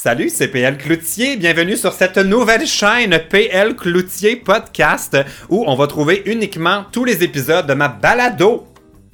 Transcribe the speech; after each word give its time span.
Salut, 0.00 0.28
c'est 0.28 0.46
PL 0.46 0.78
Cloutier. 0.78 1.36
Bienvenue 1.36 1.76
sur 1.76 1.92
cette 1.92 2.18
nouvelle 2.18 2.68
chaîne 2.68 3.18
PL 3.28 3.74
Cloutier 3.74 4.36
Podcast 4.36 5.18
où 5.48 5.64
on 5.66 5.74
va 5.74 5.88
trouver 5.88 6.22
uniquement 6.26 6.84
tous 6.92 7.04
les 7.04 7.24
épisodes 7.24 7.66
de 7.66 7.74
ma 7.74 7.88
balado. 7.88 8.64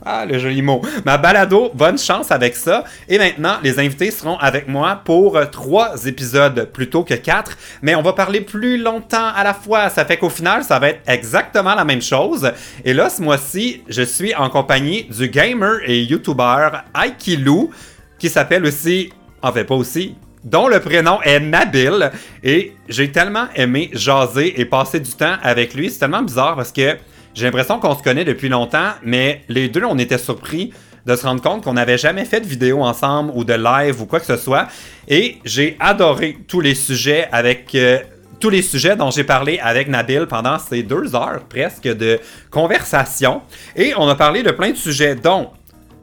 Ah, 0.05 0.27
le 0.27 0.39
joli 0.39 0.61
mot. 0.61 0.83
Ma 1.07 1.17
balado, 1.17 1.71
bonne 1.73 1.97
chance 1.97 2.31
avec 2.31 2.55
ça. 2.55 2.85
Et 3.09 3.17
maintenant, 3.17 3.57
les 3.63 3.79
invités 3.79 4.11
seront 4.11 4.37
avec 4.37 4.69
moi 4.69 5.01
pour 5.07 5.39
euh, 5.39 5.47
trois 5.47 6.05
épisodes 6.05 6.69
plutôt 6.71 7.03
que 7.03 7.15
quatre. 7.15 7.57
Mais 7.81 7.95
on 7.95 8.03
va 8.03 8.13
parler 8.13 8.43
plus 8.43 8.77
longtemps 8.77 9.33
à 9.35 9.43
la 9.43 9.55
fois. 9.55 9.89
Ça 9.89 10.05
fait 10.05 10.19
qu'au 10.19 10.29
final, 10.29 10.65
ça 10.65 10.79
va 10.79 10.91
être 10.91 11.01
exactement 11.07 11.75
la 11.75 11.87
même 11.87 12.03
chose. 12.03 12.53
Et 12.85 12.93
là, 12.93 13.09
ce 13.09 13.23
mois-ci, 13.23 13.83
je 13.89 14.03
suis 14.03 14.35
en 14.35 14.51
compagnie 14.51 15.05
du 15.05 15.31
gamer 15.31 15.79
et 15.87 16.03
YouTuber 16.03 16.69
Aikilou, 16.95 17.71
qui 18.19 18.29
s'appelle 18.29 18.67
aussi, 18.67 19.15
en 19.41 19.51
fait 19.51 19.65
pas 19.65 19.77
aussi, 19.77 20.15
dont 20.45 20.69
le 20.69 20.81
prénom 20.81 21.21
est 21.23 21.41
Nabil. 21.41 22.11
Et 22.43 22.77
j'ai 22.89 23.11
tellement 23.11 23.47
aimé 23.57 23.91
jaser 23.93 24.61
et 24.61 24.65
passer 24.65 25.01
du 25.01 25.11
temps 25.11 25.37
avec 25.43 25.75
lui. 25.75 25.91
C'est 25.91 25.99
tellement 25.99 26.23
bizarre 26.23 26.57
parce 26.57 26.73
que 26.73 26.97
j'ai 27.35 27.47
l'impression 27.47 27.81
qu'on 27.81 27.97
se 27.97 28.03
connaît 28.03 28.25
depuis 28.25 28.49
longtemps, 28.49 28.91
mais 29.03 29.43
les 29.49 29.69
deux, 29.69 29.85
on 29.85 29.99
était 29.99 30.19
surpris 30.19 30.73
de 31.05 31.17
se 31.17 31.27
rendre 31.27 31.43
compte 31.43 31.65
qu'on 31.65 31.75
n'avait 31.75 31.99
jamais 31.99 32.25
fait 32.25 32.41
de 32.41 32.47
vidéo 32.47 32.83
ensemble 32.83 33.33
ou 33.35 33.45
de 33.45 33.55
live 33.55 34.01
ou 34.01 34.07
quoi 34.07 34.21
que 34.21 34.27
ce 34.27 34.37
soit. 34.37 34.69
Et 35.09 35.39
j'ai 35.45 35.77
adoré 35.81 36.39
tous 36.47 36.61
les 36.61 36.75
sujets 36.75 37.29
avec... 37.33 37.75
euh, 37.75 37.99
tous 38.41 38.51
les 38.51 38.63
sujets 38.63 38.95
dont 38.95 39.11
j'ai 39.11 39.25
parlé 39.25 39.59
avec 39.59 39.89
Nabil 39.89 40.27
pendant 40.27 40.59
ces 40.59 40.83
deux 40.83 41.15
heures 41.15 41.41
presque 41.49 41.89
de 41.89 42.21
conversation. 42.51 43.41
Et 43.75 43.95
on 43.97 44.07
a 44.07 44.15
parlé 44.17 44.43
de 44.43 44.51
plein 44.51 44.71
de 44.71 44.77
sujets, 44.77 45.15
dont 45.15 45.51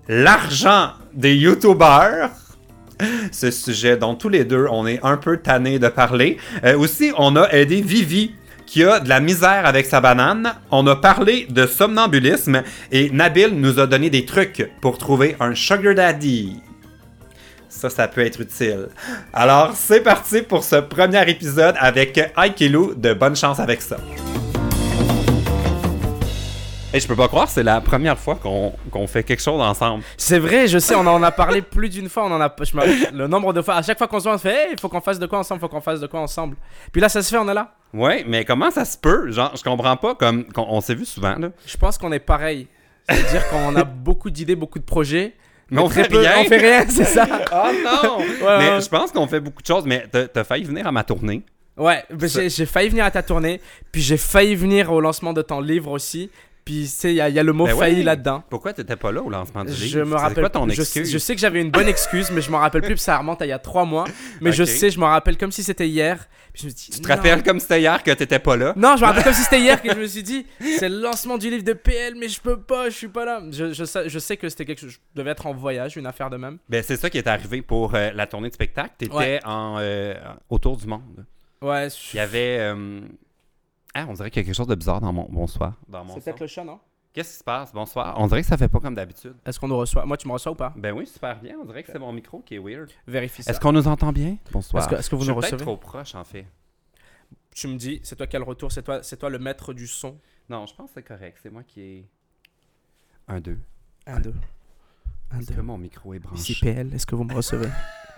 l'argent 0.07 0.89
des 1.13 1.35
YouTubers, 1.35 2.29
ce 3.31 3.51
sujet 3.51 3.97
dont 3.97 4.15
tous 4.15 4.29
les 4.29 4.45
deux, 4.45 4.67
on 4.71 4.87
est 4.87 4.99
un 5.03 5.17
peu 5.17 5.37
tannés 5.37 5.79
de 5.79 5.87
parler. 5.87 6.37
Euh, 6.63 6.77
aussi, 6.77 7.11
on 7.17 7.35
a 7.35 7.49
aidé 7.51 7.81
Vivi 7.81 8.31
qui 8.65 8.83
a 8.85 8.99
de 8.99 9.09
la 9.09 9.19
misère 9.19 9.65
avec 9.65 9.85
sa 9.85 9.99
banane. 9.99 10.53
On 10.71 10.87
a 10.87 10.95
parlé 10.95 11.45
de 11.49 11.65
somnambulisme 11.65 12.63
et 12.91 13.09
Nabil 13.09 13.49
nous 13.53 13.79
a 13.79 13.87
donné 13.87 14.09
des 14.09 14.25
trucs 14.25 14.71
pour 14.79 14.97
trouver 14.97 15.35
un 15.41 15.53
sugar 15.55 15.93
daddy. 15.93 16.55
Ça, 17.67 17.89
ça 17.89 18.07
peut 18.07 18.21
être 18.21 18.39
utile. 18.41 18.87
Alors, 19.33 19.73
c'est 19.75 20.01
parti 20.01 20.41
pour 20.41 20.63
ce 20.63 20.75
premier 20.77 21.29
épisode 21.29 21.75
avec 21.79 22.17
Aikelu 22.37 22.95
de 22.95 23.13
Bonne 23.13 23.35
chance 23.35 23.59
avec 23.59 23.81
ça. 23.81 23.97
Et 26.93 26.99
je 26.99 27.07
peux 27.07 27.15
pas 27.15 27.29
croire, 27.29 27.47
c'est 27.49 27.63
la 27.63 27.79
première 27.79 28.17
fois 28.19 28.35
qu'on 28.35 28.73
qu'on 28.91 29.07
fait 29.07 29.23
quelque 29.23 29.41
chose 29.41 29.61
ensemble. 29.61 30.03
C'est 30.17 30.39
vrai, 30.39 30.67
je 30.67 30.77
sais, 30.77 30.93
on 30.95 31.07
en 31.07 31.23
a 31.23 31.31
parlé 31.31 31.61
plus 31.61 31.87
d'une 31.87 32.09
fois. 32.09 32.25
On 32.25 32.31
en 32.31 32.41
a, 32.41 32.53
je 32.61 33.15
le 33.15 33.27
nombre 33.27 33.53
de 33.53 33.61
fois, 33.61 33.75
à 33.75 33.81
chaque 33.81 33.97
fois 33.97 34.07
qu'on 34.07 34.19
se 34.19 34.23
voit, 34.25 34.33
on 34.33 34.37
se 34.37 34.41
fait, 34.43 34.67
il 34.73 34.79
faut 34.79 34.89
qu'on 34.89 34.99
fasse 34.99 35.17
de 35.17 35.25
quoi 35.25 35.39
ensemble, 35.39 35.61
faut 35.61 35.69
qu'on 35.69 35.79
fasse 35.79 36.01
de 36.01 36.07
quoi 36.07 36.19
ensemble. 36.19 36.57
Puis 36.91 37.01
là, 37.01 37.07
ça 37.07 37.21
se 37.21 37.29
fait, 37.29 37.37
on 37.37 37.47
est 37.47 37.53
là. 37.53 37.73
Ouais, 37.93 38.25
mais 38.27 38.43
comment 38.43 38.71
ça 38.71 38.83
se 38.83 38.97
peut? 38.97 39.31
Genre, 39.31 39.53
je 39.55 39.63
comprends 39.63 39.95
pas, 39.95 40.15
comme 40.15 40.45
on 40.57 40.81
s'est 40.81 40.95
vu 40.95 41.05
souvent, 41.05 41.35
là. 41.37 41.49
Je 41.65 41.77
pense 41.77 41.97
qu'on 41.97 42.11
est 42.11 42.19
pareil. 42.19 42.67
C'est-à-dire 43.09 43.47
qu'on 43.49 43.75
a 43.77 43.83
beaucoup 43.85 44.29
d'idées, 44.29 44.55
beaucoup 44.55 44.79
de 44.79 44.83
projets. 44.85 45.33
Mais 45.69 45.81
on 45.81 45.87
fait 45.87 46.09
peu- 46.09 46.19
rien. 46.19 46.33
On 46.39 46.43
fait 46.43 46.57
rien, 46.57 46.85
c'est 46.89 47.05
ça. 47.05 47.25
Oh 47.53 47.67
non! 47.85 48.17
Ouais, 48.19 48.57
mais 48.59 48.69
ouais. 48.71 48.81
je 48.81 48.89
pense 48.89 49.13
qu'on 49.13 49.27
fait 49.27 49.39
beaucoup 49.39 49.61
de 49.61 49.67
choses, 49.67 49.85
mais 49.85 50.05
t'as 50.11 50.43
failli 50.43 50.65
venir 50.65 50.85
à 50.85 50.91
ma 50.91 51.05
tournée. 51.05 51.43
Ouais, 51.77 52.03
j'ai 52.49 52.65
failli 52.65 52.89
venir 52.89 53.05
à 53.05 53.11
ta 53.11 53.23
tournée, 53.23 53.61
puis 53.93 54.01
j'ai 54.01 54.17
failli 54.17 54.55
venir 54.55 54.91
au 54.91 54.99
lancement 54.99 55.31
de 55.31 55.41
ton 55.41 55.61
livre 55.61 55.91
aussi. 55.91 56.29
Puis, 56.63 56.81
tu 56.83 56.87
sais, 56.89 57.11
il 57.11 57.15
y, 57.15 57.21
a- 57.21 57.27
il 57.29 57.35
y 57.35 57.39
a 57.39 57.43
le 57.43 57.53
mot 57.53 57.65
Ben 57.65 57.75
failli 57.75 57.97
ouais. 57.97 58.03
là-dedans. 58.03 58.43
Pourquoi 58.49 58.71
t'étais 58.73 58.95
pas 58.95 59.11
là 59.11 59.21
au 59.23 59.29
lancement 59.29 59.63
du 59.65 59.71
livre? 59.71 59.87
Je 59.87 59.99
me 60.01 60.15
rappelle. 60.15 60.41
quoi 60.43 60.49
ton 60.49 60.69
je, 60.69 60.81
excuse? 60.81 61.11
je 61.11 61.17
sais 61.17 61.33
que 61.33 61.41
j'avais 61.41 61.59
une 61.61 61.71
bonne 61.71 61.87
excuse, 61.87 62.29
mais 62.31 62.41
je 62.41 62.51
m'en 62.51 62.59
rappelle 62.59 62.81
plus. 62.81 62.93
Puis 62.93 63.03
ça 63.03 63.17
remonte 63.17 63.41
à 63.41 63.45
il 63.45 63.49
y 63.49 63.51
a 63.51 63.59
trois 63.59 63.83
mois. 63.85 64.05
Mais 64.41 64.51
je 64.51 64.63
sais, 64.63 64.89
je 64.91 64.99
me 64.99 65.05
rappelle 65.05 65.37
comme 65.37 65.51
si 65.51 65.63
c'était 65.63 65.87
hier. 65.87 66.27
Puis 66.53 66.63
je 66.63 66.67
me 66.67 66.71
dis. 66.71 66.89
Tu 66.91 66.99
te 67.01 67.07
rappelles 67.07 67.41
comme 67.43 67.59
c'était 67.59 67.79
hier 67.81 68.03
que 68.03 68.11
t'étais 68.11 68.37
pas 68.39 68.57
là? 68.57 68.73
Non, 68.75 68.95
je 68.95 69.01
me 69.01 69.07
rappelle 69.07 69.23
comme 69.25 69.33
si 69.33 69.41
c'était 69.43 69.59
hier 69.61 69.81
que 69.81 69.89
je 69.93 69.99
me 69.99 70.05
suis 70.05 70.21
dit, 70.23 70.45
c'est 70.77 70.89
le 70.89 70.99
lancement 71.01 71.37
du 71.37 71.49
livre 71.49 71.63
de 71.63 71.73
PL, 71.73 72.13
mais 72.15 72.27
je 72.29 72.39
peux 72.41 72.59
pas, 72.59 72.89
je 72.89 72.95
suis 72.95 73.07
pas 73.07 73.25
là. 73.25 73.41
Je, 73.51 73.73
je 73.73 73.83
sais, 73.85 74.07
je 74.09 74.19
sais 74.19 74.37
que 74.37 74.47
c'était 74.49 74.65
quelque 74.65 74.81
chose, 74.81 74.91
je 74.91 74.97
devais 75.15 75.31
être 75.31 75.47
en 75.47 75.53
voyage, 75.53 75.97
une 75.97 76.05
affaire 76.05 76.29
de 76.29 76.37
même. 76.37 76.57
Ben, 76.69 76.83
c'est 76.83 76.97
ça 76.97 77.09
qui 77.09 77.17
est 77.17 77.27
arrivé 77.27 77.61
pour 77.61 77.95
euh, 77.95 78.11
la 78.13 78.27
tournée 78.27 78.49
de 78.49 78.53
spectacle. 78.53 78.91
T'étais 78.97 79.13
Ouais. 79.15 79.39
en, 79.45 79.77
euh, 79.79 80.13
autour 80.49 80.77
du 80.77 80.85
monde. 80.87 81.25
Ouais, 81.61 81.87
Il 82.13 82.17
y 82.17 82.19
avait. 82.19 82.57
euh, 82.59 82.99
Ah, 83.93 84.05
on 84.07 84.13
dirait 84.13 84.29
qu'il 84.31 84.41
y 84.41 84.43
a 84.43 84.45
quelque 84.45 84.55
chose 84.55 84.67
de 84.67 84.75
bizarre 84.75 85.01
dans 85.01 85.11
mon 85.11 85.27
bonsoir. 85.29 85.73
Dans 85.87 86.03
mon 86.05 86.13
c'est 86.15 86.21
peut-être 86.23 86.39
le 86.39 86.47
chat, 86.47 86.63
non? 86.63 86.79
Qu'est-ce 87.13 87.31
qui 87.33 87.37
se 87.39 87.43
passe? 87.43 87.73
Bonsoir. 87.73 88.15
On 88.17 88.27
dirait 88.27 88.41
que 88.41 88.47
ça 88.47 88.55
fait 88.57 88.69
pas 88.69 88.79
comme 88.79 88.95
d'habitude. 88.95 89.35
Est-ce 89.45 89.59
qu'on 89.59 89.67
nous 89.67 89.75
reçoit? 89.77 90.05
Moi, 90.05 90.15
tu 90.15 90.27
me 90.29 90.33
reçois 90.33 90.53
ou 90.53 90.55
pas? 90.55 90.73
Ben 90.77 90.93
oui, 90.95 91.05
super 91.05 91.41
bien. 91.41 91.57
On 91.61 91.65
dirait 91.65 91.83
que 91.83 91.91
c'est 91.91 91.99
mon 91.99 92.13
micro 92.13 92.39
qui 92.39 92.55
est 92.55 92.59
weird. 92.59 92.89
Vérifie 93.05 93.43
ça. 93.43 93.51
Est-ce 93.51 93.59
qu'on 93.59 93.73
nous 93.73 93.85
entend 93.89 94.13
bien? 94.13 94.37
Bonsoir. 94.53 94.81
Est-ce 94.81 94.89
que, 94.89 94.95
est-ce 94.95 95.09
que 95.09 95.15
vous 95.17 95.23
Je 95.25 95.31
nous 95.33 95.41
suis 95.41 95.49
peut-être 95.51 95.53
recevez? 95.59 95.65
trop 95.65 95.77
proche, 95.77 96.15
en 96.15 96.23
fait. 96.23 96.45
Tu 97.53 97.67
me 97.67 97.75
dis, 97.75 97.99
c'est 98.03 98.15
toi 98.15 98.27
qui 98.27 98.37
as 98.37 98.39
le 98.39 98.45
retour, 98.45 98.71
c'est 98.71 98.81
toi, 98.83 99.03
c'est 99.03 99.17
toi 99.17 99.29
le 99.29 99.39
maître 99.39 99.73
du 99.73 99.87
son. 99.87 100.17
Non, 100.49 100.65
je 100.65 100.73
pense 100.73 100.87
que 100.91 100.93
c'est 100.95 101.03
correct. 101.03 101.39
C'est 101.43 101.49
moi 101.49 101.63
qui 101.63 101.81
ai. 101.81 102.09
Un, 103.27 103.41
deux. 103.41 103.59
1, 104.07 104.21
2. 104.21 104.33
1, 105.31 105.39
Est-ce 105.39 105.51
que 105.51 105.61
mon 105.61 105.77
micro 105.77 106.13
est 106.13 106.19
branché? 106.19 106.39
Ici 106.53 106.57
PL, 106.61 106.93
est-ce 106.93 107.05
que 107.05 107.15
vous 107.15 107.25
me 107.25 107.33
recevez? 107.33 107.67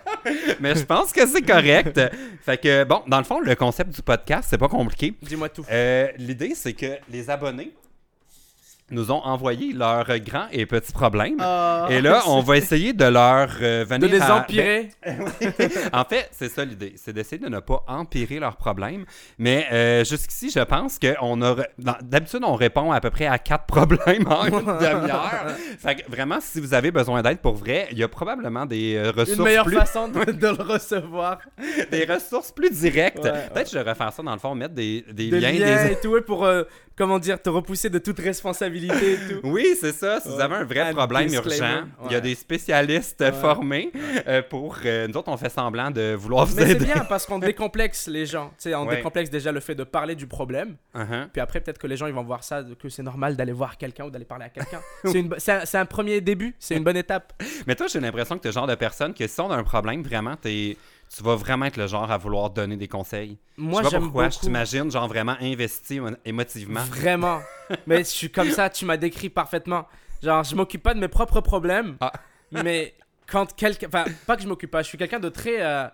Mais 0.60 0.74
je 0.74 0.84
pense 0.84 1.12
que 1.12 1.26
c'est 1.26 1.42
correct. 1.42 2.00
fait 2.42 2.58
que, 2.58 2.84
bon, 2.84 3.02
dans 3.06 3.18
le 3.18 3.24
fond, 3.24 3.40
le 3.40 3.54
concept 3.54 3.94
du 3.94 4.02
podcast, 4.02 4.48
c'est 4.50 4.58
pas 4.58 4.68
compliqué. 4.68 5.14
Dis-moi 5.22 5.48
tout. 5.48 5.64
Euh, 5.70 6.08
L'idée, 6.18 6.54
c'est 6.54 6.72
que 6.72 6.98
les 7.10 7.30
abonnés 7.30 7.72
nous 8.94 9.10
ont 9.10 9.20
envoyé 9.24 9.72
leurs 9.72 10.06
grands 10.20 10.46
et 10.52 10.64
petits 10.66 10.92
problèmes. 10.92 11.38
et 11.90 12.00
là, 12.00 12.22
on 12.28 12.40
va 12.40 12.56
essayer 12.56 12.92
de 12.92 13.04
leur 13.04 13.48
euh, 13.60 13.84
De 13.84 13.88
venir 13.88 14.08
les 14.10 14.20
à- 14.22 14.36
empirer. 14.36 14.90
en 15.92 16.04
fait, 16.04 16.28
c'est 16.32 16.48
ça 16.48 16.64
l'idée, 16.64 16.94
c'est 16.96 17.12
d'essayer 17.12 17.38
de 17.38 17.48
ne 17.48 17.60
pas 17.60 17.84
empirer 17.88 18.38
leurs 18.38 18.56
problèmes. 18.56 19.04
Mais 19.38 19.66
euh, 19.72 20.04
jusqu'ici, 20.04 20.50
je 20.50 20.60
pense 20.60 20.98
qu'on 20.98 21.42
a. 21.42 21.56
dans- 21.78 21.96
D'habitude, 22.02 22.40
on 22.44 22.54
répond 22.54 22.92
à 22.92 23.00
peu 23.00 23.10
près 23.10 23.26
à 23.26 23.38
quatre 23.38 23.66
problèmes 23.66 24.26
en 24.28 24.44
une 24.46 24.52
demi-heure. 24.64 25.46
fait 25.78 25.96
que 25.96 26.10
vraiment, 26.10 26.38
si 26.40 26.60
vous 26.60 26.74
avez 26.74 26.90
besoin 26.90 27.22
d'aide 27.22 27.38
pour 27.38 27.54
vrai, 27.54 27.88
il 27.90 27.98
y 27.98 28.02
a 28.02 28.08
probablement 28.08 28.66
des 28.66 28.94
euh, 28.96 29.10
ressources 29.10 29.38
Une 29.38 29.44
meilleure 29.44 29.64
plus 29.66 29.76
façon 29.76 30.08
de, 30.08 30.24
de 30.32 30.46
le 30.46 30.62
recevoir. 30.62 31.38
des 31.90 32.04
ressources 32.04 32.52
plus 32.52 32.70
directes. 32.70 33.18
Ouais, 33.24 33.32
Peut-être 33.52 33.64
que 33.64 33.70
je 33.72 33.78
devrais 33.78 33.94
faire 33.94 34.12
ça 34.12 34.22
dans 34.22 34.32
le 34.32 34.38
fond, 34.38 34.54
mettre 34.54 34.74
des, 34.74 35.04
des 35.12 35.30
Des 35.30 35.40
liens. 35.40 35.52
liens 35.52 35.84
des- 35.86 35.92
et 35.92 36.00
tout, 36.00 36.20
pour, 36.26 36.44
euh, 36.44 36.62
comment 36.96 37.18
dire, 37.18 37.40
te 37.40 37.48
repousser 37.50 37.90
de 37.90 37.98
toute 37.98 38.18
responsabilité 38.20 38.83
et 38.88 39.16
tout. 39.34 39.40
Oui, 39.48 39.76
c'est 39.80 39.92
ça. 39.92 40.20
Si 40.20 40.28
vous 40.28 40.40
avez 40.40 40.54
un 40.56 40.64
vrai 40.64 40.80
Un 40.80 40.92
problème 40.94 41.32
urgent, 41.32 41.84
il 42.06 42.12
y 42.12 42.14
a 42.14 42.20
des 42.20 42.34
spécialistes 42.34 43.20
Ouais. 43.20 43.32
formés 43.32 43.90
euh, 44.26 44.42
pour. 44.42 44.76
euh, 44.84 45.06
nous 45.08 45.16
autres, 45.16 45.30
on 45.30 45.36
fait 45.36 45.48
semblant 45.48 45.90
de 45.90 46.14
vouloir 46.14 46.46
vous 46.46 46.56
Mais 46.56 46.66
c'est 46.66 46.70
aider. 46.72 46.84
bien 46.86 47.04
parce 47.08 47.26
qu'on 47.26 47.38
décomplexe 47.38 48.06
les 48.08 48.26
gens. 48.26 48.48
Tu 48.58 48.70
sais, 48.70 48.74
on 48.74 48.86
décomplexe 48.86 49.30
déjà 49.30 49.52
le 49.52 49.60
fait 49.60 49.74
de 49.74 49.84
parler 49.84 50.14
du 50.14 50.26
problème. 50.26 50.76
Uh-huh. 50.94 51.28
Puis 51.32 51.40
après, 51.40 51.60
peut-être 51.60 51.78
que 51.78 51.86
les 51.86 51.96
gens 51.96 52.06
ils 52.06 52.12
vont 52.14 52.22
voir 52.24 52.44
ça, 52.44 52.62
que 52.78 52.88
c'est 52.88 53.02
normal 53.02 53.36
d'aller 53.36 53.52
voir 53.52 53.76
quelqu'un 53.78 54.04
ou 54.06 54.10
d'aller 54.10 54.24
parler 54.24 54.44
à 54.46 54.48
quelqu'un. 54.50 54.80
c'est, 55.04 55.24
c'est, 55.38 55.52
un, 55.52 55.64
c'est 55.64 55.78
un 55.78 55.86
premier 55.86 56.20
début, 56.20 56.54
c'est 56.58 56.76
une 56.76 56.84
bonne 56.84 56.96
étape. 56.96 57.32
Mais 57.66 57.74
toi, 57.74 57.86
j'ai 57.86 58.00
l'impression 58.00 58.36
que 58.36 58.42
tu 58.42 58.48
es 58.48 58.50
le 58.50 58.54
genre 58.54 58.66
de 58.66 58.74
personne 58.74 59.14
que 59.14 59.26
si 59.26 59.40
on 59.40 59.50
a 59.50 59.56
un 59.56 59.64
problème, 59.64 60.02
vraiment, 60.02 60.36
t'es- 60.36 60.76
tu 61.14 61.22
vas 61.22 61.34
vraiment 61.36 61.66
être 61.66 61.76
le 61.76 61.86
genre 61.86 62.10
à 62.10 62.16
vouloir 62.18 62.50
donner 62.50 62.76
des 62.76 62.88
conseils. 62.88 63.38
Moi, 63.56 63.82
je 63.82 63.88
sais 63.88 63.96
pas 63.96 64.02
pourquoi, 64.02 64.28
je 64.28 64.34
beaucoup. 64.34 64.46
t'imagine, 64.46 64.90
genre 64.90 65.08
vraiment 65.08 65.36
investi 65.40 65.98
émo- 66.00 66.16
émotivement. 66.24 66.80
Vraiment. 66.84 67.40
Mais 67.86 67.98
je 67.98 68.02
suis 68.10 68.30
comme 68.30 68.50
ça, 68.50 68.68
tu 68.70 68.84
m'as 68.84 68.96
décrit 68.96 69.30
parfaitement. 69.30 69.86
Genre, 70.22 70.42
je 70.44 70.54
m'occupe 70.56 70.82
pas 70.82 70.94
de 70.94 71.00
mes 71.00 71.08
propres 71.08 71.40
problèmes. 71.40 71.96
Ah. 72.00 72.12
Mais 72.52 72.94
quand 73.26 73.54
quelqu'un. 73.54 73.86
Enfin, 73.88 74.04
pas 74.26 74.36
que 74.36 74.42
je 74.42 74.48
m'occupe 74.48 74.70
pas, 74.70 74.82
je 74.82 74.88
suis 74.88 74.98
quelqu'un 74.98 75.20
de 75.20 75.28
très. 75.28 75.62
euh, 75.62 75.88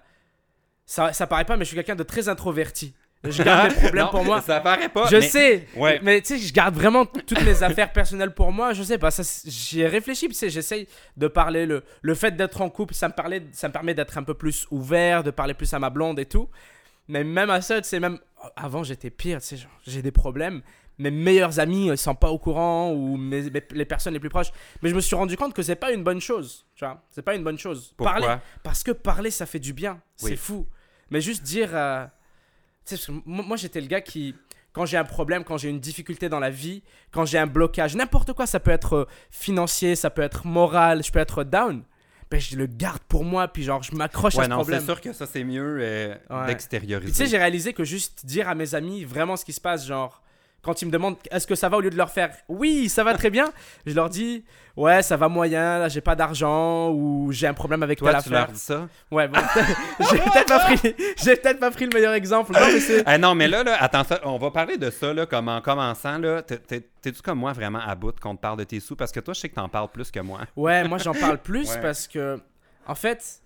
Ça, 0.87 1.13
ça 1.13 1.27
paraît 1.27 1.45
pas, 1.45 1.57
mais 1.57 1.65
je 1.65 1.69
suis 1.69 1.77
quelqu'un 1.77 1.95
de 1.97 2.03
très 2.03 2.29
introverti. 2.29 2.95
Je 3.23 3.43
garde 3.43 3.71
mes 3.71 3.75
problèmes 3.77 4.05
Non, 4.07 4.11
pour 4.11 4.25
moi. 4.25 4.41
Ça 4.41 4.61
paraît 4.61 4.89
pas. 4.89 5.07
Je 5.11 5.17
mais- 5.17 5.23
sais, 5.29 5.67
Ouais. 5.77 6.01
mais 6.03 6.23
tu 6.23 6.39
sais, 6.39 6.47
je 6.47 6.53
garde 6.55 6.75
vraiment 6.75 7.05
toutes 7.05 7.43
mes 7.43 7.63
affaires 7.63 7.93
personnelles 7.93 8.33
pour 8.35 8.51
moi. 8.51 8.73
Je 8.73 8.83
sais 8.83 8.97
pas, 8.97 9.11
ça, 9.11 9.23
j'y 9.47 9.83
ai 9.83 9.87
réfléchi, 9.89 10.27
tu 10.29 10.35
sais, 10.35 10.49
j'essaye 10.49 10.89
de 11.19 11.29
parler. 11.29 11.67
Le, 11.67 11.85
le 12.01 12.15
fait 12.15 12.35
d'être 12.35 12.63
en 12.63 12.71
couple, 12.71 12.95
ça 12.95 13.09
me, 13.09 13.13
parlait, 13.13 13.43
ça 13.53 13.69
me 13.69 13.73
permet 13.75 13.93
d'être 13.93 14.17
un 14.17 14.23
peu 14.23 14.33
plus 14.35 14.67
ouvert, 14.71 15.23
de 15.23 15.31
parler 15.31 15.53
plus 15.53 15.73
à 15.75 15.79
ma 15.79 15.91
blonde 15.91 16.19
et 16.19 16.25
tout. 16.25 16.49
Mais 17.09 17.23
même 17.25 17.51
à 17.51 17.61
ça, 17.61 17.81
tu 17.83 17.89
sais, 17.89 18.01
même 18.01 18.19
avant 18.57 18.85
j'étais 18.85 19.11
pire, 19.11 19.41
tu 19.43 19.57
sais, 19.59 19.67
j'ai 19.87 20.01
des 20.01 20.13
problèmes. 20.13 20.63
Mes 20.99 21.11
meilleurs 21.11 21.61
amis, 21.61 21.89
ils 21.89 21.99
sont 21.99 22.15
pas 22.15 22.29
au 22.31 22.39
courant 22.39 22.91
ou 22.93 23.17
mes, 23.19 23.51
mes- 23.51 23.63
les 23.73 23.85
personnes 23.87 24.13
les 24.15 24.21
plus 24.21 24.29
proches. 24.31 24.51
Mais 24.83 24.89
je 24.91 24.95
me 24.95 25.01
suis 25.01 25.17
rendu 25.17 25.37
compte 25.37 25.53
que 25.55 25.63
c'est 25.63 25.75
pas 25.77 25.93
une 25.93 26.05
bonne 26.05 26.21
chose, 26.21 26.65
tu 26.75 26.85
vois. 26.85 27.03
C'est 27.11 27.23
pas 27.23 27.35
une 27.35 27.43
bonne 27.45 27.59
chose. 27.59 27.93
Pourquoi? 27.97 28.19
Parler, 28.21 28.37
parce 28.63 28.83
que 28.83 28.93
parler, 28.93 29.31
ça 29.31 29.45
fait 29.47 29.59
du 29.59 29.73
bien. 29.75 30.01
C'est 30.17 30.37
fou. 30.37 30.67
Mais 31.11 31.21
juste 31.21 31.43
dire. 31.43 31.71
euh, 31.75 32.07
sais, 32.97 33.13
moi, 33.27 33.57
j'étais 33.57 33.81
le 33.81 33.87
gars 33.87 34.01
qui. 34.01 34.35
Quand 34.73 34.87
j'ai 34.87 34.97
un 34.97 35.05
problème, 35.05 35.43
quand 35.43 35.57
j'ai 35.59 35.69
une 35.69 35.81
difficulté 35.81 36.29
dans 36.29 36.39
la 36.39 36.51
vie, 36.51 36.85
quand 37.11 37.25
j'ai 37.25 37.39
un 37.39 37.49
blocage, 37.49 37.97
n'importe 37.97 38.33
quoi, 38.35 38.47
ça 38.47 38.61
peut 38.61 38.71
être 38.71 38.95
euh, 38.95 39.05
financier, 39.33 39.97
ça 39.97 40.11
peut 40.11 40.23
être 40.23 40.47
moral, 40.47 41.03
je 41.03 41.11
peux 41.11 41.19
être 41.19 41.43
down. 41.43 41.83
Ben, 42.31 42.41
je 42.41 42.55
le 42.57 42.67
garde 42.67 43.03
pour 43.09 43.25
moi, 43.25 43.49
puis 43.49 43.65
genre, 43.65 43.83
je 43.83 43.93
m'accroche 43.97 44.39
à 44.39 44.45
ce 44.45 44.49
non, 44.49 44.59
c'est 44.59 44.63
problème. 44.63 44.85
sûr 44.85 45.01
que 45.01 45.13
ça, 45.13 45.27
c'est 45.27 45.43
mieux 45.43 45.79
euh, 45.81 46.15
Ouais. 46.31 46.47
d'extérioriser. 46.47 47.11
Tu 47.11 47.17
sais, 47.19 47.27
j'ai 47.27 47.39
réalisé 47.39 47.73
que 47.73 47.83
juste 47.83 48.25
dire 48.25 48.49
à 48.49 48.55
mes 48.55 48.77
amis 48.77 49.05
vraiment 49.05 49.37
ce 49.37 49.45
qui 49.45 49.53
se 49.53 49.61
passe, 49.61 49.85
genre, 49.85 50.23
quand 50.63 50.83
ils 50.83 50.87
me 50.87 50.91
demandent 50.91 51.17
est-ce 51.31 51.47
que 51.47 51.55
ça 51.55 51.69
va 51.69 51.77
au 51.79 51.81
lieu 51.81 51.91
de 51.91 51.97
leur 51.97 52.11
faire 52.11 52.31
oui, 52.49 52.89
ça 52.89 53.03
va 53.05 53.15
très 53.15 53.31
bien, 53.31 53.47
je 53.87 53.95
leur 53.95 54.09
dis 54.11 54.45
ouais, 54.77 55.03
ça 55.03 55.17
va 55.17 55.29
moyen, 55.29 55.79
là 55.79 55.89
j'ai 55.89 56.01
pas 56.01 56.15
d'argent 56.15 56.91
ou 56.91 57.33
j'ai 57.33 57.47
un 57.47 57.55
problème 57.55 57.83
avec 57.83 57.99
Toi, 57.99 58.13
telle 58.15 58.23
tu 58.23 58.31
leur 58.31 58.43
affaire. 58.43 58.55
dis 58.55 58.61
ça? 58.61 58.89
Ouais, 59.11 59.29
bon, 59.29 59.39
j'ai 60.01 60.19
peut-être 60.19 60.47
pas 60.49 60.59
pris 60.61 60.95
j'ai 61.23 61.37
peut-être 61.37 61.61
pas 61.61 61.71
pris 61.71 61.85
le 61.87 61.91
meilleur 61.95 62.15
exemple. 62.15 62.53
Non, 62.53 62.61
mais 62.61 63.03
Ah 63.07 63.19
non, 63.19 63.35
mais 63.35 63.49
là, 63.49 63.63
là, 63.63 63.77
attends, 63.83 64.05
ça, 64.05 64.21
on 64.25 64.39
va 64.39 64.51
parler 64.51 64.77
de 64.79 64.91
ça, 64.91 65.13
là, 65.15 65.27
comme 65.27 65.49
en 65.49 65.61
commençant, 65.61 66.19
là. 66.19 66.43
T'es- 66.43 66.59
t'es- 66.59 66.87
T'es-tu 67.03 67.23
comme 67.23 67.39
moi 67.39 67.53
vraiment 67.55 67.81
à 67.81 67.95
bout 67.95 68.19
qu'on 68.21 68.37
te 68.37 68.41
parle 68.43 68.59
de 68.59 68.65
tes 68.65 68.79
sous? 68.79 68.95
Parce 68.95 69.11
que 69.11 69.21
toi, 69.21 69.33
je 69.33 69.41
sais 69.41 69.49
que 69.49 69.55
t'en 69.55 69.71
parles 69.71 69.89
plus 69.89 70.11
que 70.11 70.21
moi. 70.21 70.41
Ouais, 70.55 70.87
moi 70.87 70.99
j'en 70.99 71.15
parle 71.15 71.39
plus 71.39 71.71
Ouais. 71.71 71.81
parce 71.81 72.07
que, 72.07 72.39
en 72.87 72.95
fait, 72.95 73.41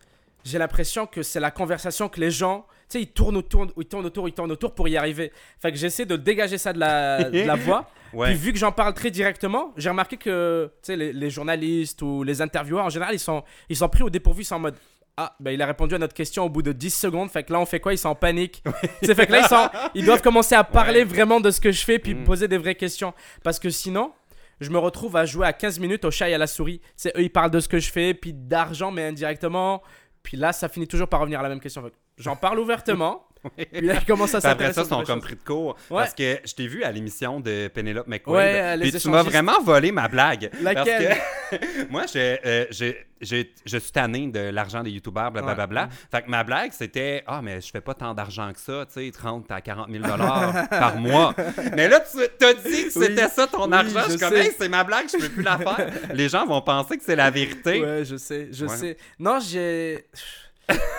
j'ai 0.44 0.58
l'impression 0.58 1.06
que 1.06 1.22
c'est 1.22 1.38
la 1.38 1.52
conversation 1.52 2.08
que 2.08 2.18
les 2.18 2.32
gens, 2.32 2.66
sais, 2.88 3.02
ils 3.02 3.06
tournent 3.08 3.36
autour, 3.36 3.66
ils 3.76 3.84
tournent 3.86 4.06
autour, 4.06 4.28
ils 4.28 4.32
tournent 4.32 4.52
autour 4.52 4.74
pour 4.74 4.88
y 4.88 4.96
arriver. 4.96 5.32
Fait 5.60 5.70
que 5.72 5.78
j'essaie 5.78 6.06
de 6.06 6.16
dégager 6.16 6.58
ça 6.58 6.72
de 6.72 6.78
la, 6.80 7.24
de 7.30 7.42
la 7.42 7.54
voix. 7.56 7.90
Ouais. 8.12 8.28
Puis 8.28 8.36
vu 8.36 8.52
que 8.52 8.58
j'en 8.58 8.70
parle 8.72 8.94
très 8.94 9.10
directement, 9.10 9.72
j'ai 9.76 9.88
remarqué 9.90 10.16
que, 10.16 10.70
tu 10.82 10.94
les, 10.94 11.12
les 11.12 11.30
journalistes 11.30 12.00
ou 12.02 12.22
les 12.22 12.40
intervieweurs, 12.42 12.84
en 12.84 12.90
général, 12.90 13.14
ils 13.14 13.18
sont, 13.18 13.42
ils 13.68 13.76
sont 13.76 13.88
pris 13.88 14.02
au 14.02 14.10
dépourvu, 14.10 14.42
ils 14.42 14.46
sont 14.46 14.54
en 14.56 14.60
mode. 14.60 14.76
Ah, 15.16 15.36
ben 15.38 15.52
il 15.52 15.62
a 15.62 15.66
répondu 15.66 15.94
à 15.94 15.98
notre 15.98 16.14
question 16.14 16.44
au 16.44 16.48
bout 16.48 16.62
de 16.62 16.72
10 16.72 16.90
secondes. 16.92 17.30
Fait 17.30 17.44
que 17.44 17.52
là, 17.52 17.60
on 17.60 17.66
fait 17.66 17.78
quoi? 17.78 17.92
Ils 17.94 17.98
sont 17.98 18.08
en 18.08 18.14
panique. 18.16 18.64
Tu 19.00 19.06
sais, 19.06 19.14
fait 19.14 19.26
que 19.28 19.32
là, 19.32 19.40
ils, 19.42 19.46
sont, 19.48 19.68
ils 19.94 20.04
doivent 20.04 20.22
commencer 20.22 20.56
à 20.56 20.64
parler 20.64 21.04
vraiment 21.04 21.38
de 21.40 21.52
ce 21.52 21.60
que 21.60 21.70
je 21.70 21.84
fais 21.84 22.00
puis 22.00 22.14
Mm. 22.14 22.18
me 22.20 22.24
poser 22.24 22.48
des 22.48 22.58
vraies 22.58 22.74
questions. 22.74 23.14
Parce 23.44 23.60
que 23.60 23.70
sinon, 23.70 24.12
je 24.60 24.70
me 24.70 24.78
retrouve 24.78 25.14
à 25.16 25.24
jouer 25.24 25.46
à 25.46 25.52
15 25.52 25.78
minutes 25.78 26.04
au 26.04 26.10
chat 26.10 26.28
et 26.28 26.34
à 26.34 26.38
la 26.38 26.48
souris. 26.48 26.80
C'est 26.96 27.16
eux, 27.16 27.22
ils 27.22 27.30
parlent 27.30 27.52
de 27.52 27.60
ce 27.60 27.68
que 27.68 27.78
je 27.78 27.92
fais, 27.92 28.12
puis 28.12 28.32
d'argent, 28.32 28.90
mais 28.90 29.04
indirectement. 29.06 29.82
Puis 30.24 30.36
là, 30.36 30.52
ça 30.52 30.68
finit 30.68 30.88
toujours 30.88 31.06
par 31.06 31.20
revenir 31.20 31.38
à 31.38 31.42
la 31.44 31.48
même 31.48 31.60
question. 31.60 31.88
J'en 32.18 32.36
parle 32.36 32.58
ouvertement. 32.60 33.26
Puis 33.72 33.82
là, 33.86 33.96
ils 34.00 34.06
commencent 34.06 34.34
à 34.34 34.38
après 34.48 34.72
ça, 34.72 34.80
ils 34.82 34.88
sont 34.88 35.02
comme 35.02 35.20
pris 35.20 35.34
de 35.34 35.42
court. 35.44 35.76
Ouais. 35.90 35.98
Parce 35.98 36.14
que 36.14 36.38
je 36.46 36.54
t'ai 36.54 36.66
vu 36.66 36.82
à 36.82 36.90
l'émission 36.90 37.40
de 37.40 37.68
Penelope 37.68 38.06
McQuaid. 38.06 38.34
Ouais, 38.36 38.76
les 38.78 38.90
tu 38.92 39.08
m'as 39.10 39.22
vraiment 39.22 39.60
volé 39.62 39.92
ma 39.92 40.08
blague. 40.08 40.50
Laquelle? 40.62 41.18
Parce 41.50 41.60
que 41.62 41.86
moi, 41.90 42.04
euh, 42.16 42.64
j'ai- 42.70 43.06
j'ai- 43.20 43.52
je 43.66 43.76
suis 43.76 43.92
tanné 43.92 44.28
de 44.28 44.48
l'argent 44.48 44.82
des 44.82 44.90
youtubeurs, 44.92 45.30
blablabla. 45.30 45.90
Fait 46.10 46.22
que 46.22 46.30
ma 46.30 46.42
blague, 46.42 46.72
c'était 46.72 47.22
Ah, 47.26 47.42
mais 47.42 47.60
je 47.60 47.70
fais 47.70 47.82
pas 47.82 47.92
tant 47.92 48.14
d'argent 48.14 48.50
que 48.50 48.60
ça, 48.60 48.86
tu 48.86 49.04
sais, 49.04 49.10
30 49.12 49.50
à 49.50 49.60
40 49.60 49.90
000 49.90 50.02
par 50.70 50.96
mois. 50.96 51.34
Mais 51.76 51.86
là, 51.88 52.00
tu 52.00 52.16
t'as 52.38 52.54
dit 52.54 52.84
que 52.84 52.90
c'était 52.92 53.24
Oui. 53.24 53.30
ça 53.30 53.46
ton 53.46 53.66
Oui, 53.66 53.74
argent. 53.74 54.00
Je 54.04 54.04
je 54.04 54.10
suis 54.12 54.20
comme. 54.20 54.36
Hey, 54.36 54.52
c'est 54.58 54.70
ma 54.70 54.84
blague, 54.84 55.06
je 55.12 55.18
peux 55.18 55.28
plus 55.28 55.42
la 55.42 55.58
faire. 55.58 55.90
Les 56.14 56.30
gens 56.30 56.46
vont 56.46 56.62
penser 56.62 56.96
que 56.96 57.04
c'est 57.04 57.16
la 57.16 57.30
vérité. 57.30 57.82
Ouais, 57.82 58.04
je 58.06 58.16
sais, 58.16 58.48
je 58.52 58.64
Ouais. 58.64 58.74
sais. 58.76 58.96
Non, 59.18 59.38
j'ai. 59.38 60.06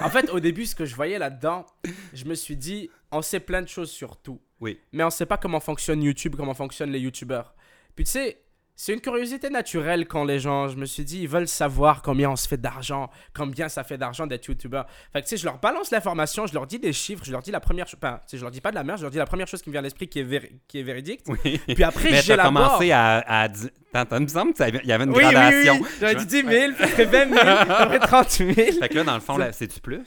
En 0.01 0.09
fait, 0.09 0.29
au 0.29 0.39
début, 0.39 0.65
ce 0.65 0.75
que 0.75 0.85
je 0.85 0.95
voyais 0.95 1.17
là-dedans, 1.17 1.65
je 2.13 2.25
me 2.25 2.35
suis 2.35 2.57
dit, 2.57 2.89
on 3.11 3.21
sait 3.21 3.39
plein 3.39 3.61
de 3.61 3.67
choses 3.67 3.91
sur 3.91 4.17
tout. 4.17 4.41
Oui. 4.59 4.79
Mais 4.91 5.03
on 5.03 5.09
sait 5.09 5.25
pas 5.25 5.37
comment 5.37 5.59
fonctionne 5.59 6.01
YouTube, 6.03 6.35
comment 6.35 6.53
fonctionnent 6.53 6.91
les 6.91 6.99
YouTubeurs. 6.99 7.55
Puis 7.95 8.05
tu 8.05 8.11
sais, 8.11 8.44
c'est 8.75 8.93
une 8.93 8.99
curiosité 9.01 9.49
naturelle 9.49 10.05
quand 10.07 10.23
les 10.25 10.39
gens, 10.39 10.67
je 10.67 10.75
me 10.75 10.85
suis 10.85 11.05
dit, 11.05 11.21
ils 11.21 11.27
veulent 11.29 11.47
savoir 11.47 12.01
combien 12.01 12.29
on 12.31 12.35
se 12.35 12.47
fait 12.47 12.57
d'argent, 12.57 13.09
combien 13.33 13.69
ça 13.69 13.83
fait 13.83 13.97
d'argent 13.97 14.27
d'être 14.27 14.45
YouTubeur. 14.47 14.85
Fait 15.13 15.21
que 15.21 15.25
tu 15.27 15.29
sais, 15.29 15.37
je 15.37 15.45
leur 15.45 15.59
balance 15.59 15.91
l'information, 15.91 16.45
je 16.45 16.53
leur 16.53 16.67
dis 16.67 16.77
des 16.79 16.91
chiffres, 16.93 17.23
je 17.25 17.31
leur 17.31 17.41
dis 17.41 17.51
la 17.51 17.59
première 17.61 17.87
chose. 17.87 17.99
Enfin, 18.03 18.17
tu 18.27 18.31
sais, 18.31 18.37
je 18.37 18.41
leur 18.41 18.51
dis 18.51 18.61
pas 18.61 18.71
de 18.71 18.75
la 18.75 18.83
merde, 18.83 18.97
je 18.99 19.03
leur 19.03 19.11
dis 19.11 19.17
la 19.17 19.25
première 19.25 19.47
chose 19.47 19.61
qui 19.61 19.69
me 19.69 19.73
vient 19.73 19.79
à 19.79 19.83
l'esprit 19.83 20.07
qui 20.07 20.19
est, 20.19 20.51
qui 20.67 20.79
est 20.79 20.83
véridique. 20.83 21.21
Oui. 21.27 21.59
Puis 21.73 21.83
après, 21.83 22.11
Mais 22.11 22.21
j'ai 22.21 22.35
la 22.35 22.43
commencé 22.43 22.91
à, 22.91 23.23
à 23.43 23.47
Attends, 23.93 24.17
il 24.17 24.23
me 24.23 24.27
semble 24.27 24.53
qu'il 24.53 24.81
y 24.83 24.91
avait 24.91 25.05
une 25.05 25.11
Oui, 25.15 25.21
gradation. 25.23 25.75
oui, 25.75 25.79
oui. 25.83 25.89
J'aurais 26.01 26.15
dit 26.15 26.25
10 26.25 26.43
000, 26.43 26.73
puis 26.73 26.83
après 26.83 27.05
20 27.05 27.33
000, 27.33 27.39
après 27.69 27.99
30 27.99 28.29
000. 28.29 28.53
Fait 28.53 28.89
que 28.89 28.95
là, 28.95 29.03
dans 29.05 29.13
le 29.15 29.21
fond, 29.21 29.37
c'est-tu 29.53 29.79
plus? 29.79 30.01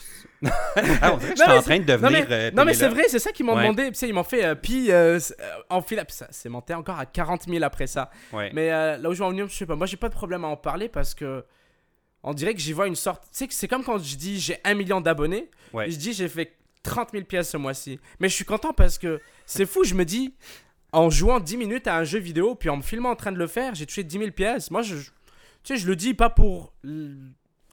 Ah, 1.03 1.13
on 1.13 1.17
dirait 1.17 1.33
que 1.33 1.39
je 1.39 1.43
suis 1.43 1.53
en 1.53 1.63
train 1.63 1.79
de 1.79 1.93
Non 1.93 1.99
devenir. 1.99 2.27
mais, 2.29 2.35
euh, 2.35 2.51
non, 2.53 2.65
mais 2.65 2.73
c'est 2.75 2.81
Penelope. 2.81 2.99
vrai, 2.99 3.09
c'est 3.09 3.19
ça 3.19 3.33
qu'ils 3.33 3.45
m'ont 3.47 3.55
Ouais. 3.57 3.63
demandé. 3.63 3.89
Tu 3.89 3.95
sais, 3.95 4.09
ils 4.09 4.13
m'ont 4.15 4.23
fait. 4.25 4.45
euh, 4.45 4.55
puis 4.55 4.93
euh, 4.93 5.19
c'est- 5.19 5.41
euh, 5.41 5.45
en 5.71 5.83
fil, 5.83 5.97
puis 6.07 6.15
ça 6.17 6.29
c'est 6.31 6.49
monté 6.49 6.75
encore 6.75 6.99
à 6.99 7.07
40 7.07 7.45
000 7.49 7.63
après 7.65 7.87
ça. 7.87 8.11
Ouais. 8.33 8.51
Mais 8.55 8.71
euh, 8.73 8.97
là 8.99 9.09
où 9.09 9.15
je 9.15 9.19
vais 9.19 9.25
en 9.25 9.31
venir, 9.31 9.49
je 9.49 9.55
sais 9.57 9.67
pas. 9.67 9.75
Moi, 9.75 9.87
j'ai 9.87 9.97
pas 9.97 10.09
de 10.09 10.15
problème 10.15 10.45
à 10.45 10.49
en 10.49 10.57
parler 10.57 10.89
parce 10.89 11.15
que 11.15 11.45
on 12.23 12.35
dirait 12.35 12.55
que 12.55 12.61
j'y 12.61 12.73
vois 12.73 12.87
une 12.87 12.97
sorte. 12.97 13.25
Tu 13.25 13.29
sais, 13.33 13.47
c'est 13.51 13.69
comme 13.69 13.83
quand 13.85 13.99
je 13.99 14.17
dis 14.17 14.39
j'ai 14.39 14.59
un 14.65 14.75
million 14.75 15.01
d'abonnés. 15.01 15.51
Ouais. 15.73 15.91
Je 15.91 15.97
dis 15.97 16.13
j'ai 16.13 16.29
fait 16.29 16.53
30 16.83 17.11
000 17.13 17.25
pièces 17.25 17.51
ce 17.51 17.57
mois-ci. 17.57 17.99
Mais 18.21 18.29
je 18.29 18.35
suis 18.35 18.45
content 18.45 18.73
parce 18.73 18.99
que 18.99 19.21
c'est 19.47 19.67
fou. 19.67 19.83
Je 19.85 19.95
me 19.95 20.05
dis 20.05 20.35
en 20.93 21.11
jouant 21.11 21.39
10 21.41 21.57
minutes 21.57 21.87
à 21.87 21.97
un 21.97 22.05
jeu 22.05 22.19
vidéo 22.19 22.55
puis 22.55 22.69
en 22.71 22.77
me 22.79 22.83
filmant 22.83 23.11
en 23.11 23.17
train 23.17 23.33
de 23.33 23.39
le 23.39 23.47
faire, 23.47 23.75
j'ai 23.75 23.87
touché 23.87 24.05
10 24.05 24.19
000 24.19 24.31
pièces. 24.31 24.71
Moi, 24.71 24.83
je- 24.83 24.97
tu 24.97 25.11
sais, 25.65 25.77
je 25.77 25.87
le 25.87 25.97
dis 25.97 26.15
pas 26.15 26.31
pour. 26.31 26.73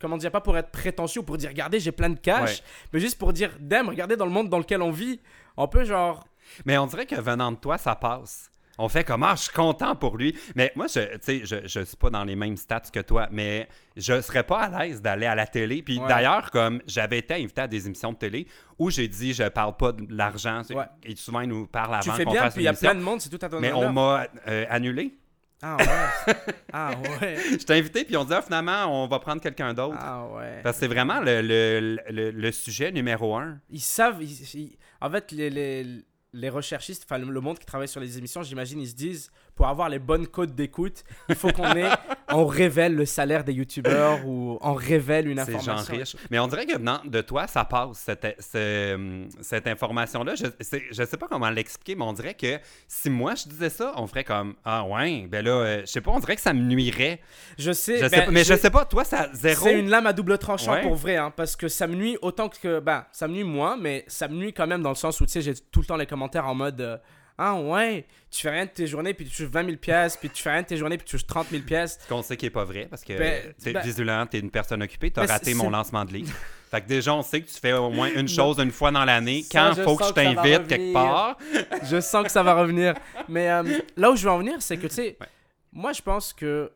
Comment 0.02 0.18
dire, 0.18 0.30
pas 0.32 0.42
pour 0.42 0.58
être 0.58 0.72
prétentieux 0.72 1.22
ou 1.22 1.24
pour 1.24 1.38
dire 1.38 1.50
regardez, 1.50 1.80
j'ai 1.80 1.92
plein 1.92 2.10
de 2.10 2.20
cash, 2.20 2.58
Ouais. 2.58 2.64
mais 2.94 3.00
juste 3.00 3.18
pour 3.18 3.32
dire 3.34 3.52
damn, 3.60 3.88
regardez 3.90 4.16
dans 4.18 4.26
le 4.26 4.32
monde 4.32 4.50
dans 4.50 4.60
lequel 4.60 4.82
on 4.82 4.92
vit. 4.92 5.20
On 5.58 5.68
peut 5.68 5.86
genre. 5.86 6.28
Mais 6.66 6.78
on 6.78 6.86
dirait 6.86 7.06
que 7.06 7.16
venant 7.16 7.52
de 7.52 7.58
toi, 7.58 7.78
ça 7.78 7.96
passe. 7.96 8.52
On 8.78 8.90
fait 8.90 9.06
comme 9.06 9.24
ah, 9.24 9.36
je 9.38 9.44
suis 9.44 9.54
content 9.54 9.96
pour 9.96 10.18
lui. 10.18 10.38
Mais 10.54 10.74
moi, 10.76 10.88
je, 10.88 11.00
tu 11.00 11.18
sais, 11.22 11.42
je, 11.46 11.66
je 11.66 11.80
suis 11.80 11.96
pas 11.96 12.10
dans 12.10 12.26
les 12.26 12.36
mêmes 12.36 12.58
stats 12.58 12.82
que 12.92 13.00
toi, 13.00 13.30
mais 13.32 13.70
je 13.96 14.20
serais 14.20 14.44
pas 14.44 14.64
à 14.64 14.84
l'aise 14.86 15.02
d'aller 15.02 15.26
à 15.28 15.34
la 15.34 15.48
télé. 15.48 15.82
Puis 15.82 15.98
Ouais. 15.98 16.08
d'ailleurs, 16.10 16.52
comme 16.52 16.82
j'avais 16.86 17.20
été 17.20 17.36
invité 17.36 17.62
à 17.62 17.68
des 17.70 17.86
émissions 17.88 18.12
de 18.12 18.18
télé 18.18 18.48
où 18.78 18.90
j'ai 18.90 19.08
dit 19.08 19.34
je 19.34 19.44
parle 19.48 19.78
pas 19.78 19.94
de 19.94 20.06
l'argent. 20.14 20.62
Ouais. 20.72 20.84
Et 21.04 21.16
souvent, 21.16 21.40
ils 21.40 21.48
nous 21.48 21.68
parlent 21.68 21.98
Tu 22.02 22.10
avant 22.10 22.18
fais 22.18 22.26
qu'on 22.26 22.32
bien, 22.34 22.50
puis 22.50 22.62
il 22.62 22.66
y 22.66 22.68
a 22.68 22.74
plein 22.74 22.96
de 22.96 23.00
monde, 23.00 23.22
c'est 23.22 23.30
tout 23.30 23.44
à 23.46 23.48
ton 23.48 23.62
Mais 23.62 23.72
on 23.72 23.94
m'a 23.94 24.28
euh, 24.50 24.66
annulé. 24.70 25.16
Ah 25.62 25.78
ouais. 25.78 26.34
ah 26.74 26.92
ouais. 27.22 27.38
Je 27.52 27.64
t'ai 27.66 27.74
invité, 27.74 28.04
puis 28.06 28.16
on 28.18 28.24
dit 28.26 28.34
ah, 28.34 28.42
finalement, 28.42 28.86
on 29.04 29.08
va 29.08 29.20
prendre 29.20 29.42
quelqu'un 29.42 29.74
d'autre. 29.74 29.98
Ah 30.00 30.28
ouais. 30.28 30.60
Parce 30.64 30.78
que 30.78 30.82
c'est 30.82 30.88
vraiment 30.88 31.20
le, 31.22 31.42
le, 31.42 31.98
le, 32.10 32.32
le 32.32 32.52
sujet 32.52 32.92
numéro 32.92 33.36
un. 33.36 33.60
Ils 33.70 33.80
savent. 33.82 34.22
ils- 34.22 34.56
ils- 34.56 34.78
En 35.02 35.10
fait, 35.10 35.32
les, 35.32 35.50
les, 35.50 35.86
les 36.34 36.50
recherchistes, 36.50 37.06
enfin 37.10 37.18
le 37.18 37.32
le 37.32 37.40
monde 37.42 37.58
qui 37.58 37.66
travaille 37.66 37.88
sur 37.88 38.02
les 38.02 38.18
émissions, 38.18 38.44
j'imagine, 38.44 38.80
ils 38.82 38.90
se 38.90 38.96
disent 38.96 39.32
pour 39.56 39.68
avoir 39.68 39.88
les 39.90 40.00
bonnes 40.00 40.28
codes 40.28 40.54
d'écoute, 40.54 41.04
il 41.30 41.36
faut 41.36 41.52
qu'on 41.52 41.72
ait. 41.76 41.90
on 42.38 42.46
révèle 42.46 42.96
le 42.96 43.06
salaire 43.06 43.44
des 43.44 43.54
youtubeurs 43.54 44.26
ou 44.28 44.58
on 44.62 44.74
révèle 44.74 45.28
une 45.28 45.38
C'est 45.46 45.52
genre 45.54 45.62
information. 45.80 45.96
riche. 45.98 46.16
Mais 46.30 46.40
on 46.40 46.48
dirait 46.48 46.66
que 46.66 46.78
venant 46.78 47.00
de 47.06 47.22
toi, 47.22 47.48
ça 47.48 47.66
passe, 47.66 47.98
cette, 47.98 48.36
ce- 48.40 49.26
cette 49.42 49.68
information-là. 49.68 50.36
Je, 50.36 50.46
je 50.92 51.04
sais 51.04 51.18
pas 51.18 51.28
comment 51.28 51.50
l'expliquer, 51.50 51.96
mais 51.96 52.04
on 52.06 52.14
dirait 52.14 52.34
que 52.34 52.60
si 52.88 53.10
moi 53.10 53.36
je 53.36 53.48
disais 53.50 53.70
ça, 53.70 53.94
on 53.98 54.08
ferait 54.08 54.24
comme 54.24 54.56
Ah 54.64 54.84
ouais, 54.86 55.28
ben 55.30 55.44
là, 55.46 55.52
euh, 55.52 55.82
je 55.82 55.86
sais 55.88 56.02
pas, 56.02 56.12
on 56.12 56.20
dirait 56.20 56.36
que 56.36 56.42
ça 56.42 56.54
me 56.54 56.62
nuirait. 56.62 57.20
Je 57.58 57.72
sais. 57.72 57.98
Je 57.98 58.04
sais 58.04 58.10
ben, 58.10 58.26
pas- 58.26 58.32
mais 58.32 58.44
je 58.44 58.54
j'ai- 58.54 58.58
sais 58.60 58.72
pas, 58.72 58.86
toi, 58.86 59.04
ça 59.04 59.30
zéro. 59.34 59.64
C'est 59.66 59.80
une 59.80 59.90
lame 59.90 60.08
à 60.08 60.14
double 60.14 60.38
tranchant 60.38 60.74
Ouais. 60.74 60.82
pour 60.82 60.96
vrai, 60.96 61.16
hein, 61.18 61.32
parce 61.36 61.56
que 61.56 61.68
ça 61.68 61.88
me 61.88 61.96
nuit 61.96 62.18
autant 62.22 62.50
que. 62.50 62.80
Ben, 62.80 63.06
ça 63.12 63.28
me 63.28 63.34
nuit 63.34 63.44
moins, 63.44 63.78
mais 63.78 64.04
ça 64.08 64.28
me 64.28 64.36
nuit 64.36 64.54
quand 64.54 64.68
même 64.68 64.82
dans 64.82 64.90
le 64.90 64.96
sens 64.96 65.20
où, 65.22 65.26
tu 65.26 65.32
sais, 65.32 65.42
j'ai 65.42 65.54
tout 65.56 65.80
le 65.82 65.86
temps 65.86 65.98
les 65.98 66.06
commentaires 66.06 66.48
en 66.48 66.56
mode. 66.56 66.82
euh, 66.82 66.98
ah 67.38 67.56
ouais, 67.56 68.06
tu 68.32 68.42
fais 68.42 68.50
rien 68.50 68.66
de 68.66 68.70
tes 68.70 68.88
journées, 68.88 69.14
puis 69.14 69.26
tu 69.26 69.32
touches 69.36 69.48
20 69.52 69.66
000 69.66 69.78
pièces, 69.78 70.16
puis 70.16 70.30
tu 70.30 70.42
fais 70.42 70.52
rien 70.52 70.62
de 70.62 70.68
tes 70.68 70.78
journées, 70.78 70.98
puis 70.98 71.06
tu 71.06 71.12
touches 71.18 71.28
30 71.28 71.48
000 71.50 71.64
pièces. 71.64 72.00
Qu'on 72.08 72.22
sait 72.22 72.38
qui 72.38 72.46
est 72.46 72.50
pas 72.50 72.64
vrai, 72.64 72.88
parce 72.90 73.04
que 73.04 73.18
Ben, 73.18 73.54
t'es 73.62 73.74
ben- 73.74 73.84
visuellement, 73.84 74.26
t'es 74.26 74.40
une 74.40 74.52
personne 74.52 74.82
occupée, 74.82 75.12
t'as 75.12 75.26
Ben, 75.26 75.34
raté 75.34 75.54
mon 75.54 75.70
lancement 75.70 76.06
de 76.06 76.14
livre. 76.14 76.34
fait 76.72 76.82
que 76.82 76.88
déjà, 76.88 77.14
on 77.14 77.22
sait 77.22 77.42
que 77.42 77.48
tu 77.48 77.60
fais 77.60 77.74
au 77.74 77.90
moins 77.90 78.10
une 78.14 78.28
chose 78.30 78.58
une 78.60 78.72
fois 78.72 78.92
dans 78.92 79.04
l'année, 79.04 79.44
quand 79.52 79.74
je 79.76 79.84
faut 79.84 79.98
que 79.98 80.06
je 80.06 80.10
que 80.10 80.14
t'invite 80.16 80.68
quelque 80.68 80.94
part. 80.94 81.38
Je 81.84 82.00
sens 82.00 82.24
que 82.24 82.32
ça 82.32 82.42
va 82.44 82.54
revenir. 82.56 82.94
Mais 83.28 83.50
euh, 83.52 83.64
là 83.98 84.12
où 84.12 84.16
je 84.16 84.24
veux 84.24 84.32
en 84.32 84.38
venir, 84.40 84.62
c'est 84.62 84.78
que, 84.78 84.88
tu 84.88 84.94
sais, 84.96 85.18
Ouais. 85.20 85.28
moi, 85.74 85.92
je 85.94 86.02
pense 86.02 86.32
que 86.34 86.72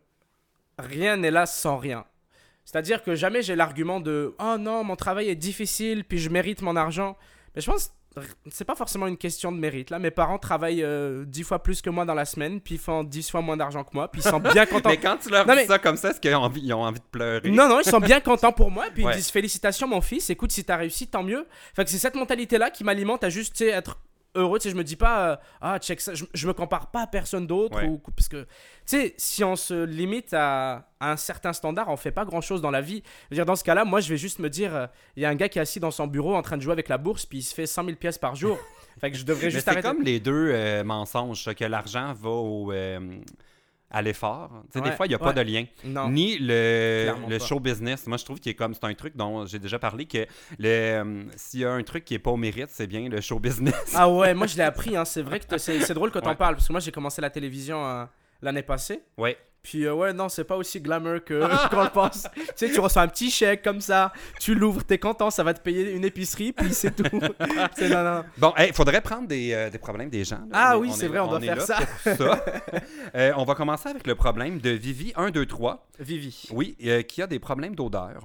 rien 0.77 1.17
n'est 1.17 1.31
là 1.31 1.45
sans 1.45 1.77
rien. 1.77 2.05
C'est-à-dire 2.65 3.01
que 3.01 3.15
jamais 3.15 3.41
j'ai 3.41 3.55
l'argument 3.55 3.99
de 3.99 4.35
Oh 4.39 4.57
non, 4.59 4.83
mon 4.83 4.95
travail 4.95 5.29
est 5.29 5.35
difficile, 5.35 6.03
puis 6.03 6.19
je 6.19 6.29
mérite 6.29 6.61
mon 6.61 6.75
argent. 6.75 7.17
Mais 7.55 7.61
je 7.61 7.71
pense 7.71 7.91
c'est 8.49 8.65
pas 8.65 8.75
forcément 8.75 9.07
une 9.07 9.17
question 9.17 9.51
de 9.51 9.57
mérite. 9.57 9.89
Là, 9.91 9.99
mes 9.99 10.11
parents 10.11 10.37
travaillent 10.39 10.83
euh, 10.83 11.23
10 11.25 11.43
fois 11.43 11.63
plus 11.63 11.81
que 11.81 11.89
moi 11.89 12.05
dans 12.05 12.13
la 12.13 12.25
semaine, 12.25 12.59
puis 12.59 12.77
font 12.77 13.03
10 13.03 13.29
fois 13.31 13.41
moins 13.41 13.55
d'argent 13.55 13.83
que 13.83 13.91
moi, 13.93 14.09
puis 14.11 14.21
ils 14.21 14.29
sont 14.29 14.39
bien 14.39 14.65
contents. 14.67 14.89
Mais 14.89 14.97
quand 14.97 15.17
tu 15.17 15.29
leur 15.29 15.45
Non, 15.47 15.53
dis 15.53 15.59
mais- 15.61 15.67
ça 15.67 15.79
comme 15.79 15.95
ça, 15.97 16.09
est-ce 16.11 16.19
qu'ils 16.19 16.33
ont 16.35 16.39
envie, 16.43 16.61
ils 16.61 16.73
ont 16.73 16.81
envie 16.83 16.99
de 16.99 17.05
pleurer? 17.11 17.49
Non, 17.51 17.69
non, 17.69 17.79
ils 17.79 17.89
sont 17.89 17.99
bien 17.99 18.19
contents 18.19 18.51
pour 18.51 18.71
moi. 18.71 18.85
Puis 18.93 19.05
Ouais. 19.05 19.13
ils 19.13 19.17
disent 19.17 19.29
Félicitations, 19.31 19.87
mon 19.87 20.01
fils. 20.01 20.29
Écoute, 20.29 20.51
si 20.51 20.63
t'as 20.65 20.77
réussi, 20.77 21.07
tant 21.07 21.23
mieux. 21.23 21.47
Fait 21.75 21.85
que 21.85 21.89
c'est 21.91 21.97
cette 21.99 22.15
mentalité-là 22.15 22.69
qui 22.71 22.83
m'alimente 22.83 23.23
à 23.23 23.29
juste 23.29 23.61
être 23.61 23.97
heureux. 24.39 24.59
Tu 24.59 24.63
sais, 24.63 24.69
je 24.71 24.75
me 24.75 24.83
dis 24.83 24.95
pas 24.95 25.29
euh, 25.31 25.35
Ah, 25.61 25.79
check 25.79 26.01
ça. 26.01 26.13
Je, 26.13 26.25
je 26.33 26.47
me 26.47 26.53
compare 26.53 26.91
pas 26.91 27.03
à 27.03 27.07
personne 27.07 27.45
d'autre. 27.47 27.77
Ouais. 27.77 27.87
ou- 27.87 28.01
Parce 28.15 28.27
que, 28.27 28.43
tu 28.43 28.47
sais, 28.85 29.13
si 29.17 29.43
on 29.43 29.55
se 29.55 29.83
limite 29.85 30.33
à, 30.33 30.87
à 30.99 31.11
un 31.11 31.17
certain 31.17 31.53
standard, 31.53 31.89
on 31.89 31.97
fait 31.97 32.11
pas 32.11 32.25
grand-chose 32.25 32.61
dans 32.61 32.71
la 32.71 32.81
vie. 32.81 33.03
Je 33.29 33.35
veux 33.35 33.35
dire, 33.35 33.45
dans 33.45 33.55
ce 33.55 33.63
cas-là, 33.63 33.85
moi, 33.85 33.99
je 33.99 34.09
vais 34.09 34.17
juste 34.17 34.39
me 34.39 34.49
dire 34.49 34.75
euh, 34.75 34.87
Il 35.15 35.23
y 35.23 35.25
a 35.25 35.29
un 35.29 35.35
gars 35.35 35.49
qui 35.49 35.59
est 35.59 35.61
assis 35.61 35.79
dans 35.79 35.91
son 35.91 36.07
bureau 36.07 36.35
en 36.35 36.41
train 36.41 36.57
de 36.57 36.61
jouer 36.61 36.73
avec 36.73 36.89
la 36.89 36.97
bourse, 36.97 37.25
puis 37.25 37.39
il 37.39 37.43
se 37.43 37.53
fait 37.53 37.65
100 37.67 37.83
000 37.85 37.95
pièces 37.97 38.17
par 38.17 38.35
jour. 38.35 38.57
fait 38.99 39.11
que 39.11 39.17
je 39.17 39.23
devrais 39.25 39.45
Mais 39.45 39.51
juste 39.51 39.65
c'est 39.65 39.71
arrêter. 39.71 39.87
comme 39.87 40.01
les 40.03 40.19
deux 40.19 40.51
euh, 40.53 40.83
mensonges, 40.83 41.53
que 41.55 41.65
l'argent 41.65 42.13
va 42.13 42.29
au, 42.29 42.71
à 43.91 44.01
l'effort. 44.01 44.49
Tu 44.71 44.73
sais, 44.73 44.81
des 44.81 44.89
Ouais, 44.89 44.95
fois, 44.95 45.05
il 45.05 45.09
n'y 45.09 45.15
a 45.15 45.19
pas 45.19 45.27
ouais. 45.29 45.33
de 45.33 45.41
lien. 45.41 45.65
Non. 45.83 46.09
Ni 46.09 46.37
le, 46.37 47.13
le 47.27 47.39
show 47.39 47.59
business. 47.59 48.05
Moi, 48.07 48.17
je 48.17 48.25
trouve 48.25 48.39
qu'il 48.39 48.51
est 48.51 48.55
comme. 48.55 48.73
C'est 48.73 48.83
un 48.85 48.93
truc 48.93 49.15
dont 49.15 49.45
j'ai 49.45 49.59
déjà 49.59 49.79
parlé 49.79 50.05
que 50.05 50.25
le, 50.59 50.67
euh, 50.67 51.23
s'il 51.35 51.61
y 51.61 51.65
a 51.65 51.71
un 51.71 51.83
truc 51.83 52.05
qui 52.05 52.13
est 52.13 52.19
pas 52.19 52.31
au 52.31 52.37
mérite, 52.37 52.69
c'est 52.69 52.87
bien 52.87 53.07
le 53.09 53.19
show 53.21 53.39
business. 53.39 53.93
Ah 53.95 54.09
ouais, 54.09 54.33
moi 54.33 54.47
je 54.47 54.55
l'ai 54.57 54.63
appris, 54.63 54.95
hein. 54.95 55.05
c'est 55.05 55.21
vrai 55.21 55.39
que 55.39 55.57
c'est 55.57 55.93
drôle 55.93 56.11
que 56.11 56.19
t'en 56.19 56.29
Ouais. 56.29 56.35
parles, 56.35 56.55
parce 56.55 56.67
que 56.67 56.73
moi 56.73 56.79
j'ai 56.79 56.91
commencé 56.91 57.21
la 57.21 57.29
télévision 57.29 57.85
euh, 57.85 58.05
l'année 58.41 58.61
passée. 58.63 59.01
Ouais. 59.17 59.37
Puis 59.61 59.85
euh, 59.85 59.93
ouais, 59.93 60.13
non, 60.13 60.29
c'est 60.29 60.45
pas 60.45 60.55
aussi 60.55 60.79
glamour 60.79 61.19
que 61.25 61.39
qu'on 61.69 61.83
le 61.83 61.89
pense. 61.89 62.27
tu 62.33 62.41
sais, 62.55 62.71
tu 62.71 62.79
reçois 62.79 63.01
un 63.01 63.07
petit 63.09 63.29
chèque 63.29 63.61
comme 63.61 63.81
ça, 63.81 64.11
tu 64.39 64.55
l'ouvres, 64.55 64.83
t'es 64.83 64.97
content, 64.97 65.29
ça 65.29 65.43
va 65.43 65.53
te 65.53 65.59
payer 65.61 65.91
une 65.91 66.05
épicerie, 66.05 66.53
puis 66.53 66.73
c'est 66.73 66.95
tout. 66.95 67.03
c'est 67.75 67.89
non, 67.89 68.03
non. 68.03 68.23
Bon, 68.37 68.53
il 68.57 68.73
faudrait 68.73 69.01
prendre 69.01 69.27
des, 69.27 69.51
euh, 69.53 69.69
des 69.69 69.77
problèmes 69.77 70.09
des 70.09 70.23
gens. 70.23 70.37
là. 70.37 70.45
Ah 70.53 70.77
On 70.77 70.79
oui, 70.81 70.91
c'est 70.93 71.05
est- 71.05 71.09
vrai, 71.09 71.19
on 71.19 71.27
doit 71.27 71.41
faire 71.41 71.61
ça. 71.61 71.77
Euh, 73.15 73.31
on 73.37 73.43
va 73.43 73.55
commencer 73.55 73.89
avec 73.89 74.05
le 74.05 74.13
problème 74.15 74.59
de 74.59 74.69
Vivi 74.69 75.11
1, 75.15 75.31
2, 75.31 75.45
3. 75.45 75.87
Vivi. 75.99 76.43
Oui, 76.51 76.77
qui 77.07 77.21
a 77.21 77.27
des 77.27 77.39
problèmes 77.39 77.75
d'odeur. 77.75 78.21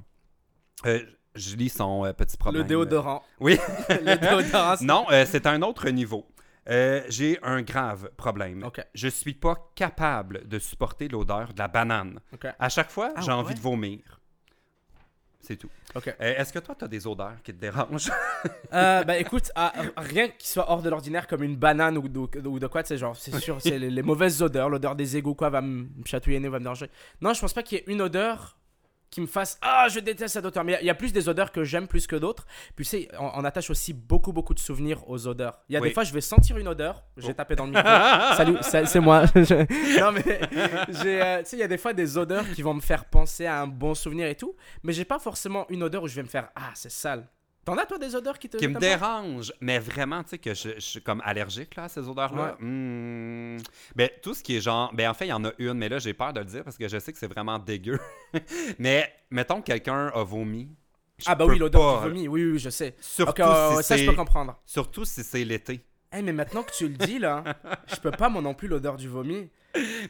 Je 1.35 1.57
lis 1.57 1.69
son 1.71 2.13
petit 2.17 2.37
problème. 2.37 2.63
Le 2.63 2.69
déodorant. 2.69 3.23
Oui. 3.41 3.59
le 3.89 4.17
déodorant. 4.17 4.75
Non, 4.83 5.07
c'est 5.27 5.47
un 5.47 5.63
autre 5.63 5.89
niveau. 5.91 6.27
Euh, 6.69 7.03
J'ai 7.09 7.39
un 7.43 7.63
grave 7.63 8.11
problème. 8.17 8.65
Je 8.95 9.09
suis 9.09 9.35
pas 9.35 9.71
capable 9.75 10.49
de 10.49 10.59
supporter 10.59 11.09
l'odeur 11.09 11.53
de 11.53 11.59
la 11.59 11.69
banane. 11.69 12.21
Ok. 12.33 12.47
À 12.59 12.69
chaque 12.69 12.91
fois, 12.91 13.13
Ah 13.17 13.21
j'ai 13.21 13.33
envie 13.33 13.49
ouais? 13.49 13.55
de 13.55 13.61
vomir. 13.61 14.21
C'est 15.41 15.57
tout. 15.57 15.69
Euh, 15.95 16.01
Est-ce 16.19 16.55
que 16.55 16.59
toi, 16.59 16.75
tu 16.75 16.87
as 16.87 16.89
des 16.89 17.07
odeurs 17.07 17.37
qui 17.43 17.53
te 17.53 17.61
dérangent? 17.61 18.11
Euh, 18.75 19.05
bah 19.05 19.17
écoute, 19.19 19.51
rien 19.97 20.29
qui 20.29 20.49
soit 20.49 20.69
hors 20.71 20.83
de 20.83 20.91
l'ordinaire 20.91 21.27
comme 21.29 21.45
une 21.45 21.55
banane 21.57 21.97
ou 21.97 22.09
de, 22.09 22.19
ou 22.49 22.59
de 22.59 22.67
quoi, 22.67 22.83
c'est 22.85 22.99
genre, 22.99 23.15
c'est 23.17 23.39
sûr, 23.39 23.57
c'est 23.61 23.79
les, 23.79 23.89
les 23.89 24.03
mauvaises 24.03 24.43
odeurs, 24.43 24.69
l'odeur 24.69 24.97
des 24.97 25.17
égouts, 25.17 25.35
quoi, 25.37 25.49
va 25.49 25.61
me 25.61 25.87
chatouiller, 26.05 26.41
va 26.41 26.59
me 26.59 26.65
déranger. 26.65 26.91
Non, 27.21 27.33
je 27.33 27.41
pense 27.41 27.53
pas 27.55 27.63
qu'il 27.63 27.79
y 27.79 27.81
ait 27.83 27.85
une 27.87 28.03
odeur 28.03 28.59
qui 29.15 29.21
me 29.21 29.27
fasse 29.27 29.59
Ah, 29.63 29.87
je 29.89 30.01
déteste 30.01 30.35
cette 30.35 30.45
odeur. 30.45 30.65
Mais 30.65 30.77
il 30.81 30.87
y 30.87 30.91
a- 30.91 30.95
plus 30.95 31.13
des 31.13 31.29
odeurs 31.29 31.53
que 31.53 31.63
j'aime 31.65 31.87
plus 31.87 32.07
que 32.07 32.17
d'autres. 32.17 32.47
Puis 32.75 32.85
tu 32.85 32.91
sais, 32.91 33.09
on, 33.19 33.31
on 33.37 33.45
attache 33.45 33.71
aussi 33.71 33.93
beaucoup, 33.93 34.33
beaucoup 34.33 34.55
de 34.55 34.59
souvenirs 34.59 35.09
aux 35.09 35.27
odeurs. 35.29 35.59
Il 35.69 35.75
y 35.75 35.77
a 35.77 35.81
Oui. 35.81 35.89
des 35.89 35.95
fois, 35.95 36.03
je 36.05 36.13
vais 36.13 36.21
sentir 36.21 36.57
une 36.59 36.67
odeur, 36.69 37.05
j'ai 37.17 37.31
Oh. 37.31 37.35
tapé 37.35 37.55
dans 37.57 37.65
le 37.67 37.71
micro. 37.71 37.85
Salut, 38.37 38.87
c'est 38.87 39.01
moi. 39.01 39.25
Non, 39.35 40.13
mais 40.13 40.25
euh, 40.27 41.39
tu 41.39 41.45
sais, 41.45 41.57
il 41.57 41.59
y 41.61 41.63
a 41.63 41.69
des 41.69 41.79
fois 41.79 41.93
des 41.93 42.19
odeurs 42.19 42.45
qui 42.53 42.63
vont 42.63 42.75
me 42.75 42.81
faire 42.81 43.05
penser 43.05 43.47
à 43.47 43.61
un 43.61 43.67
bon 43.67 43.95
souvenir 43.95 44.27
et 44.27 44.35
tout. 44.35 44.57
Mais 44.83 44.93
j'ai 44.93 45.05
pas 45.05 45.19
forcément 45.19 45.67
une 45.69 45.83
odeur 45.83 46.03
où 46.03 46.09
je 46.09 46.15
vais 46.17 46.23
me 46.23 46.29
faire 46.29 46.49
Ah, 46.57 46.71
c'est 46.75 46.91
sale. 46.91 47.27
T'en 47.65 47.79
as 47.79 47.87
toi 47.87 47.99
des 47.99 48.15
odeurs 48.15 48.39
qui 48.39 48.49
te. 48.49 48.57
qui 48.59 48.69
me 48.69 48.75
t'aimes 48.75 48.81
pas 48.81 48.97
dérange, 48.99 49.53
mais 49.61 49.79
vraiment, 49.79 50.23
tu 50.23 50.31
sais, 50.31 50.39
que 50.39 50.53
je, 50.55 50.71
je 50.75 50.81
suis 50.81 51.01
comme 51.03 51.23
allergique 51.25 51.75
là, 51.77 51.85
à 51.85 51.89
ces 51.89 52.07
odeurs-là. 52.09 52.57
Hmm. 52.61 53.59
Ben, 53.97 54.11
tout 54.23 54.35
ce 54.35 54.43
qui 54.43 54.57
est 54.57 54.61
genre. 54.61 54.93
Ben, 54.95 55.09
en 55.09 55.15
fait, 55.15 55.27
il 55.27 55.31
y 55.31 55.33
en 55.33 55.45
a 55.45 55.53
une, 55.59 55.75
mais 55.75 55.89
là, 55.89 55.99
j'ai 55.99 56.13
peur 56.15 56.33
de 56.33 56.41
le 56.41 56.45
dire 56.47 56.63
parce 56.65 56.77
que 56.77 56.87
je 56.89 56.99
sais 56.99 57.13
que 57.13 57.19
c'est 57.19 57.27
vraiment 57.27 57.59
dégueu. 57.59 57.99
mais, 58.79 59.13
mettons 59.31 59.61
que 59.61 59.67
quelqu'un 59.67 60.09
a 60.15 60.23
vomi. 60.23 60.69
je 61.19 61.25
Ah 61.27 61.35
bah 61.35 61.47
oui, 61.47 61.59
l'odeur 61.59 62.03
du 62.03 62.09
vomi, 62.09 62.29
oui, 62.29 62.45
oui, 62.53 62.59
je 62.59 62.71
sais. 62.71 62.95
Surtout, 63.01 63.43
ouais, 63.43 63.49
ouais, 63.77 63.77
si 63.83 63.89
ça 63.89 63.97
je 63.97 64.03
c'est- 64.03 64.11
peux 64.11 64.17
comprendre. 64.17 64.59
surtout 64.67 65.05
si 65.05 65.23
c'est 65.25 65.45
l'été. 65.45 65.81
Eh 66.17 66.23
mais 66.23 66.33
maintenant 66.33 66.63
que 66.63 66.71
tu 66.73 66.87
le 66.87 66.95
dis 66.95 67.19
là, 67.19 67.43
je 67.89 67.97
peux 67.97 68.13
pas 68.13 68.29
moi 68.29 68.41
non 68.43 68.55
plus 68.55 68.69
l'odeur 68.69 68.97
du 68.97 69.09
vomi. 69.09 69.49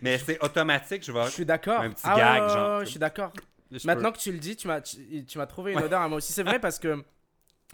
Mais 0.02 0.18
c'est 0.18 0.42
automatique, 0.44 1.02
je 1.04 1.12
vais. 1.12 1.24
Je 1.24 1.30
suis 1.30 1.46
d'accord. 1.46 1.80
un 1.80 1.90
petit 1.90 2.02
Ah 2.04 2.14
ouais, 2.14 2.20
gag, 2.20 2.42
ouais, 2.42 2.48
genre. 2.48 2.78
ouais, 2.80 2.84
je 2.84 2.90
suis 2.90 2.98
d'accord. 2.98 3.30
peux- 3.32 3.78
Maintenant 3.84 4.12
que 4.12 4.18
tu 4.18 4.30
le 4.30 4.38
dis, 4.38 4.54
tu 4.56 4.68
m'as 4.68 4.80
tu, 4.82 5.24
tu 5.24 5.38
m'as 5.38 5.46
trouvé 5.46 5.72
une 5.72 5.78
odeur 5.80 6.02
à 6.02 6.08
moi 6.08 6.18
aussi. 6.18 6.32
C'est 6.32 6.42
vrai 6.42 6.58
parce 6.60 6.78
que 6.78 7.02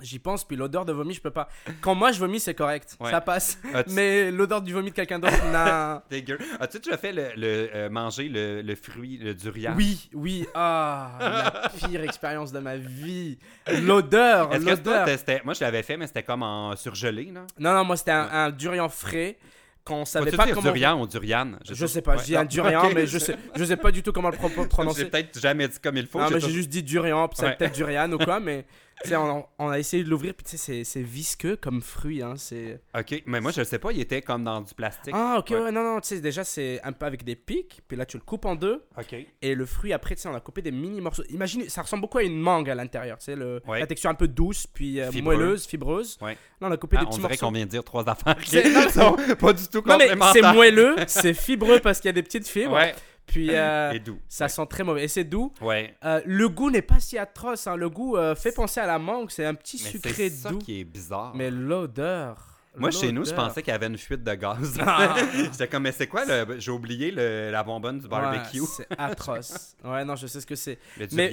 j'y 0.02 0.19
pense 0.19 0.45
puis 0.45 0.57
l'odeur 0.57 0.85
de 0.85 0.92
vomi, 0.92 1.14
je 1.14 1.21
peux 1.21 1.30
pas. 1.30 1.49
Quand 1.80 1.95
moi 1.95 2.12
je 2.12 2.19
vomis, 2.19 2.40
c'est 2.40 2.54
correct, 2.54 2.97
Ouais. 3.00 3.11
ça 3.11 3.21
passe. 3.21 3.59
As-tu- 3.75 3.90
Mais 3.95 4.30
l'odeur 4.30 4.62
du 4.62 4.73
vomi 4.73 4.90
de 4.90 4.95
quelqu'un 4.97 5.19
d'autre, 5.19 5.35
non. 5.52 6.00
Dégueu. 6.11 6.38
As-tu 6.59 6.78
déjà 6.78 6.97
fait 6.97 7.12
le, 7.12 7.28
le, 7.37 7.71
euh, 7.75 7.88
manger 7.90 8.28
le, 8.28 8.62
le 8.62 8.75
fruit, 8.75 9.19
le 9.19 9.35
durian? 9.35 9.75
Oui, 9.76 10.09
oui, 10.14 10.47
ah, 10.54 11.19
la 11.21 11.69
pire 11.88 12.02
expérience 12.02 12.52
de 12.52 12.59
ma 12.59 12.76
vie. 12.76 13.38
L'odeur, 13.83 14.50
l'odeur. 14.59 15.07
moi 15.45 15.54
je 15.54 15.61
l'avais 15.61 15.83
fait, 15.83 15.97
mais 15.97 16.07
c'était 16.07 16.23
comme 16.23 16.42
en 16.42 16.75
surgelé, 16.76 17.30
là. 17.33 17.42
Non, 17.59 17.75
non, 17.75 17.85
moi 17.85 17.97
c'était 17.97 18.11
un, 18.12 18.28
un 18.30 18.50
durian 18.50 18.88
frais 18.88 19.38
qu'on 19.85 20.04
savait 20.04 20.30
pas 20.30 20.45
dire 20.45 20.54
comment. 20.54 20.69
durian 20.71 21.00
ou 21.00 21.07
durian? 21.07 21.52
Je 21.71 21.87
sais 21.87 22.02
pas, 22.02 22.16
je 22.19 22.25
dis 22.25 22.37
un 22.37 22.45
durian, 22.45 22.90
mais 22.95 23.07
je 23.07 23.19
sais, 23.19 23.37
je 23.57 23.64
sais 23.64 23.76
pas 23.76 23.90
du 23.90 24.02
tout 24.02 24.12
comment 24.12 24.30
le 24.30 24.37
pro- 24.37 24.49
J'ai 24.57 24.66
prononcer. 24.69 25.04
peut-être 25.07 25.40
jamais 25.40 25.69
dit 25.69 25.78
comme 25.83 25.97
il 25.97 26.07
faut. 26.07 26.19
Non, 26.21 26.26
j'ai 26.28 26.35
mais 26.35 26.40
tout- 26.40 26.47
j'ai 26.49 26.52
juste 26.52 26.69
dit 26.69 26.83
durian, 26.83 27.28
puis 27.28 27.38
c'est 27.38 27.47
Ouais. 27.47 27.57
peut-être 27.57 27.75
durian 27.75 28.11
ou 28.12 28.19
quoi, 28.19 28.40
mais 28.40 28.66
on, 29.12 29.45
on 29.59 29.69
a 29.71 29.78
essayé 29.78 30.04
de 30.04 30.09
l'ouvrir, 30.11 30.35
puis 30.35 30.45
tu 30.45 30.57
sais, 30.59 30.85
c'est- 30.85 31.00
visqueux 31.00 31.57
comme 31.57 31.80
fruit, 31.80 32.23
hein, 32.23 32.35
c'est... 32.37 32.80
Ok, 32.99 33.23
mais 33.26 33.40
moi 33.40 33.50
je 33.50 33.62
sais 33.64 33.78
pas, 33.78 33.92
il 33.92 34.00
était 34.00 34.21
comme 34.23 34.45
dans 34.45 34.61
du 34.61 34.75
plastique. 34.75 35.14
Ah, 35.16 35.37
ok, 35.38 35.50
Ouais. 35.50 35.61
ouais, 35.62 35.73
non, 35.73 35.83
non, 35.83 36.00
tu 36.00 36.09
sais, 36.09 36.21
déjà, 36.21 36.45
c'est 36.45 36.80
un 36.85 36.92
peu 36.92 37.07
avec 37.07 37.25
des 37.25 37.37
pics, 37.37 37.80
puis 37.88 37.97
là, 37.97 38.04
tu 38.04 38.16
le 38.19 38.23
coupes 38.23 38.45
en 38.45 38.54
deux, 38.54 38.85
Ok. 38.99 39.14
et 39.42 39.54
le 39.54 39.66
fruit, 39.66 39.92
après, 39.92 40.14
tu 40.14 40.23
sais, 40.23 40.28
on 40.28 40.35
a 40.35 40.40
coupé 40.40 40.62
des 40.62 40.71
mini 40.71 41.00
morceaux. 41.00 41.23
Imagine, 41.30 41.69
ça 41.69 41.83
ressemble 41.83 42.02
beaucoup 42.02 42.19
à 42.19 42.23
une 42.23 42.38
mangue 42.38 42.69
à 42.71 42.75
l'intérieur, 42.75 43.19
tu 43.19 43.25
sais, 43.25 43.37
le- 43.37 43.62
Ouais. 43.66 43.80
la 43.80 43.87
texture 43.87 44.11
un 44.11 44.14
peu 44.14 44.28
douce, 44.28 44.66
puis 44.66 45.00
euh, 45.00 45.11
Fibreux. 45.11 45.35
moelleuse, 45.37 45.66
fibreuse. 45.66 46.19
Ouais. 46.21 46.37
Là, 46.61 46.69
on 46.69 46.71
a 46.73 46.76
coupé 46.76 46.97
Ah, 46.99 47.00
des 47.00 47.07
on 47.07 47.11
petits 47.11 47.21
dirait 47.21 47.37
qu'on 47.38 47.47
morceaux. 47.47 47.54
vient 47.57 47.64
de 47.66 47.71
dire 47.71 47.85
trois 47.85 48.09
affaires 48.09 48.37
qui 48.38 48.50
sont 48.90 49.16
pas 49.40 49.52
du 49.54 49.66
tout 49.69 49.83
Non, 49.87 49.97
mais 49.99 50.09
c'est 50.09 50.16
complémentaires. 50.16 50.54
moelleux, 50.54 50.97
c'est 51.07 51.35
fibreux 51.35 51.80
parce 51.80 51.99
qu'il 52.00 52.09
y 52.09 52.11
a 52.11 52.12
des 52.12 52.23
petites 52.23 52.47
fibres, 52.49 52.75
Ouais. 52.75 52.95
Puis 53.30 53.49
euh, 53.52 53.99
doux. 54.00 54.18
ça 54.28 54.49
sent 54.49 54.66
très 54.68 54.82
mauvais. 54.82 55.04
Et 55.04 55.08
c'est 55.08 55.25
doux, 55.25 55.52
Ouais. 55.60 55.94
Euh, 56.04 56.20
le 56.26 56.49
goût 56.49 56.70
n'est 56.70 56.82
pas 56.82 56.99
si 57.00 57.16
atroce. 57.16 57.66
hein. 57.66 57.76
Le 57.76 57.88
goût 57.88 58.16
euh, 58.16 58.34
fait 58.34 58.52
penser 58.52 58.80
à 58.80 58.87
la 58.87 58.99
mangue. 58.99 59.30
C'est 59.30 59.44
un 59.44 59.54
petit 59.54 59.80
Mais 59.84 59.90
sucré 59.90 60.12
c'est 60.12 60.30
ça 60.30 60.50
doux. 60.50 60.58
qui 60.58 60.80
est 60.80 60.84
bizarre. 60.84 61.32
Mais 61.34 61.50
l'odeur. 61.50 62.46
Moi, 62.76 62.90
chez 62.92 63.10
nous, 63.10 63.25
je 63.25 63.34
pensais 63.34 63.62
qu'il 63.62 63.72
y 63.72 63.75
avait 63.75 63.88
une 63.88 63.99
fuite 63.99 64.22
de 64.22 64.34
gaz. 64.34 64.78
Ah. 64.80 65.16
J'étais 65.34 65.66
comme, 65.66 65.82
mais 65.82 65.92
c'est 65.92 66.06
quoi 66.06 66.25
le. 66.25 66.58
J'ai 66.60 66.70
oublié 66.70 67.10
le- 67.10 67.50
la 67.50 67.62
bonbonne 67.64 67.99
du 67.99 68.06
barbecue? 68.06 68.60
Ouais, 68.60 68.66
c'est 68.76 68.87
atroce. 68.99 69.76
Ouais, 69.84 70.04
non, 70.04 70.14
je 70.16 70.26
sais 70.28 70.40
ce 70.40 70.46
que 70.46 70.54
c'est. 70.54 70.78
le 70.99 71.06
Mais-. 71.12 71.32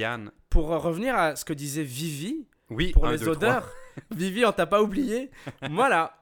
Pour 0.50 0.68
revenir 0.68 1.16
à 1.16 1.36
ce 1.36 1.46
que 1.46 1.54
disait 1.54 1.84
Vivi, 1.84 2.48
Oui, 2.72 2.92
pour 2.92 3.06
un, 3.06 3.12
les 3.12 3.20
deux, 3.20 3.30
odeurs, 3.30 3.70
Vivi, 4.16 4.46
on 4.46 4.52
t'a 4.52 4.66
pas 4.66 4.82
oublié. 4.82 5.30
Moi, 5.70 5.90
là, 5.90 6.18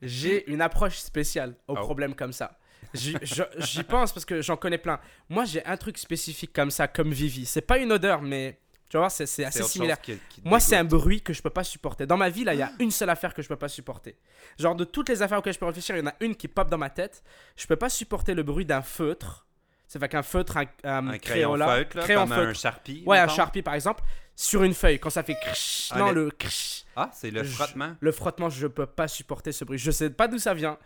j'ai 0.00 0.48
une 0.50 0.60
approche 0.60 0.98
spéciale 0.98 1.54
aux 1.66 1.74
Oh. 1.76 1.80
problèmes 1.80 2.14
comme 2.14 2.32
ça. 2.32 2.56
J'y 2.94 3.82
pense 3.84 4.12
parce 4.12 4.24
que 4.24 4.42
j'en 4.42 4.56
connais 4.56 4.78
plein. 4.78 5.00
Moi, 5.28 5.44
j'ai 5.44 5.64
un 5.64 5.76
truc 5.76 5.98
spécifique 5.98 6.52
comme 6.52 6.70
ça, 6.70 6.88
comme 6.88 7.10
Vivi. 7.12 7.46
C'est 7.46 7.60
pas 7.62 7.78
une 7.78 7.92
odeur, 7.92 8.20
mais 8.22 8.58
tu 8.88 8.96
vas 8.96 9.00
voir, 9.02 9.10
c'est 9.10 9.22
assez 9.44 9.62
similaire. 9.62 9.96
chose 10.04 10.16
qui- 10.28 10.40
qui 10.42 10.42
Moi, 10.48 10.60
c'est 10.60 10.76
un 10.76 10.84
bruit 10.84 11.22
que 11.22 11.32
je 11.32 11.40
peux 11.42 11.50
pas 11.50 11.64
supporter. 11.64 12.06
Dans 12.06 12.16
ma 12.18 12.28
vie, 12.28 12.44
là, 12.44 12.52
il 12.54 12.58
y 12.60 12.62
a 12.62 12.72
une 12.78 12.90
seule 12.90 13.10
affaire 13.10 13.32
que 13.32 13.40
je 13.42 13.48
peux 13.48 13.56
pas 13.56 13.68
supporter. 13.68 14.16
Genre, 14.58 14.74
de 14.74 14.84
toutes 14.84 15.08
les 15.08 15.22
affaires 15.22 15.38
auxquelles 15.38 15.54
je 15.54 15.58
peux 15.58 15.66
réfléchir, 15.66 15.96
il 15.96 16.00
y 16.00 16.02
en 16.02 16.08
a 16.10 16.14
une 16.20 16.36
qui 16.36 16.48
pop 16.48 16.68
dans 16.68 16.78
ma 16.78 16.90
tête. 16.90 17.22
Je 17.56 17.66
peux 17.66 17.76
pas 17.76 17.88
supporter 17.88 18.34
le 18.34 18.42
bruit 18.42 18.66
d'un 18.66 18.82
feutre. 18.82 19.46
C'est 19.88 19.98
fait 19.98 20.08
qu'un 20.08 20.22
feutre, 20.22 20.56
un, 20.56 20.64
un 20.84 21.08
Un 21.08 21.18
crayon 21.18 21.54
Crayola- 21.54 21.76
feutre, 21.76 21.96
là, 21.98 22.02
crayon 22.04 22.20
comme 22.22 22.32
un 22.32 22.36
feutre. 22.36 22.58
Sharpie. 22.60 23.02
Ouais, 23.06 23.18
un. 23.18 23.28
Sharpie, 23.28 23.60
par 23.62 23.74
exemple, 23.74 24.02
sur 24.34 24.62
une 24.62 24.72
feuille, 24.72 24.98
quand 24.98 25.10
ça 25.10 25.22
fait 25.22 25.34
crch. 25.34 25.88
Ah, 25.90 25.98
non, 25.98 26.06
mais- 26.06 26.12
le 26.14 26.30
crch. 26.30 26.84
Ah, 26.96 27.10
c'est 27.12 27.30
le 27.30 27.44
Je- 27.44 27.50
frottement? 27.52 27.94
Le 28.00 28.12
frottement, 28.12 28.48
je 28.50 28.66
peux 28.66 28.86
pas 28.86 29.06
supporter 29.08 29.52
ce 29.52 29.64
bruit. 29.66 29.76
Je 29.78 29.90
sais 29.90 30.08
pas 30.10 30.28
d'où 30.28 30.38
ça 30.38 30.54
vient. 30.54 30.78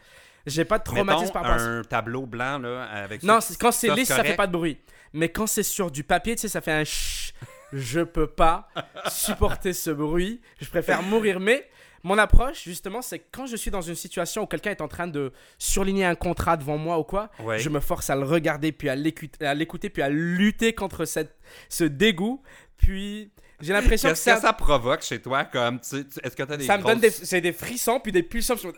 J'ai 0.47 0.65
pas 0.65 0.79
de 0.79 0.85
traumatisme 0.85 1.33
par 1.33 1.43
rapport 1.43 1.57
à 1.57 1.59
ça. 1.59 1.65
un 1.67 1.83
tableau 1.83 2.25
blanc, 2.27 2.59
là, 2.59 2.85
avec... 2.85 3.23
Non, 3.23 3.41
ce- 3.41 3.57
quand 3.59 3.73
c'est 3.73 3.95
lisse, 3.95 4.09
ça 4.09 4.23
fait 4.25 4.37
pas 4.37 4.47
de 4.47 4.53
bruit. 4.53 4.79
Mais 5.13 5.29
quand 5.29 5.47
c'est 5.47 5.63
sur 5.63 5.91
du 5.91 6.05
papier, 6.05 6.35
tu 6.37 6.43
sais, 6.43 6.49
ça 6.49 6.61
fait 6.61 6.73
un 6.73 6.85
ch. 6.85 7.33
Je 7.73 8.01
peux 8.01 8.29
pas 8.29 8.69
supporter 9.11 9.73
ce 9.73 9.91
bruit. 9.91 10.41
Je 10.61 10.69
préfère 10.69 11.03
mourir. 11.03 11.41
Mais 11.41 11.69
mon 12.05 12.17
approche, 12.19 12.63
justement, 12.65 13.03
c'est 13.03 13.19
quand 13.19 13.47
je 13.47 13.57
suis 13.57 13.71
dans 13.71 13.81
une 13.81 13.95
situation 13.97 14.43
où 14.43 14.47
quelqu'un 14.47 14.71
est 14.71 14.81
en 14.81 14.89
train 14.89 15.09
de 15.09 15.33
surligner 15.59 16.05
un 16.05 16.15
contrat 16.15 16.57
devant 16.57 16.79
moi 16.79 16.99
ou 16.99 17.05
quoi, 17.05 17.31
Ouais. 17.41 17.59
je 17.59 17.69
me 17.69 17.81
force 17.81 18.09
à 18.11 18.15
le 18.17 18.23
regarder, 18.25 18.71
puis 18.73 18.89
à 18.89 18.95
l'écouter, 18.95 19.45
à 19.45 19.55
l'écouter, 19.55 19.91
puis 19.91 20.03
à 20.03 20.09
lutter 20.09 20.75
contre 20.75 21.05
cette, 21.07 21.37
ce 21.69 21.85
dégoût. 21.85 22.43
Puis 22.77 23.33
j'ai 23.61 23.73
l'impression 23.73 24.09
que 24.11 24.15
Qu'est-ce 24.15 24.25
que 24.27 24.31
ça, 24.37 24.41
ça 24.41 24.53
provoque 24.53 25.03
chez 25.03 25.21
toi, 25.21 25.45
comme... 25.45 25.81
Tu, 25.81 26.05
tu- 26.07 26.21
Est-ce 26.23 26.37
que 26.37 26.43
t'as 26.43 26.57
des 26.57 26.65
ça 26.67 26.77
me 26.79 26.83
donne 26.83 27.01
des, 27.01 27.11
c'est 27.11 27.41
des 27.41 27.53
frissons, 27.53 27.99
puis 28.01 28.13
des 28.13 28.23
pulsions. 28.23 28.55
puis 28.57 28.65
je 28.65 28.69
me 28.69 28.73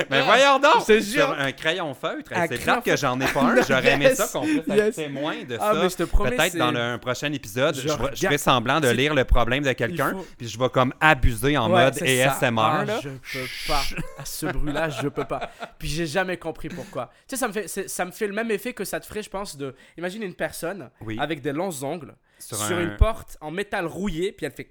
Ugh, 0.00 0.06
Mais 0.10 0.18
ugh. 0.20 0.24
voyons 0.26 0.58
donc! 0.58 0.74
Je 0.88 0.94
te 0.94 1.00
Sur 1.02 1.30
un 1.30 1.52
crayon 1.52 1.94
feutre. 1.94 2.30
C'est 2.48 2.58
clair 2.58 2.82
que 2.82 2.96
j'en 2.96 3.20
ai 3.20 3.26
pas 3.26 3.40
un. 3.42 3.62
J'aurais 3.68 3.92
aimé 3.92 4.14
ça 4.14 4.26
qu'on 4.32 4.42
puisse 4.42 4.58
être 4.58 4.74
Yes. 4.74 4.96
témoin 4.96 5.36
de 5.44 5.56
Ah, 5.60 5.72
ça. 5.72 5.80
mais 5.82 5.88
je 5.88 5.96
te 5.96 6.02
promets, 6.04 6.36
Peut-être 6.36 6.56
dans 6.56 6.74
un 6.74 6.98
prochain 6.98 7.32
épisode, 7.32 7.76
Je 7.76 7.88
je, 7.88 7.94
je 8.14 8.26
ferai 8.26 8.38
semblant 8.38 8.80
de 8.80 8.88
lire 8.88 9.14
le 9.14 9.24
problème 9.24 9.62
de 9.62 9.72
quelqu'un, 9.72 10.10
faut- 10.12 10.26
puis 10.36 10.48
je 10.48 10.58
vais 10.58 10.68
comme 10.68 10.92
abuser 11.00 11.56
en 11.56 11.70
Ouais, 11.72 11.84
mode 11.84 11.94
ça. 11.94 12.04
ASMR. 12.04 12.60
Ah, 12.60 12.84
là. 12.84 13.00
Je 13.02 13.08
peux 13.38 13.46
pas. 13.68 13.82
À 14.18 14.24
ce 14.24 14.46
bruit-là, 14.46 14.88
je 14.90 15.08
peux 15.08 15.24
pas. 15.24 15.50
Puis 15.78 15.88
j'ai 15.88 16.06
jamais 16.06 16.36
compris 16.36 16.68
pourquoi. 16.68 17.10
Tu 17.28 17.36
sais, 17.36 17.40
ça 17.40 17.48
me 17.48 17.52
fait, 17.52 17.68
ça 17.88 18.04
me 18.04 18.10
fait 18.10 18.26
le 18.26 18.32
même 18.34 18.50
effet 18.50 18.72
que 18.72 18.84
ça 18.84 18.98
te 19.00 19.06
ferait, 19.06 19.22
je 19.22 19.30
pense, 19.30 19.56
de. 19.56 19.74
Imagine 19.96 20.22
une 20.22 20.34
personne 20.34 20.90
avec 21.18 21.40
des 21.40 21.52
longs 21.52 21.82
ongles 21.84 22.14
Sur 22.38 22.56
sur, 22.56 22.76
un- 22.76 22.80
une 22.82 22.96
porte 22.96 23.36
en 23.40 23.50
métal 23.50 23.86
rouillé, 23.86 24.32
puis 24.32 24.46
elle 24.46 24.52
fait. 24.52 24.68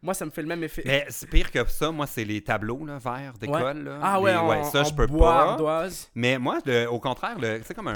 Moi, 0.00 0.14
ça 0.14 0.24
me 0.24 0.30
fait 0.30 0.42
le 0.42 0.48
même 0.48 0.62
effet. 0.62 0.82
Mais 0.86 1.06
c'est 1.08 1.28
pire 1.28 1.50
que 1.50 1.64
ça, 1.68 1.90
moi, 1.90 2.06
c'est 2.06 2.24
les 2.24 2.40
tableaux 2.40 2.84
là, 2.86 2.98
verts 2.98 3.32
d'école. 3.40 3.82
là. 3.84 3.98
ah 4.00 4.20
ouais, 4.20 4.30
Les- 4.32 4.38
en, 4.38 4.64
ça, 4.64 4.82
en 4.82 4.84
je 4.84 4.94
peux 4.94 5.06
bois 5.08 5.32
pas. 5.32 5.42
ardoise. 5.52 6.08
Mais 6.14 6.38
moi, 6.38 6.58
le- 6.64 6.86
au 6.86 7.00
contraire, 7.00 7.36
c'est 7.64 7.74
comme 7.74 7.88
un 7.88 7.94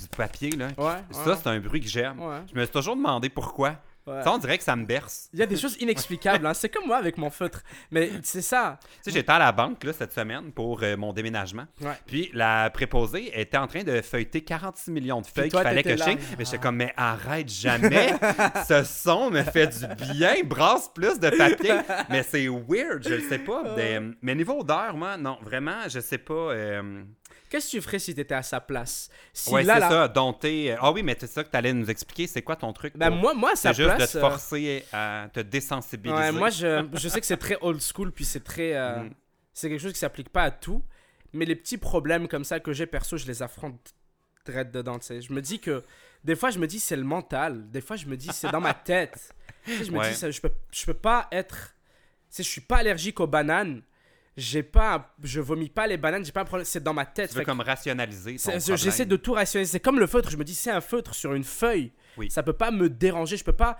du 0.00 0.08
papier. 0.16 0.50
Là. 0.50 0.68
Ouais. 0.78 1.02
Ça, 1.10 1.30
ouais, 1.30 1.36
c'est 1.36 1.46
un 1.48 1.58
bruit 1.58 1.80
que 1.80 1.88
j'aime. 1.88 2.20
ouais, 2.20 2.42
Je 2.52 2.58
me 2.58 2.64
suis 2.64 2.72
toujours 2.72 2.94
demandé 2.96 3.28
pourquoi. 3.28 3.76
Ouais. 4.06 4.22
Ça, 4.22 4.32
on 4.32 4.38
dirait 4.38 4.58
que 4.58 4.64
ça 4.64 4.76
me 4.76 4.84
berce. 4.84 5.28
Il 5.32 5.38
y 5.40 5.42
a 5.42 5.46
des 5.46 5.56
choses 5.56 5.76
inexplicables. 5.80 6.46
hein. 6.46 6.54
C'est 6.54 6.68
comme 6.68 6.86
moi 6.86 6.96
avec 6.96 7.16
mon 7.18 7.30
feutre. 7.30 7.62
Mais 7.90 8.10
c'est 8.22 8.42
ça. 8.42 8.78
Tu 8.82 9.10
sais, 9.10 9.10
j'étais 9.10 9.32
à 9.32 9.38
la 9.38 9.52
banque 9.52 9.84
là, 9.84 9.92
cette 9.92 10.12
semaine 10.12 10.52
pour 10.52 10.82
euh, 10.82 10.96
mon 10.96 11.12
déménagement. 11.12 11.66
Ouais. 11.80 11.92
Puis 12.06 12.30
la 12.34 12.70
préposée 12.70 13.38
était 13.40 13.56
en 13.58 13.66
train 13.66 13.82
de 13.82 14.00
feuilleter 14.02 14.42
46 14.42 14.90
millions 14.90 15.20
de 15.20 15.26
feuilles 15.26 15.50
qu'il 15.50 15.60
fallait 15.60 15.82
que 15.82 15.96
je. 15.96 16.04
Mais 16.38 16.44
j'étais 16.44 16.58
comme, 16.58 16.76
mais 16.76 16.92
arrête 16.96 17.48
jamais. 17.48 18.14
Ce 18.68 18.82
son 18.84 19.30
me 19.30 19.42
fait 19.42 19.68
du 19.68 19.86
bien. 20.12 20.34
Brasse 20.44 20.88
plus 20.94 21.18
de 21.20 21.30
papier. 21.30 21.74
Mais 22.10 22.22
c'est 22.22 22.46
weird, 22.48 23.02
je 23.08 23.14
le 23.14 23.20
sais 23.28 23.38
pas. 23.38 23.74
Des- 23.74 24.00
Mais 24.22 24.34
niveau 24.34 24.60
odeur, 24.60 24.96
moi, 24.96 25.16
non, 25.16 25.38
vraiment, 25.42 25.88
je 25.88 26.00
sais 26.00 26.18
pas. 26.18 26.32
euh, 26.34 27.02
Qu'est-ce 27.52 27.66
que 27.66 27.70
tu 27.72 27.82
ferais 27.82 27.98
si 27.98 28.14
t'étais 28.14 28.34
à 28.34 28.42
sa 28.42 28.60
place? 28.62 29.10
Si 29.34 29.50
ouais, 29.50 29.60
c'est 29.60 29.66
là, 29.78 29.86
ça, 29.86 30.08
dompter. 30.08 30.74
Ah 30.80 30.90
oui, 30.90 31.02
mais 31.02 31.14
c'est 31.20 31.26
ça 31.26 31.44
que 31.44 31.50
t'allais 31.50 31.74
nous 31.74 31.90
expliquer. 31.90 32.26
C'est 32.26 32.40
quoi 32.40 32.56
ton 32.56 32.72
truc? 32.72 32.96
ben 32.96 33.10
pour- 33.10 33.18
moi, 33.20 33.34
moi 33.34 33.50
à 33.52 33.56
sa 33.56 33.74
c'est 33.74 33.82
juste 33.82 33.94
place. 33.94 34.08
de 34.14 34.18
te 34.18 34.24
euh, 34.24 34.30
forcer 34.30 34.84
à 34.90 35.28
te 35.30 35.40
désensibiliser? 35.40 36.18
Ouais, 36.18 36.32
moi, 36.32 36.48
je, 36.48 36.88
je 36.94 37.08
sais 37.08 37.20
que 37.20 37.26
c'est 37.26 37.36
très 37.36 37.58
old 37.60 37.82
school, 37.82 38.10
puis 38.10 38.24
c'est 38.24 38.42
très. 38.42 38.72
euh, 38.74 39.02
Mm. 39.02 39.10
C'est 39.52 39.68
quelque 39.68 39.82
chose 39.82 39.92
qui 39.92 39.98
s'applique 39.98 40.30
pas 40.30 40.44
à 40.44 40.50
tout. 40.50 40.82
Mais 41.34 41.44
les 41.44 41.54
petits 41.56 41.76
problèmes 41.76 42.26
comme 42.26 42.42
ça 42.44 42.58
que 42.58 42.72
j'ai 42.72 42.86
perso, 42.86 43.18
je 43.18 43.26
les 43.26 43.42
affronte 43.42 43.94
direct 44.46 44.70
dedans, 44.74 44.98
tu. 44.98 45.20
Je 45.20 45.32
me 45.32 45.42
dis 45.42 45.58
que. 45.60 45.82
Des 46.24 46.36
fois, 46.36 46.48
je 46.50 46.58
me 46.58 46.66
dis 46.66 46.80
c'est 46.80 46.96
le 46.96 47.04
mental. 47.04 47.68
Des 47.70 47.82
fois, 47.82 47.96
je 47.96 48.06
me 48.06 48.16
dis 48.16 48.30
c'est 48.32 48.50
dans 48.50 48.60
ma 48.62 48.72
tête. 48.74 49.34
Tu 49.66 49.84
je 49.84 49.90
me 49.92 49.98
Ouais. 49.98 50.08
dis, 50.10 50.16
ça, 50.16 50.30
je, 50.30 50.40
peux, 50.40 50.50
je 50.72 50.86
peux 50.86 50.94
pas 50.94 51.28
être. 51.32 51.74
Tu 52.34 52.42
je 52.42 52.48
suis 52.48 52.60
pas 52.62 52.78
allergique 52.78 53.20
aux 53.20 53.26
bananes. 53.26 53.82
J'ai 54.36 54.62
pas. 54.62 54.94
un- 54.94 55.04
Je 55.22 55.40
vomis 55.40 55.68
pas 55.68 55.86
les 55.86 55.96
bananes, 55.98 56.24
j'ai 56.24 56.32
pas 56.32 56.40
un 56.40 56.44
problème. 56.46 56.64
C'est 56.64 56.82
dans 56.82 56.94
ma 56.94 57.04
tête. 57.04 57.28
Tu 57.30 57.34
veux 57.34 57.40
Fait 57.40 57.44
que- 57.44 57.50
comme 57.50 57.60
rationaliser 57.60 58.38
c'est-. 58.38 58.76
J'essaie 58.76 59.04
de 59.06 59.16
tout 59.16 59.32
rationaliser. 59.34 59.72
C'est 59.72 59.80
comme 59.80 59.98
le 59.98 60.06
feutre. 60.06 60.30
Je 60.30 60.36
me 60.36 60.44
dis, 60.44 60.54
c'est 60.54 60.70
un 60.70 60.80
feutre 60.80 61.14
sur 61.14 61.34
une 61.34 61.44
feuille. 61.44 61.92
Oui. 62.16 62.30
Ça 62.30 62.42
peut 62.42 62.52
pas 62.54 62.70
me 62.70 62.88
déranger. 62.88 63.36
Je 63.36 63.44
peux 63.44 63.52
pas 63.52 63.76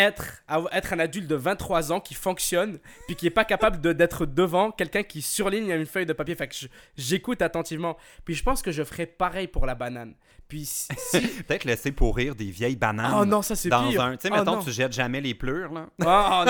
être, 0.00 0.42
être 0.72 0.92
un 0.92 0.98
adulte 0.98 1.26
de 1.26 1.34
23 1.34 1.92
ans 1.92 2.00
qui 2.00 2.14
fonctionne, 2.14 2.78
puis 3.06 3.16
qui 3.16 3.26
est 3.26 3.30
pas 3.30 3.44
capable 3.44 3.80
de- 3.80 3.92
d'être 3.92 4.26
devant 4.26 4.70
quelqu'un 4.70 5.02
qui 5.02 5.22
surligne 5.22 5.70
une 5.70 5.86
feuille 5.86 6.06
de 6.06 6.12
papier. 6.12 6.34
Fait 6.34 6.48
que 6.48 6.54
j'écoute 6.96 7.42
attentivement. 7.42 7.96
Puis 8.24 8.34
je 8.34 8.42
pense 8.42 8.62
que 8.62 8.72
je 8.72 8.82
ferais 8.82 9.06
pareil 9.06 9.46
pour 9.48 9.66
la 9.66 9.74
banane. 9.74 10.14
Puis 10.48 10.64
si. 10.64 10.88
Peut-être 11.46 11.64
laisser 11.64 11.92
pourrir 11.92 12.34
des 12.34 12.50
vieilles 12.50 12.74
bananes. 12.76 13.14
oh 13.16 13.24
non, 13.24 13.40
ça 13.42 13.54
c'est 13.54 13.68
dans 13.68 13.88
pire. 13.88 14.02
un. 14.02 14.16
Tu 14.16 14.22
sais, 14.22 14.30
Oh 14.32 14.36
mettons, 14.38 14.56
non. 14.56 14.62
tu 14.64 14.72
jettes 14.72 14.92
jamais 14.92 15.20
les 15.20 15.34
pleurs, 15.34 15.72
là. 15.72 15.86
Oh 16.00 16.44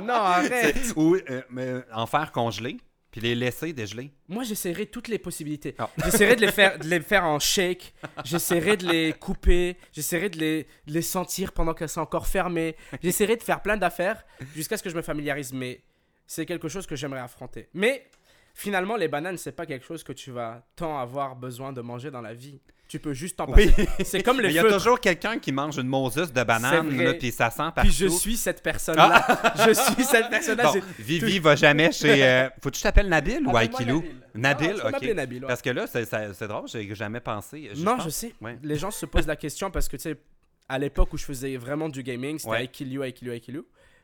non, 0.06 0.14
arrête. 0.14 0.92
Ou 0.96 1.16
euh, 1.58 1.82
en 1.92 2.06
faire 2.06 2.32
congeler, 2.32 2.78
puis 3.16 3.26
les 3.26 3.34
laisser 3.34 3.72
dégeler. 3.72 4.10
Moi, 4.28 4.44
j'essaierai 4.44 4.84
toutes 4.86 5.08
les 5.08 5.18
possibilités. 5.18 5.74
Ah. 5.78 5.88
J'essaierai 6.04 6.36
de 6.36 6.42
les 6.42 6.52
faire, 6.52 6.78
de 6.78 6.86
les 6.86 7.00
faire 7.00 7.24
en 7.24 7.38
shake. 7.38 7.94
J'essaierai 8.24 8.76
de 8.76 8.86
les 8.86 9.12
couper. 9.14 9.78
J'essaierai 9.92 10.28
de 10.28 10.38
les, 10.38 10.64
de 10.86 10.92
les 10.92 11.00
sentir 11.00 11.52
pendant 11.52 11.72
qu'elles 11.72 11.88
sont 11.88 12.02
encore 12.02 12.26
fermées. 12.26 12.76
J'essaierai 13.02 13.36
de 13.36 13.42
faire 13.42 13.62
plein 13.62 13.78
d'affaires 13.78 14.22
jusqu'à 14.54 14.76
ce 14.76 14.82
que 14.82 14.90
je 14.90 14.96
me 14.96 15.00
familiarise. 15.00 15.54
Mais 15.54 15.80
c'est 16.26 16.44
quelque 16.44 16.68
chose 16.68 16.86
que 16.86 16.94
j'aimerais 16.94 17.20
affronter. 17.20 17.70
Mais 17.72 18.06
finalement, 18.52 18.96
les 18.96 19.08
bananes, 19.08 19.38
c'est 19.38 19.52
pas 19.52 19.64
quelque 19.64 19.86
chose 19.86 20.02
que 20.02 20.12
tu 20.12 20.30
vas 20.30 20.66
tant 20.76 20.98
avoir 20.98 21.36
besoin 21.36 21.72
de 21.72 21.80
manger 21.80 22.10
dans 22.10 22.20
la 22.20 22.34
vie. 22.34 22.60
Tu 22.88 23.00
peux 23.00 23.12
juste 23.14 23.36
t'en 23.36 23.46
Oui. 23.52 23.66
passer. 23.68 23.88
C'est 24.04 24.22
comme 24.22 24.40
les 24.42 24.48
il 24.50 24.54
y 24.54 24.58
a 24.60 24.62
toujours 24.64 25.00
quelqu'un 25.00 25.38
qui 25.38 25.50
mange 25.50 25.76
une 25.76 25.88
Moses 25.88 26.32
de 26.32 26.42
banane, 26.44 26.96
là, 26.96 27.14
puis 27.14 27.32
ça 27.32 27.50
sent 27.50 27.56
partout. 27.74 27.80
Puis 27.82 27.90
je 27.90 28.06
suis 28.06 28.36
cette 28.36 28.62
personne-là. 28.62 29.26
Je 29.66 29.72
suis 29.72 30.04
cette 30.04 30.28
personne-là. 30.30 30.72
Bon, 30.72 30.80
Vivi 30.98 31.38
va 31.40 31.56
jamais 31.56 31.90
chez. 31.90 32.22
euh, 32.24 32.48
Faut 32.62 32.70
que 32.70 32.76
tu 32.76 32.82
t'appelles 32.82 33.08
Nabil 33.08 33.44
ou 33.46 33.58
Aikilou? 33.58 34.04
Nabil. 34.34 34.76
Ah, 34.84 34.88
ok. 34.88 35.02
Nabil, 35.14 35.40
ouais. 35.42 35.48
Parce 35.48 35.62
que 35.62 35.70
là, 35.70 35.86
c'est 35.88 36.46
drôle, 36.46 36.68
j'ai 36.68 36.94
jamais 36.94 37.20
pensé. 37.20 37.70
non, 37.78 37.96
pense- 37.96 38.04
je 38.04 38.10
sais. 38.10 38.32
Ouais. 38.40 38.56
Les 38.62 38.76
gens 38.76 38.90
se 38.92 39.04
posent 39.06 39.26
la 39.26 39.36
question 39.36 39.70
parce 39.70 39.88
que, 39.88 39.96
tu 39.96 40.02
sais, 40.04 40.16
à 40.68 40.78
l'époque 40.78 41.12
où 41.12 41.16
je 41.16 41.24
faisais 41.24 41.56
vraiment 41.56 41.88
du 41.88 42.02
gaming, 42.02 42.38
c'était 42.38 42.50
Ouais. 42.50 42.64
I 42.64 42.68
kill 42.68 42.92
you, 42.92 43.02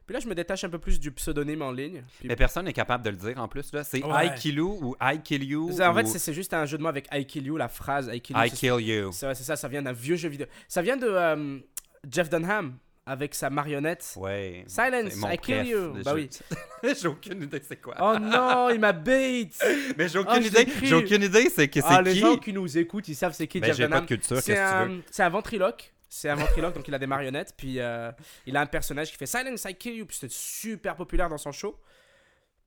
Puis 0.06 0.14
là, 0.14 0.20
je 0.20 0.26
me 0.28 0.34
détache 0.34 0.64
un 0.64 0.68
peu 0.68 0.78
plus 0.78 0.98
du 0.98 1.12
pseudonyme 1.12 1.62
en 1.62 1.70
ligne. 1.70 2.02
Puis- 2.18 2.28
Mais 2.28 2.36
personne 2.36 2.64
n'est 2.64 2.72
capable 2.72 3.04
de 3.04 3.10
le 3.10 3.16
dire 3.16 3.38
en 3.38 3.48
plus. 3.48 3.72
là. 3.72 3.84
C'est 3.84 4.04
Ouais. 4.04 4.26
I 4.26 4.34
kill 4.34 4.56
you 4.56 4.78
ou 4.82 4.96
I 5.00 5.20
kill 5.22 5.44
you. 5.44 5.70
En 5.80 5.94
fait, 5.94 6.02
ou 6.02 6.06
c'est- 6.06 6.18
c'est 6.18 6.34
juste 6.34 6.52
un 6.54 6.66
jeu 6.66 6.76
de 6.78 6.82
mots 6.82 6.88
avec 6.88 7.06
I 7.12 7.24
kill 7.24 7.46
you, 7.46 7.56
la 7.56 7.68
phrase 7.68 8.10
I 8.12 8.20
kill 8.20 8.36
you. 8.36 8.42
I 8.44 8.50
kill 8.50 8.80
you. 8.80 9.10
C'est 9.12 9.34
ça, 9.34 9.56
ça 9.56 9.68
vient 9.68 9.82
d'un 9.82 9.92
vieux 9.92 10.16
jeu 10.16 10.28
vidéo. 10.28 10.46
Ça 10.68 10.82
vient 10.82 10.96
de 10.96 11.06
euh, 11.06 11.58
Jeff 12.10 12.28
Dunham 12.28 12.76
avec 13.06 13.34
sa 13.34 13.50
marionnette. 13.50 14.14
Ouais. 14.16 14.64
Silence, 14.68 15.14
I 15.32 15.38
kill 15.38 15.66
you. 15.66 15.92
Bah 16.04 16.12
jeu. 16.16 16.28
oui. 16.82 16.92
j'ai 17.00 17.08
aucune 17.08 17.42
idée 17.42 17.60
c'est 17.66 17.80
quoi. 17.80 17.94
Oh 18.00 18.16
non, 18.18 18.70
il 18.70 18.78
m'a 18.80 18.92
bait. 18.92 19.48
Mais 19.98 20.08
j'ai 20.08 20.18
Ah, 20.18 20.22
aucune 20.22 20.44
idée. 20.44 20.66
J'ai 20.82 20.94
aucune 20.94 21.22
idée 21.22 21.48
c'est 21.48 21.68
que 21.68 21.80
c'est 21.80 21.86
Ah, 21.88 22.02
les 22.02 22.12
qui. 22.14 22.18
gens 22.20 22.36
qui 22.36 22.52
nous 22.52 22.78
écoutent, 22.78 23.08
ils 23.08 23.14
savent 23.16 23.32
c'est 23.34 23.46
qui 23.48 23.60
Ben, 23.60 23.66
Jeff 23.68 23.76
j'ai 23.76 23.82
pas 23.84 23.88
Dunham. 23.88 24.02
de 24.02 24.06
culture, 24.08 24.36
qu'est-ce 24.36 24.46
que 24.48 24.84
tu 24.84 24.90
veux? 24.96 25.02
c'est 25.10 25.22
un 25.22 25.28
ventriloque. 25.28 25.92
C'est 26.14 26.28
un 26.28 26.34
ventriloque, 26.34 26.74
donc 26.74 26.86
il 26.86 26.94
a 26.94 26.98
des 26.98 27.06
marionnettes. 27.06 27.54
Puis 27.56 27.80
euh, 27.80 28.12
il 28.44 28.54
a 28.58 28.60
un 28.60 28.66
personnage 28.66 29.10
qui 29.10 29.16
fait 29.16 29.24
Silence, 29.24 29.64
I 29.64 29.74
kill 29.74 29.94
you. 29.94 30.04
Puis 30.04 30.18
c'était 30.20 30.34
super 30.34 30.94
populaire 30.94 31.30
dans 31.30 31.38
son 31.38 31.52
show. 31.52 31.80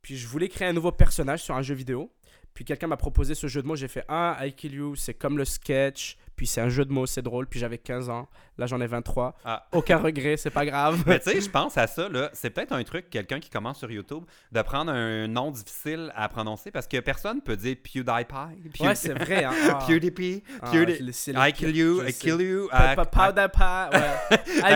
Puis 0.01 0.17
je 0.17 0.27
voulais 0.27 0.49
créer 0.49 0.67
un 0.67 0.73
nouveau 0.73 0.91
personnage 0.91 1.43
sur 1.43 1.55
un 1.55 1.61
jeu 1.61 1.75
vidéo. 1.75 2.11
Puis 2.55 2.65
quelqu'un 2.65 2.87
m'a 2.87 2.97
proposé 2.97 3.35
ce 3.35 3.45
jeu 3.45 3.61
de 3.61 3.67
mots. 3.67 3.75
J'ai 3.75 3.87
fait 3.87 4.03
Ah, 4.07 4.39
I 4.41 4.51
kill 4.51 4.73
you, 4.73 4.95
c'est 4.95 5.13
comme 5.13 5.37
le 5.37 5.45
sketch. 5.45 6.17
Puis 6.35 6.47
c'est 6.47 6.61
un 6.61 6.69
jeu 6.69 6.85
de 6.85 6.91
mots, 6.91 7.05
c'est 7.05 7.21
drôle. 7.21 7.47
Puis 7.47 7.59
j'avais 7.59 7.77
15 7.77 8.09
ans. 8.09 8.27
Là, 8.57 8.65
j'en 8.67 8.79
ai 8.81 8.87
23. 8.87 9.35
Ah. 9.43 9.67
Aucun 9.73 9.97
regret, 9.97 10.37
c'est 10.37 10.49
pas 10.49 10.65
grave. 10.65 11.03
Mais 11.07 11.19
tu 11.19 11.29
sais, 11.31 11.41
je 11.41 11.49
pense 11.49 11.77
à 11.77 11.87
ça, 11.87 12.07
là. 12.09 12.29
C'est 12.33 12.49
peut-être 12.49 12.71
un 12.71 12.83
truc, 12.83 13.09
quelqu'un 13.09 13.39
qui 13.39 13.49
commence 13.49 13.79
sur 13.79 13.91
YouTube, 13.91 14.23
de 14.51 14.61
prendre 14.61 14.91
un 14.91 15.27
nom 15.27 15.51
difficile 15.51 16.11
à 16.15 16.29
prononcer 16.29 16.71
parce 16.71 16.87
que 16.87 16.99
personne 16.99 17.41
peut 17.41 17.57
dire 17.57 17.75
PewDiePie. 17.83 18.69
Pew- 18.73 18.83
ouais, 18.87 18.95
c'est 18.95 19.13
vrai. 19.13 19.43
Hein. 19.43 19.51
Ah. 19.67 19.79
PewDiePie. 19.87 20.43
Pewdie- 20.71 21.01
I 21.37 21.51
kill 21.53 21.75
you, 21.75 22.01
I 22.07 22.13
kill 22.13 22.41
you. 22.41 22.69
Pa- 22.69 23.89
ouais. 23.91 24.75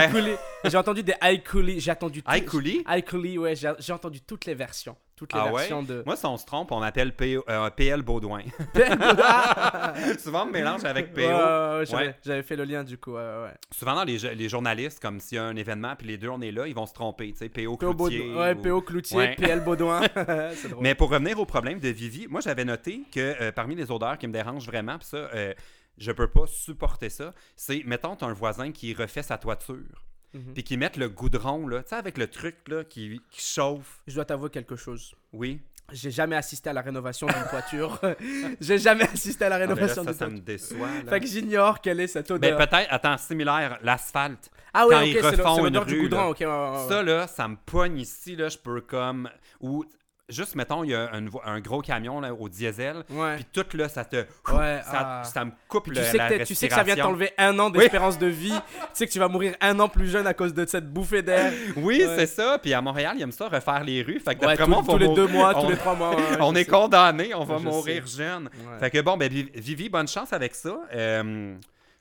J'ai 0.64 0.76
entendu 0.76 1.02
des 1.02 1.14
I. 1.22 1.42
J'ai 1.80 1.90
I? 2.36 2.82
I 2.86 3.02
ouais. 3.38 3.54
J'ai 3.56 3.92
entendu 3.92 4.20
toutes 4.20 4.44
les 4.46 4.54
versions. 4.54 4.96
Toutes 5.20 5.34
les 5.34 5.38
Ah 5.38 5.52
ouais? 5.52 5.68
de. 5.86 6.02
Moi, 6.06 6.16
si 6.16 6.24
on 6.24 6.38
se 6.38 6.46
trompe, 6.46 6.72
on 6.72 6.80
m'appelle 6.80 7.14
PO 7.14 7.44
euh, 7.46 7.68
PL 7.68 8.00
Baudouin. 8.00 8.40
Souvent, 10.18 10.44
on 10.44 10.46
me 10.46 10.52
mélange 10.52 10.82
avec 10.86 11.12
PO. 11.12 11.20
Ouais, 11.20 12.14
j'avais 12.24 12.42
fait 12.42 12.56
le 12.56 12.64
lien 12.64 12.84
du 12.84 12.96
coup. 12.96 13.16
Souvent, 13.70 13.94
dans 13.96 14.04
les, 14.04 14.18
jo- 14.18 14.30
les 14.34 14.48
journalistes, 14.48 14.98
comme 14.98 15.20
s'il 15.20 15.36
y 15.36 15.38
a 15.38 15.44
un 15.44 15.56
événement, 15.56 15.94
puis 15.94 16.06
les 16.06 16.16
deux, 16.16 16.30
on 16.30 16.40
est 16.40 16.52
là, 16.52 16.66
ils 16.66 16.74
vont 16.74 16.86
se 16.86 16.94
tromper. 16.94 17.32
Tu 17.32 17.38
sais, 17.38 17.48
PO 17.50 17.76
Cloutier. 17.76 18.20
Baudouin- 18.32 18.38
ouais, 18.40 18.54
ou- 18.54 18.62
PO 18.62 18.80
Cloutier. 18.80 19.34
PL 19.36 19.60
Baudouin. 19.60 20.00
drôle. 20.70 20.82
Mais 20.82 20.94
pour 20.94 21.10
revenir 21.10 21.38
au 21.38 21.44
problème 21.44 21.80
de 21.80 21.88
Vivi, 21.90 22.26
moi 22.26 22.40
j'avais 22.40 22.64
noté 22.64 23.02
que 23.12 23.20
euh, 23.42 23.52
parmi 23.52 23.74
les 23.74 23.90
odeurs 23.90 24.16
qui 24.16 24.26
me 24.26 24.32
dérangent 24.32 24.66
vraiment, 24.66 24.96
puis 24.98 25.08
ça, 25.08 25.16
euh, 25.18 25.52
je 25.98 26.12
peux 26.12 26.28
pas 26.28 26.46
supporter 26.46 27.10
ça, 27.10 27.34
c'est, 27.56 27.82
mettons, 27.84 28.16
un 28.22 28.32
voisin 28.32 28.72
qui 28.72 28.94
refait 28.94 29.22
sa 29.22 29.36
toiture, 29.36 29.76
Mhm. 30.32 30.54
puis 30.54 30.62
qui 30.64 30.76
met 30.76 30.92
le 30.96 31.08
goudron, 31.08 31.66
là, 31.66 31.82
tu 31.82 31.88
sais, 31.90 31.96
avec 31.96 32.16
le 32.18 32.28
truc 32.28 32.56
là, 32.68 32.84
qui, 32.84 33.20
qui 33.30 33.42
chauffe. 33.42 34.00
Je 34.06 34.14
dois 34.14 34.24
t'avouer 34.24 34.50
quelque 34.50 34.76
chose. 34.76 35.14
Oui. 35.32 35.60
J'ai 35.92 36.12
jamais 36.12 36.36
assisté 36.36 36.70
à 36.70 36.72
la 36.72 36.82
rénovation 36.82 37.26
d'une 37.26 37.48
toiture. 37.50 37.98
J'ai 38.60 38.78
jamais 38.78 39.08
assisté 39.08 39.44
à 39.46 39.48
la 39.48 39.56
Ah, 39.56 39.58
ben 39.58 39.66
là, 39.66 39.74
rénovation 39.74 40.04
ça, 40.04 40.10
d'une 40.10 40.18
ça 40.18 40.28
me 40.28 40.38
déçoit. 40.38 40.86
là. 41.04 41.10
Fait 41.10 41.18
que 41.18 41.26
j'ignore 41.26 41.80
quelle 41.80 41.98
est 41.98 42.06
cette 42.06 42.28
Ben, 42.28 42.34
odeur. 42.54 42.58
peut-être, 42.58 42.86
attends, 42.90 43.18
similaire, 43.18 43.76
l'asphalte. 43.82 44.50
ah 44.72 44.86
oui, 44.86 44.94
quand 44.94 45.00
ok, 45.00 45.06
ils 45.08 45.14
le- 45.14 45.66
une 45.66 45.84
du 45.84 45.94
rue, 45.94 46.02
goudron. 46.02 46.20
là. 46.22 46.28
ok, 46.28 46.36
ouais, 46.40 46.46
ouais, 46.46 46.70
ouais. 46.82 46.88
Ça, 46.88 47.02
là, 47.02 47.26
ça 47.26 47.48
me 47.48 47.56
pogne 47.66 47.98
ici, 47.98 48.36
là, 48.36 48.48
je 48.48 48.58
peux 48.58 48.80
comme... 48.82 49.28
Ou, 49.60 49.84
juste, 50.30 50.54
mettons, 50.54 50.84
il 50.84 50.90
y 50.90 50.94
a 50.94 51.10
un, 51.44 51.60
gros 51.60 51.80
camion 51.82 52.20
là, 52.20 52.32
au 52.34 52.48
diesel, 52.48 53.04
puis 53.08 53.44
tout, 53.52 53.76
là, 53.76 53.88
ça 53.88 54.04
te... 54.04 54.16
Ouais, 54.16 54.24
ça, 54.84 55.20
ah. 55.20 55.24
ça 55.24 55.44
me 55.44 55.52
coupe 55.68 55.84
Puis 55.84 55.96
le- 55.96 56.02
tu, 56.02 56.10
sais 56.10 56.16
la 56.16 56.28
que 56.28 56.34
t'es- 56.38 56.44
tu 56.44 56.54
sais 56.54 56.68
que 56.68 56.74
ça 56.74 56.82
vient 56.82 56.94
respiration. 56.94 57.04
t'enlever 57.18 57.32
un 57.38 57.58
an 57.58 57.70
d'espérance 57.70 58.18
de 58.18 58.26
vie. 58.26 58.50
tu 58.72 58.86
sais 58.94 59.06
que 59.06 59.12
tu 59.12 59.18
vas 59.18 59.28
mourir 59.28 59.54
un 59.60 59.78
an 59.80 59.88
plus 59.88 60.08
jeune 60.08 60.26
à 60.26 60.34
cause 60.34 60.54
de 60.54 60.64
cette 60.66 60.90
bouffée 60.92 61.22
d'air. 61.22 61.52
Oui, 61.76 62.02
Ouais. 62.04 62.14
c'est 62.16 62.26
ça. 62.26 62.58
Puis 62.58 62.72
à 62.74 62.80
Montréal, 62.80 63.14
ils 63.16 63.22
aiment 63.22 63.32
ça, 63.32 63.48
refaire 63.48 63.84
les 63.84 64.02
rues. 64.02 64.20
Fait 64.20 64.34
que 64.34 64.40
Ouais, 64.46 64.56
d'après 64.56 64.64
tous, 64.64 64.82
moi, 64.82 64.98
les 64.98 65.08
deux 65.14 65.26
mois, 65.28 65.52
on- 65.56 65.62
tous 65.64 65.70
les 65.70 65.76
trois 65.76 65.94
mois. 65.94 66.14
ouais, 66.16 66.22
on 66.40 66.54
est 66.54 66.64
condamné, 66.64 67.34
on 67.34 67.44
va 67.44 67.58
Je 67.58 67.62
mourir 67.64 68.06
jeune. 68.06 68.48
Fait 68.78 68.90
que 68.90 69.00
bon, 69.00 69.16
ben 69.16 69.30
Vi- 69.30 69.50
Vivi, 69.54 69.88
bonne 69.88 70.08
chance 70.08 70.32
avec 70.32 70.54
ça. 70.54 70.78
Euh, 70.94 71.54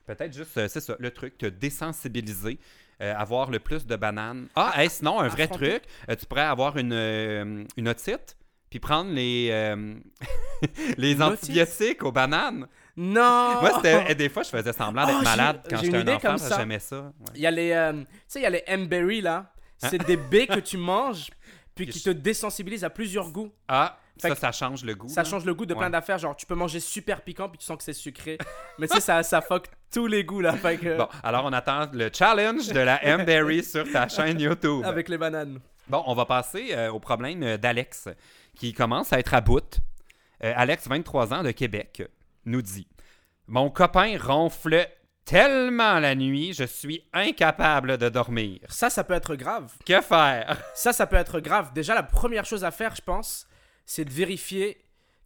Peut-être 0.06 0.36
juste, 0.36 0.58
euh, 0.58 0.68
c'est 0.68 0.80
ça, 0.80 0.96
le 0.98 1.12
truc, 1.12 1.38
te 1.38 1.46
désensibiliser, 1.46 2.58
euh, 3.02 3.14
avoir 3.16 3.50
le 3.50 3.60
plus 3.60 3.86
de 3.86 3.96
bananes. 3.96 4.48
Ah, 4.56 4.74
hey, 4.76 4.90
sinon, 4.90 5.20
un 5.20 5.28
vrai 5.28 5.44
affronter. 5.44 5.80
truc, 5.80 5.84
euh, 6.10 6.16
tu 6.16 6.26
pourrais 6.26 6.42
avoir 6.44 6.78
une, 6.78 6.92
euh, 6.94 7.64
une 7.78 7.88
otite, 7.88 8.36
puis 8.70 8.80
prendre 8.80 9.12
les, 9.12 9.74
les 10.98 11.22
antibiotiques 11.22 12.04
aux 12.04 12.12
bananes. 12.12 12.68
Non! 12.96 13.62
Moi, 13.62 13.72
c'était, 13.76 14.14
des 14.16 14.30
fois, 14.30 14.44
je 14.44 14.50
faisais 14.50 14.74
semblant 14.74 15.06
d'être 15.06 15.18
Oh, 15.22 15.24
malade 15.24 15.62
quand 15.70 15.78
j'étais 15.82 15.98
un 15.98 16.16
enfant, 16.16 16.38
ça. 16.38 16.58
j'aimais 16.58 16.80
ça. 16.80 17.02
ouais. 17.02 17.12
Il 17.36 17.42
y 17.42 17.48
a 17.48 17.52
les, 17.52 17.92
tu 17.94 18.06
sais, 18.28 18.40
il 18.40 18.44
y 18.44 18.46
a 18.46 18.50
les 18.50 18.64
M-Berry 18.68 19.22
là. 19.22 19.54
C'est 19.78 20.04
des 20.06 20.18
baies 20.18 20.48
que 20.48 20.60
tu 20.60 20.76
manges, 20.78 21.30
puis 21.74 21.88
qui 21.88 22.02
te 22.02 22.10
désensibilisent 22.10 22.84
à 22.84 22.90
plusieurs 22.90 23.32
goûts. 23.32 23.52
Ah, 23.70 23.98
Fait 24.20 24.30
ça, 24.30 24.36
ça 24.36 24.52
change 24.52 24.84
le 24.84 24.96
goût. 24.96 25.08
Ça 25.08 25.24
là. 25.24 25.30
change 25.30 25.46
le 25.46 25.54
goût 25.54 25.66
de 25.66 25.74
plein 25.74 25.90
d'affaires. 25.90 26.18
Genre, 26.18 26.36
tu 26.36 26.46
peux 26.46 26.56
manger 26.56 26.80
super 26.80 27.22
piquant, 27.22 27.50
puis 27.50 27.58
tu 27.58 27.66
sens 27.66 27.78
que 27.78 27.84
c'est 27.84 27.94
sucré. 27.94 28.38
Mais 28.78 28.88
tu 28.88 28.96
sais, 28.96 29.02
ça, 29.02 29.24
ça 29.24 29.42
fuck 29.42 29.68
tous 29.92 30.08
les 30.08 30.24
goûts 30.24 30.42
là. 30.42 30.54
Fait 30.54 30.78
que, 30.78 30.98
Bon, 30.98 31.08
alors 31.24 31.46
on 31.46 31.54
attend 31.54 31.88
le 31.94 32.10
challenge 32.14 32.68
de 32.68 32.80
la 32.80 33.04
M-Berry 33.04 33.64
sur 33.64 33.90
ta 33.92 34.08
chaîne 34.08 34.40
YouTube. 34.40 34.84
avec 34.86 35.10
les 35.10 35.18
bananes. 35.18 35.60
Bon, 35.88 36.04
on 36.06 36.14
va 36.14 36.26
passer 36.26 36.68
euh, 36.72 36.92
au 36.92 37.00
problème 37.00 37.42
euh, 37.42 37.58
d'Alex, 37.58 38.10
qui 38.56 38.74
commence 38.74 39.12
à 39.12 39.20
être 39.20 39.34
à 39.34 39.42
bout. 39.42 39.80
Euh, 40.44 40.54
Alex, 40.56 40.88
23 40.88 41.34
ans, 41.34 41.42
de 41.42 41.52
Québec, 41.52 42.04
nous 42.46 42.62
dit 42.62 42.88
Mon 43.48 43.72
copain 43.72 44.16
ronfle 44.22 44.88
tellement 45.26 46.00
la 46.00 46.16
nuit, 46.16 46.54
je 46.54 46.64
suis 46.64 47.04
incapable 47.14 47.98
de 47.98 48.10
dormir. 48.10 48.60
Ça, 48.68 48.90
ça 48.90 49.04
peut 49.04 49.14
être 49.14 49.36
grave. 49.36 49.72
Que 49.86 50.02
faire? 50.02 50.62
Ça, 50.76 50.94
ça 50.94 51.08
peut 51.08 51.16
être 51.18 51.40
grave. 51.40 51.72
Déjà, 51.74 51.94
la 51.94 52.04
première 52.04 52.46
chose 52.46 52.64
à 52.64 52.72
faire, 52.72 52.96
je 52.96 53.02
pense, 53.02 53.48
c'est 53.92 54.06
de 54.06 54.12
vérifier 54.12 54.78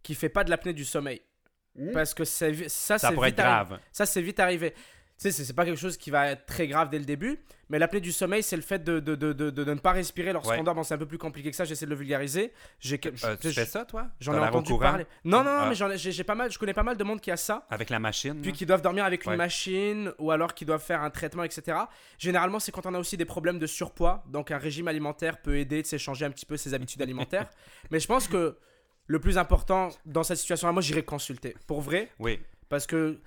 qu'il 0.02 0.16
fait 0.16 0.30
pas 0.30 0.42
de 0.42 0.48
l'apnée 0.48 0.72
du 0.72 0.86
sommeil. 0.86 1.20
Parce 1.92 2.14
que 2.14 2.24
vi- 2.50 2.70
ça, 2.70 2.98
Ça 2.98 3.08
c'est 3.10 3.14
vite 3.30 3.38
arri-. 3.40 3.50
Ça, 3.92 4.06
c'est 4.06 4.22
vite 4.22 4.40
arrivé. 4.40 4.72
Tu 5.16 5.30
sais, 5.30 5.44
c'est- 5.44 5.52
pas 5.52 5.64
quelque 5.64 5.78
chose 5.78 5.96
qui 5.96 6.10
va 6.10 6.30
être 6.32 6.44
très 6.44 6.66
grave 6.66 6.90
dès 6.90 6.98
le 6.98 7.04
début, 7.04 7.38
mais 7.68 7.78
l'apnée 7.78 8.00
du 8.00 8.10
sommeil, 8.10 8.42
c'est 8.42 8.56
le 8.56 8.62
fait 8.62 8.82
de, 8.82 8.98
de, 8.98 9.14
de, 9.14 9.32
de, 9.32 9.48
de 9.50 9.64
ne 9.64 9.78
pas 9.78 9.92
respirer 9.92 10.32
lorsqu'on 10.32 10.64
dort. 10.64 10.74
Bon, 10.74 10.82
c'est 10.82 10.94
un 10.94 10.98
peu 10.98 11.06
plus 11.06 11.18
compliqué 11.18 11.50
que 11.50 11.56
ça, 11.56 11.64
j'essaie 11.64 11.84
de 11.86 11.90
le 11.90 11.96
vulgariser. 11.96 12.52
J'ai 12.80 13.00
Euh, 13.24 13.36
tu 13.40 13.52
fais 13.52 13.64
ça, 13.64 13.84
toi? 13.84 14.08
J'en 14.18 14.34
ai 14.34 14.38
entendu 14.40 14.76
parler. 14.76 15.06
Non, 15.24 15.38
non, 15.38 15.44
non, 15.44 15.58
Ah. 15.62 15.66
mais 15.68 15.76
j'en 15.76 15.88
ai- 15.88 15.96
j'ai 15.98 16.24
pas 16.24 16.34
mal, 16.34 16.50
je 16.50 16.58
connais 16.58 16.74
pas 16.74 16.82
mal 16.82 16.96
de 16.96 17.04
monde 17.04 17.20
qui 17.20 17.30
a 17.30 17.36
ça. 17.36 17.64
Avec 17.70 17.90
la 17.90 18.00
machine 18.00 18.42
Puis 18.42 18.52
qui 18.52 18.66
doivent 18.66 18.82
dormir 18.82 19.04
avec 19.04 19.24
une 19.24 19.36
machine 19.36 20.12
ou 20.18 20.32
alors 20.32 20.52
qui 20.52 20.64
doivent 20.64 20.82
faire 20.82 21.02
un 21.02 21.10
traitement, 21.10 21.44
etc. 21.44 21.78
Généralement, 22.18 22.58
c'est 22.58 22.72
quand 22.72 22.84
on 22.84 22.94
a 22.94 22.98
aussi 22.98 23.16
des 23.16 23.24
problèmes 23.24 23.60
de 23.60 23.66
surpoids. 23.68 24.24
Donc, 24.26 24.50
un 24.50 24.58
régime 24.58 24.88
alimentaire 24.88 25.40
peut 25.40 25.56
aider 25.56 25.80
de 25.82 25.86
s'échanger 25.86 26.24
un 26.24 26.30
petit 26.30 26.46
peu 26.46 26.56
ses 26.56 26.74
habitudes 26.74 27.02
alimentaires. 27.02 27.48
Mais 27.92 28.00
je 28.00 28.08
pense 28.08 28.26
que 28.26 28.58
le 29.06 29.20
plus 29.20 29.38
important 29.38 29.90
dans 30.06 30.24
cette 30.24 30.38
situation-là, 30.38 30.72
moi, 30.72 30.82
j'irai 30.82 31.04
consulter. 31.04 31.54
Pour 31.68 31.82
vrai, 31.82 32.10
Oui. 32.18 32.40
parce 32.68 32.86
que 32.88 33.20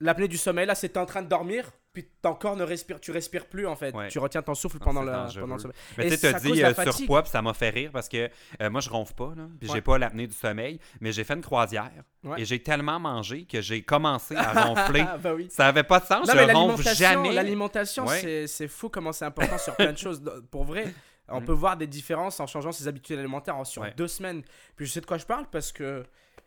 l'apnée 0.00 0.28
du 0.28 0.36
sommeil, 0.38 0.66
là, 0.66 0.74
c'est 0.74 0.90
t'es 0.90 0.98
en 0.98 1.06
train 1.06 1.22
de 1.22 1.28
dormir, 1.28 1.70
puis 1.92 2.08
ton 2.20 2.34
corps 2.34 2.56
ne 2.56 2.64
respire, 2.64 2.98
tu 3.00 3.12
respires 3.12 3.46
plus 3.46 3.66
en 3.68 3.76
fait. 3.76 3.94
Ouais. 3.94 4.08
Tu 4.08 4.18
retiens 4.18 4.42
ton 4.42 4.54
souffle 4.54 4.78
pendant, 4.80 5.02
le, 5.02 5.12
pendant 5.40 5.54
le 5.54 5.60
sommeil. 5.60 5.76
Mais 5.96 6.10
tu 6.10 6.16
sais, 6.16 6.34
dit 6.40 6.64
euh, 6.64 6.74
fatigue. 6.74 6.92
surpoids, 6.92 7.22
puis 7.22 7.30
ça 7.30 7.40
m'a 7.42 7.54
fait 7.54 7.70
rire 7.70 7.90
parce 7.92 8.08
que 8.08 8.28
euh, 8.60 8.70
moi, 8.70 8.80
je 8.80 8.90
ronfle 8.90 9.14
pas, 9.14 9.32
là, 9.36 9.46
puis 9.60 9.68
Ouais. 9.68 9.76
j'ai 9.76 9.80
pas 9.80 9.96
l'apnée 9.98 10.26
du 10.26 10.34
sommeil, 10.34 10.80
mais 11.00 11.12
j'ai 11.12 11.22
fait 11.24 11.34
une 11.34 11.42
croisière 11.42 11.90
Ouais. 12.24 12.40
et 12.42 12.44
j'ai 12.44 12.60
tellement 12.62 12.98
mangé 12.98 13.44
que 13.44 13.60
j'ai 13.60 13.82
commencé 13.82 14.34
à 14.34 14.64
ronfler. 14.64 15.04
Ah, 15.08 15.18
bah 15.18 15.34
oui. 15.34 15.48
ça 15.50 15.66
avait 15.68 15.84
pas 15.84 16.00
de 16.00 16.06
sens, 16.06 16.26
Non, 16.26 16.34
je 16.34 16.52
ronfle 16.52 16.94
jamais. 16.94 17.32
l'alimentation, 17.32 18.06
c'est- 18.08 18.68
fou 18.68 18.88
comment 18.88 19.12
c'est 19.12 19.24
important 19.26 19.58
sur 19.58 19.76
plein 19.76 19.92
de 19.92 19.98
choses. 19.98 20.20
Pour 20.50 20.64
vrai, 20.64 20.92
on 21.28 21.40
Mm. 21.40 21.44
peut 21.44 21.52
voir 21.52 21.76
des 21.76 21.86
différences 21.86 22.40
en 22.40 22.46
changeant 22.46 22.72
ses 22.72 22.88
habitudes 22.88 23.18
alimentaires 23.18 23.56
en- 23.56 23.64
sur 23.64 23.84
deux 23.96 24.08
semaines. 24.08 24.42
Puis 24.76 24.86
je 24.86 24.92
sais 24.92 25.00
de 25.00 25.06
quoi 25.06 25.16
je 25.18 25.24
parle 25.26 25.46
parce 25.50 25.70
que 25.72 26.04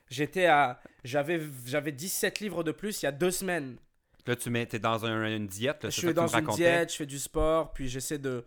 j'étais 0.10 0.46
à, 0.46 0.80
j'avais, 1.04 1.42
j'avais 1.66 1.92
17 1.92 2.40
livres 2.40 2.64
de 2.64 2.72
plus 2.72 3.02
il 3.02 3.06
y 3.06 3.08
a 3.08 3.12
deux 3.12 3.32
semaines. 3.32 3.78
Là, 4.26 4.36
tu 4.36 4.50
mets, 4.50 4.66
t'es 4.66 4.80
dans 4.80 5.06
un- 5.06 5.36
une 5.36 5.48
diète, 5.48 5.84
là, 5.84 5.90
je 5.90 5.96
suis 6.00 6.14
dans 6.14 6.28
une 6.28 6.46
diète, 6.56 6.92
je 6.92 6.98
fais 6.98 7.06
du 7.06 7.20
sport, 7.20 7.72
puis 7.74 7.88
j'essaie 7.88 8.18
de. 8.18 8.44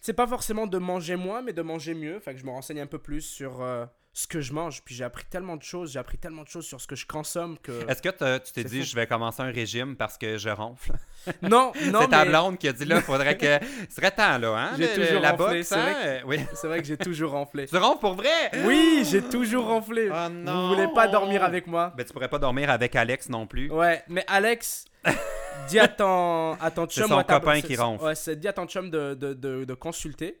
C'est 0.00 0.12
pas 0.12 0.26
forcément 0.26 0.66
de 0.66 0.78
manger 0.78 1.16
moins, 1.16 1.42
mais 1.42 1.52
de 1.52 1.62
manger 1.62 1.94
mieux. 1.94 2.20
Fait 2.20 2.32
que 2.34 2.38
je 2.40 2.44
me 2.44 2.50
renseigne 2.50 2.80
un 2.80 2.86
peu 2.86 2.98
plus 2.98 3.22
sur 3.22 3.62
euh, 3.62 3.86
ce 4.16 4.26
que 4.28 4.40
je 4.40 4.52
mange. 4.52 4.80
Puis 4.84 4.94
j'ai 4.94 5.02
appris 5.04 5.24
tellement 5.24 5.56
de 5.56 5.62
choses, 5.64 5.92
j'ai 5.92 5.98
appris 5.98 6.16
tellement 6.18 6.44
de 6.44 6.48
choses 6.48 6.64
sur 6.64 6.80
ce 6.80 6.86
que 6.86 6.94
je 6.96 7.04
consomme 7.04 7.58
que. 7.58 7.72
Est-ce 7.90 8.00
que 8.00 8.08
tu 8.10 8.16
t'es 8.52 8.62
C'est 8.62 8.64
dit, 8.64 8.80
fou. 8.80 8.86
je 8.86 8.94
vais 8.94 9.06
commencer 9.08 9.42
un 9.42 9.50
régime 9.50 9.96
parce 9.96 10.16
que 10.16 10.38
je 10.38 10.48
ronfle? 10.48 10.92
Non, 11.42 11.72
non, 11.86 12.02
c'est 12.02 12.08
ta 12.08 12.24
mais 12.24 12.30
blonde 12.30 12.58
qui 12.58 12.68
a 12.68 12.72
dit, 12.74 12.84
là, 12.84 13.00
faudrait 13.00 13.38
que... 13.38 13.58
Ce 13.88 13.94
serait 13.96 14.10
temps, 14.10 14.36
là, 14.38 14.48
hein? 14.56 14.70
J'ai 14.78 14.92
toujours 14.92 15.20
la 15.22 15.32
ronflé, 15.32 15.62
c'est 15.62 15.74
hein? 15.74 15.92
vrai 15.92 16.22
Oui. 16.26 16.38
c'est 16.54 16.66
vrai 16.66 16.80
que 16.80 16.86
j'ai 16.86 16.98
toujours 16.98 17.32
ronflé. 17.32 17.66
Tu 17.66 17.76
ronfles 17.78 18.00
pour 18.00 18.12
vrai? 18.14 18.50
Oui, 18.66 19.06
j'ai 19.10 19.22
toujours 19.22 19.66
ronflé. 19.66 20.10
Oh 20.12 20.14
Vous 20.28 20.34
non! 20.34 20.68
voulez 20.68 20.86
pas 20.94 21.08
dormir 21.08 21.42
avec 21.42 21.66
moi? 21.66 21.92
Ben, 21.96 22.04
tu 22.04 22.12
pourrais 22.12 22.28
pas 22.28 22.38
dormir 22.38 22.68
avec 22.70 22.94
Alex 22.94 23.30
non 23.30 23.46
plus. 23.46 23.70
Ouais, 23.70 24.02
mais 24.08 24.22
Alex, 24.28 24.84
dis 25.68 25.78
à 25.78 25.88
ton, 25.88 26.52
à 26.60 26.70
ton 26.70 26.86
C'est 26.90 27.00
chum 27.00 27.08
son 27.08 27.14
ou 27.14 27.18
à 27.18 27.24
ta- 27.24 27.40
copain 27.40 27.54
c'est- 27.56 27.62
qui 27.62 27.74
c'est- 27.76 27.82
ronfle. 27.82 28.04
Ouais, 28.04 28.14
c'est 28.14 28.36
dis 28.38 28.46
à 28.48 28.52
ton 28.52 28.66
chum 28.66 28.90
de, 28.90 29.14
de, 29.14 29.32
de, 29.32 29.64
de 29.64 29.74
consulter 29.74 30.40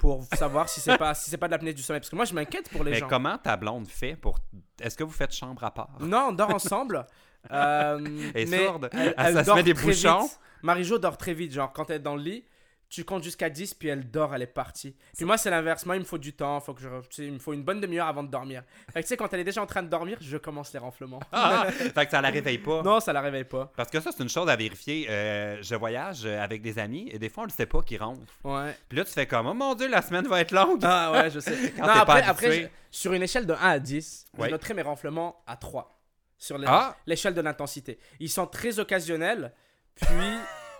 pour 0.00 0.24
savoir 0.34 0.68
si 0.68 0.80
c'est 0.80 0.96
pas 1.04 1.14
si 1.14 1.28
c'est 1.30 1.36
pas 1.36 1.46
de 1.46 1.52
l'apnée 1.52 1.74
du 1.74 1.82
sommeil 1.82 2.00
parce 2.00 2.08
que 2.10 2.16
moi 2.16 2.24
je 2.24 2.32
m'inquiète 2.34 2.70
pour 2.70 2.82
les 2.82 2.92
Mais 2.92 2.98
gens. 2.98 3.06
comment 3.08 3.36
ta 3.38 3.56
blonde 3.56 3.86
fait 3.86 4.16
pour... 4.16 4.38
Est-ce 4.80 4.96
que 4.96 5.04
vous 5.04 5.12
faites 5.12 5.32
chambre 5.34 5.62
à 5.62 5.70
part? 5.72 5.90
Non, 6.00 6.28
on 6.30 6.32
dort 6.32 6.54
ensemble. 6.54 7.06
Euh, 7.50 7.98
mais 8.34 8.44
sourde. 8.44 8.90
Elle, 8.92 9.00
Elle- 9.00 9.14
elle 9.16 9.38
se 9.38 9.46
dort 9.46 9.56
met 9.56 9.62
des 9.62 9.72
bouchons. 9.72 10.28
Marie-Jo 10.62 10.98
dort 10.98 11.16
très 11.16 11.32
vite, 11.32 11.54
genre 11.54 11.72
quand 11.72 11.88
elle 11.88 11.96
est 11.96 12.00
dans 12.00 12.14
le 12.14 12.22
lit, 12.22 12.44
tu 12.90 13.04
comptes 13.04 13.22
jusqu'à 13.22 13.48
10 13.48 13.72
puis 13.74 13.88
elle 13.88 14.10
dort, 14.10 14.34
elle 14.34 14.42
est 14.42 14.46
partie. 14.46 14.96
Puis 15.16 15.24
moi 15.24 15.38
c'est 15.38 15.48
l'inverse, 15.48 15.86
moi 15.86 15.96
il 15.96 16.00
me 16.00 16.04
faut 16.04 16.18
du 16.18 16.32
temps, 16.34 16.58
faut 16.60 16.74
que 16.74 16.82
je, 16.82 17.22
il 17.22 17.32
me 17.32 17.38
faut 17.38 17.52
une 17.52 17.62
bonne 17.62 17.80
demi-heure 17.80 18.08
avant 18.08 18.22
de 18.24 18.28
dormir. 18.30 18.64
Fait 18.92 19.00
que 19.00 19.06
tu 19.06 19.08
sais 19.10 19.16
quand 19.16 19.32
elle 19.32 19.40
est 19.40 19.44
déjà 19.44 19.62
en 19.62 19.66
train 19.66 19.82
de 19.82 19.88
dormir, 19.88 20.18
je 20.20 20.36
commence 20.36 20.72
les 20.72 20.80
ronflements. 20.80 21.20
Ah! 21.32 21.66
fait 21.70 22.04
que 22.04 22.10
ça 22.10 22.20
la 22.20 22.30
réveille 22.30 22.58
pas. 22.58 22.82
non, 22.82 22.98
ça 23.00 23.12
la 23.12 23.20
réveille 23.20 23.44
pas. 23.44 23.72
Parce 23.76 23.88
que 23.90 24.00
ça, 24.00 24.10
c'est 24.12 24.22
une 24.22 24.28
chose 24.28 24.48
à 24.48 24.56
vérifier. 24.56 25.06
Euh, 25.08 25.58
je 25.62 25.74
voyage 25.76 26.22
euh, 26.26 26.42
avec 26.42 26.60
des 26.62 26.78
amis 26.80 27.08
et 27.12 27.18
des 27.18 27.28
fois, 27.30 27.44
on 27.44 27.46
ne 27.46 27.52
sait 27.52 27.66
pas 27.66 27.80
qu'ils 27.82 28.02
ronflent. 28.02 28.20
Ouais. 28.44 28.76
Puis 28.88 28.98
là, 28.98 29.04
tu 29.04 29.12
fais 29.12 29.26
comme, 29.26 29.46
oh 29.46 29.54
mon 29.54 29.74
Dieu, 29.76 29.88
la 29.88 30.02
semaine 30.02 30.26
va 30.26 30.40
être 30.40 30.50
longue. 30.52 30.80
Ah 30.82 31.12
ouais, 31.12 31.30
je 31.30 31.38
sais. 31.40 31.72
Quand 31.76 31.86
non, 31.86 31.92
pas 31.92 32.00
après, 32.00 32.22
après 32.22 32.62
je- 32.62 32.66
sur 32.90 33.12
une 33.12 33.22
échelle 33.22 33.46
de 33.46 33.52
1 33.52 33.56
à 33.56 33.78
10, 33.78 34.26
Ouais. 34.36 34.48
je 34.48 34.50
noterai 34.52 34.74
mes 34.74 34.82
ronflements 34.82 35.42
à 35.46 35.56
3. 35.56 35.96
Sur 36.38 36.58
Ah! 36.66 36.96
l'échelle 37.06 37.34
de 37.34 37.40
l'intensité. 37.40 38.00
Ils 38.18 38.30
sont 38.30 38.46
très 38.48 38.78
occasionnels, 38.80 39.52
puis 39.94 40.08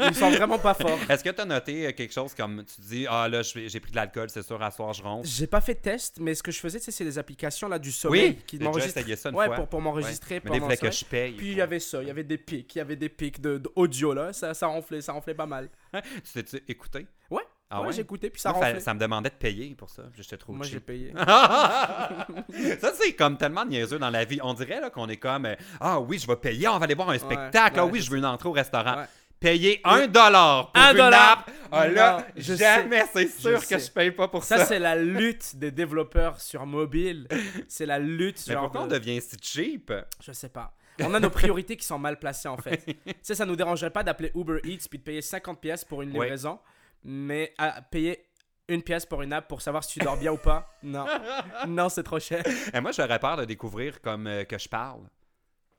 ils 0.09 0.15
sont 0.15 0.31
vraiment 0.31 0.59
pas 0.59 0.75
forts. 0.75 0.99
Est-ce 1.09 1.23
que 1.25 1.31
tu 1.31 1.41
as 1.41 1.45
noté 1.45 1.87
euh, 1.87 1.93
quelque 1.93 2.13
chose 2.13 2.35
comme, 2.35 2.65
tu 2.65 2.81
dis, 2.81 3.07
ah 3.09 3.29
là, 3.29 3.43
j'ai 3.43 3.81
pris 3.81 3.91
de 3.91 3.97
l'alcool, 3.97 4.29
c'est 4.31 4.43
sûr, 4.43 4.61
à 4.63 4.71
soir, 4.71 4.93
je 4.93 5.03
ronfle? 5.03 5.29
J'ai 5.29 5.47
pas 5.47 5.61
fait 5.61 5.75
de 5.75 5.81
test, 5.81 6.19
mais 6.21 6.35
ce 6.35 6.43
que 6.43 6.51
je 6.53 6.59
faisais, 6.59 6.79
c'est 6.79 7.05
des 7.05 7.19
applications 7.19 7.69
là 7.69 7.79
du 7.79 7.93
sommeil 7.93 8.31
Oui, 8.31 8.39
qui 8.47 8.59
m'enregistrent. 8.59 9.01
ça 9.17 9.31
Ouais, 9.31 9.47
fois. 9.47 9.57
pour, 9.57 9.69
pour 9.69 9.81
m'enregistrer. 9.81 10.41
Mais 10.45 10.59
pendant 10.59 10.75
que 10.77 10.91
je 10.91 11.05
paye. 11.05 11.33
Puis 11.33 11.53
il 11.53 11.57
y 11.59 11.61
avait 11.61 11.81
ça, 11.81 12.03
il 12.03 12.09
y 12.09 12.11
avait 12.11 12.25
des 12.25 12.39
pics, 12.39 12.75
il 12.75 12.79
y 12.79 12.81
avait 12.81 12.97
des 12.97 13.09
pics 13.09 13.41
de, 13.41 13.59
de 13.59 13.71
audio 13.77 14.13
là, 14.15 14.33
ça, 14.33 14.55
ça 14.55 14.67
ronflait, 14.67 15.01
ça 15.01 15.13
ronflait 15.13 15.35
pas 15.35 15.47
mal. 15.47 15.69
Tu 15.93 16.33
t'es-tu 16.35 16.63
écouté? 16.69 17.07
Ouais. 17.31 17.43
Ah 17.73 17.83
ouais, 17.83 17.89
ouais? 17.89 18.01
écouté, 18.01 18.31
puis 18.31 18.41
ça 18.41 18.51
Moi, 18.53 18.59
ronflait. 18.67 18.81
ça, 18.81 18.93
me 18.95 18.99
demandait 18.99 19.31
de 19.31 19.35
payer 19.37 19.75
pour 19.77 19.91
ça. 19.91 20.03
J'étais 20.17 20.37
trop 20.37 20.53
Moi 20.53 20.67
j'ai 20.67 20.81
payé. 20.81 21.13
ça, 22.81 22.93
c'est 22.95 23.13
comme 23.15 23.37
tellement 23.37 23.65
niaiseux 23.65 23.99
dans 23.99 24.11
la 24.11 24.25
vie. 24.25 24.41
On 24.43 24.55
dirait 24.55 24.81
là, 24.81 24.91
qu'on 24.91 25.09
est 25.09 25.17
comme 25.17 25.47
euh, 25.47 25.55
Ah 25.81 26.01
oui, 26.01 26.19
je 26.19 26.27
vais 26.27 26.37
payer, 26.37 26.69
on 26.69 26.79
va 26.79 26.85
aller 26.85 26.95
voir 26.95 27.11
un 27.11 27.19
spectacle. 27.19 27.79
ah 27.79 27.85
ouais, 27.87 27.93
oui, 27.93 28.01
je 28.01 28.11
veux 28.11 28.19
une 28.19 28.25
entrée 28.27 28.49
au 28.49 28.53
restaurant. 28.53 29.05
Payer 29.41 29.81
un 29.85 30.07
dollar 30.07 30.71
pour 30.71 30.83
Un 30.83 30.91
une 30.91 30.97
dollar! 30.99 31.39
app. 31.47 31.51
Ah 31.73 31.89
là, 31.89 32.19
Non, 32.19 32.25
je 32.37 32.55
jamais, 32.55 33.05
c'est 33.13 33.27
sûr 33.29 33.57
Je 33.59 33.61
que 33.63 33.79
sais. 33.79 33.87
je 33.87 33.91
paye 33.91 34.11
pas 34.11 34.29
pour 34.29 34.45
ça. 34.45 34.59
Ça, 34.59 34.65
c'est 34.67 34.79
la 34.79 34.95
lutte 34.97 35.57
des 35.57 35.71
développeurs 35.71 36.41
sur 36.41 36.67
mobile. 36.67 37.27
C'est 37.67 37.87
la 37.87 37.99
lutte. 37.99 38.43
Mais 38.49 38.53
genre 38.55 38.65
pourquoi 38.65 38.83
on 38.83 38.87
de- 38.87 38.99
devient 38.99 39.21
si 39.23 39.37
cheap? 39.41 39.93
Je 40.23 40.33
sais 40.33 40.51
pas. 40.51 40.75
On 41.03 41.15
a 41.15 41.21
nos 41.21 41.31
priorités 41.31 41.77
qui 41.79 41.87
sont 41.87 41.99
mal 41.99 42.19
placées 42.19 42.49
en 42.49 42.59
fait. 42.59 42.85
tu 42.85 42.95
sais, 43.23 43.35
ça 43.35 43.47
nous 43.47 43.57
dérangerait 43.57 43.91
pas 43.91 44.03
d'appeler 44.03 44.31
Uber 44.35 44.59
Eats 44.65 44.87
puis 44.91 44.99
de 44.99 45.05
payer 45.05 45.23
50 45.23 45.59
pièces 45.59 45.85
pour 45.87 46.03
une 46.03 46.11
livraison, 46.11 46.59
mais 47.03 47.55
à 47.57 47.81
payer 47.81 48.23
une 48.69 48.83
pièce 48.83 49.07
pour 49.07 49.23
une 49.23 49.33
app 49.33 49.49
pour 49.49 49.63
savoir 49.63 49.83
si 49.83 49.99
tu 49.99 50.05
dors 50.05 50.19
bien 50.19 50.33
ou 50.33 50.37
pas? 50.37 50.71
Non. 50.83 51.07
Non, 51.67 51.89
c'est 51.89 52.03
trop 52.03 52.21
cher. 52.21 52.45
Et 52.75 52.81
moi, 52.81 52.93
j'aurais 52.93 53.19
peur 53.19 53.39
de 53.39 53.45
découvrir 53.47 54.01
comme 54.03 54.27
euh, 54.27 54.45
que 54.45 54.59
je 54.59 54.69
parle 54.69 55.01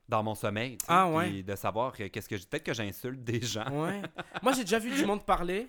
dans 0.08 0.22
mon 0.22 0.34
sommeil. 0.34 0.76
tu 0.78 0.86
sais, 0.86 0.92
Ah, 0.92 1.08
ouais. 1.08 1.28
puis 1.30 1.44
de 1.44 1.54
savoir 1.56 1.92
que- 1.92 2.04
qu'est-ce 2.08 2.28
que 2.28 2.34
peut-être 2.36 2.64
que 2.64 2.74
j'insulte 2.74 3.22
des 3.24 3.40
gens. 3.40 3.68
Ouais. 3.84 4.02
Moi, 4.42 4.52
j'ai 4.52 4.62
déjà 4.62 4.78
vu 4.78 4.90
du 4.94 5.04
monde 5.06 5.24
parler. 5.24 5.68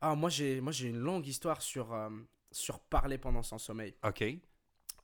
Ah, 0.00 0.14
moi, 0.14 0.30
j'ai 0.30 0.60
moi 0.60 0.72
j'ai 0.72 0.88
une 0.88 0.98
longue 0.98 1.26
histoire 1.26 1.60
sur, 1.62 1.92
euh, 1.92 2.08
sur 2.50 2.80
parler 2.80 3.18
pendant 3.18 3.42
son 3.42 3.58
sommeil. 3.58 3.94
OK. 4.04 4.24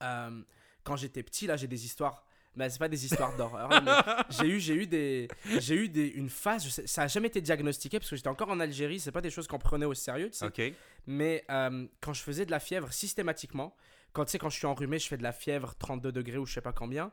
Euh, 0.02 0.42
quand 0.84 0.96
j'étais 0.96 1.22
petit, 1.22 1.46
là, 1.46 1.56
j'ai 1.56 1.66
des 1.66 1.84
histoires. 1.84 2.24
Mais 2.56 2.68
c'est 2.70 2.78
pas 2.78 2.88
des 2.88 3.04
histoires 3.04 3.36
d'horreur. 3.36 3.68
là, 3.68 3.80
mais 3.80 4.24
j'ai 4.30 4.48
eu, 4.48 4.58
j'ai 4.58 4.74
eu 4.74 4.86
des, 4.86 5.28
j'ai 5.60 5.74
eu 5.76 5.88
des, 5.88 6.06
une 6.08 6.28
phase. 6.30 6.64
je 6.64 6.70
sais- 6.70 6.86
ça 6.88 7.02
a 7.02 7.06
jamais 7.06 7.28
été 7.28 7.40
diagnostiqué 7.40 7.98
parce 8.00 8.10
que 8.10 8.16
j'étais 8.16 8.28
encore 8.28 8.48
en 8.48 8.58
Algérie. 8.58 8.98
C'est 8.98 9.12
pas 9.12 9.20
des 9.20 9.30
choses 9.30 9.46
qu'on 9.46 9.58
prenait 9.58 9.86
au 9.86 9.94
sérieux, 9.94 10.30
tu 10.30 10.38
sais. 10.38 10.46
OK. 10.46 10.74
Mais 11.06 11.44
euh, 11.50 11.86
quand 12.00 12.12
je 12.14 12.22
faisais 12.22 12.46
de 12.46 12.50
la 12.50 12.58
fièvre 12.58 12.92
systématiquement, 12.92 13.76
quand 14.12 14.24
tu 14.24 14.32
sais, 14.32 14.38
quand 14.38 14.50
je 14.50 14.56
suis 14.56 14.66
enrhumé, 14.66 14.98
je 14.98 15.06
fais 15.06 15.16
de 15.18 15.22
la 15.22 15.32
fièvre 15.32 15.74
32 15.78 16.10
degrés 16.10 16.38
ou 16.38 16.46
je 16.46 16.54
sais 16.54 16.60
pas 16.60 16.72
combien. 16.72 17.12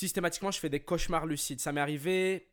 Systématiquement, 0.00 0.50
je 0.50 0.58
fais 0.58 0.68
des 0.68 0.80
cauchemars 0.80 1.24
lucides. 1.24 1.58
Ça 1.58 1.72
m'est 1.72 1.80
arrivé 1.80 2.50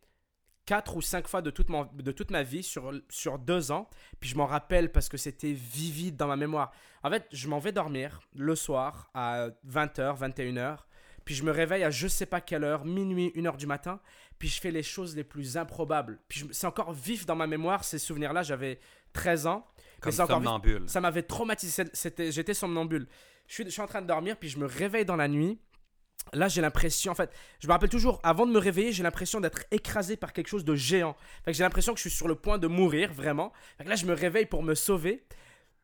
4 0.65 0.95
ou 0.95 1.01
5 1.01 1.27
fois 1.27 1.41
de 1.41 1.49
toute, 1.49 1.67
mon- 1.67 1.89
de 1.93 2.11
toute 2.13 2.31
ma 2.31 2.41
vie 2.41 2.63
sur, 2.63 2.93
sur 3.09 3.37
2 3.37 3.69
ans. 3.73 3.89
Puis 4.21 4.29
je 4.29 4.37
m'en 4.37 4.45
rappelle 4.45 4.93
parce 4.93 5.09
que 5.09 5.17
c'était 5.17 5.51
vivide 5.51 6.15
dans 6.15 6.27
ma 6.27 6.37
mémoire. 6.37 6.71
En 7.03 7.09
fait, 7.09 7.27
je 7.33 7.49
m'en 7.49 7.59
vais 7.59 7.73
dormir 7.73 8.21
le 8.33 8.55
soir 8.55 9.09
à 9.13 9.47
20h, 9.67 10.17
21h. 10.17 10.77
Puis 11.25 11.35
je 11.35 11.43
me 11.43 11.51
réveille 11.51 11.83
à 11.83 11.89
je 11.91 12.07
sais 12.07 12.25
pas 12.25 12.39
quelle 12.39 12.63
heure, 12.63 12.85
minuit, 12.85 13.29
1h 13.35 13.57
du 13.57 13.67
matin. 13.67 13.99
Puis 14.39 14.47
je 14.47 14.61
fais 14.61 14.71
les 14.71 14.83
choses 14.83 15.13
les 15.13 15.25
plus 15.25 15.57
improbables. 15.57 16.21
Puis 16.29 16.39
je- 16.39 16.53
c'est 16.53 16.67
encore 16.67 16.93
vif 16.93 17.25
dans 17.25 17.35
ma 17.35 17.45
mémoire, 17.47 17.83
ces 17.83 17.99
souvenirs-là. 17.99 18.43
J'avais 18.43 18.79
13 19.11 19.47
ans. 19.47 19.67
Comme 19.99 20.11
encore 20.23 20.39
vif- 20.39 20.45
somnambule. 20.45 20.83
ça 20.89 21.01
m'avait 21.01 21.23
traumatisé. 21.23 21.83
C'était, 21.91 22.31
j'étais 22.31 22.53
somnambule. 22.53 23.05
Je 23.47 23.53
suis, 23.55 23.63
je 23.65 23.69
suis 23.69 23.81
en 23.81 23.87
train 23.87 24.01
de 24.01 24.07
dormir, 24.07 24.37
puis 24.37 24.47
je 24.47 24.57
me 24.59 24.65
réveille 24.65 25.03
dans 25.03 25.17
la 25.17 25.27
nuit. 25.27 25.59
Là, 26.31 26.47
j'ai 26.47 26.61
l'impression, 26.61 27.11
en 27.11 27.15
fait, 27.15 27.31
je 27.59 27.67
me 27.67 27.73
rappelle 27.73 27.89
toujours, 27.89 28.19
avant 28.23 28.45
de 28.45 28.51
me 28.51 28.57
réveiller, 28.57 28.91
j'ai 28.91 29.03
l'impression 29.03 29.39
d'être 29.39 29.65
écrasé 29.71 30.15
par 30.15 30.33
quelque 30.33 30.47
chose 30.47 30.65
de 30.65 30.75
géant. 30.75 31.15
Fait 31.43 31.51
que 31.51 31.57
j'ai 31.57 31.63
l'impression 31.63 31.93
que 31.93 31.99
je 31.99 32.07
suis 32.07 32.17
sur 32.17 32.27
le 32.27 32.35
point 32.35 32.57
de 32.57 32.67
mourir, 32.67 33.13
vraiment. 33.13 33.53
Fait 33.77 33.83
que 33.83 33.89
là, 33.89 33.95
je 33.95 34.05
me 34.05 34.13
réveille 34.13 34.45
pour 34.45 34.63
me 34.63 34.73
sauver. 34.73 35.25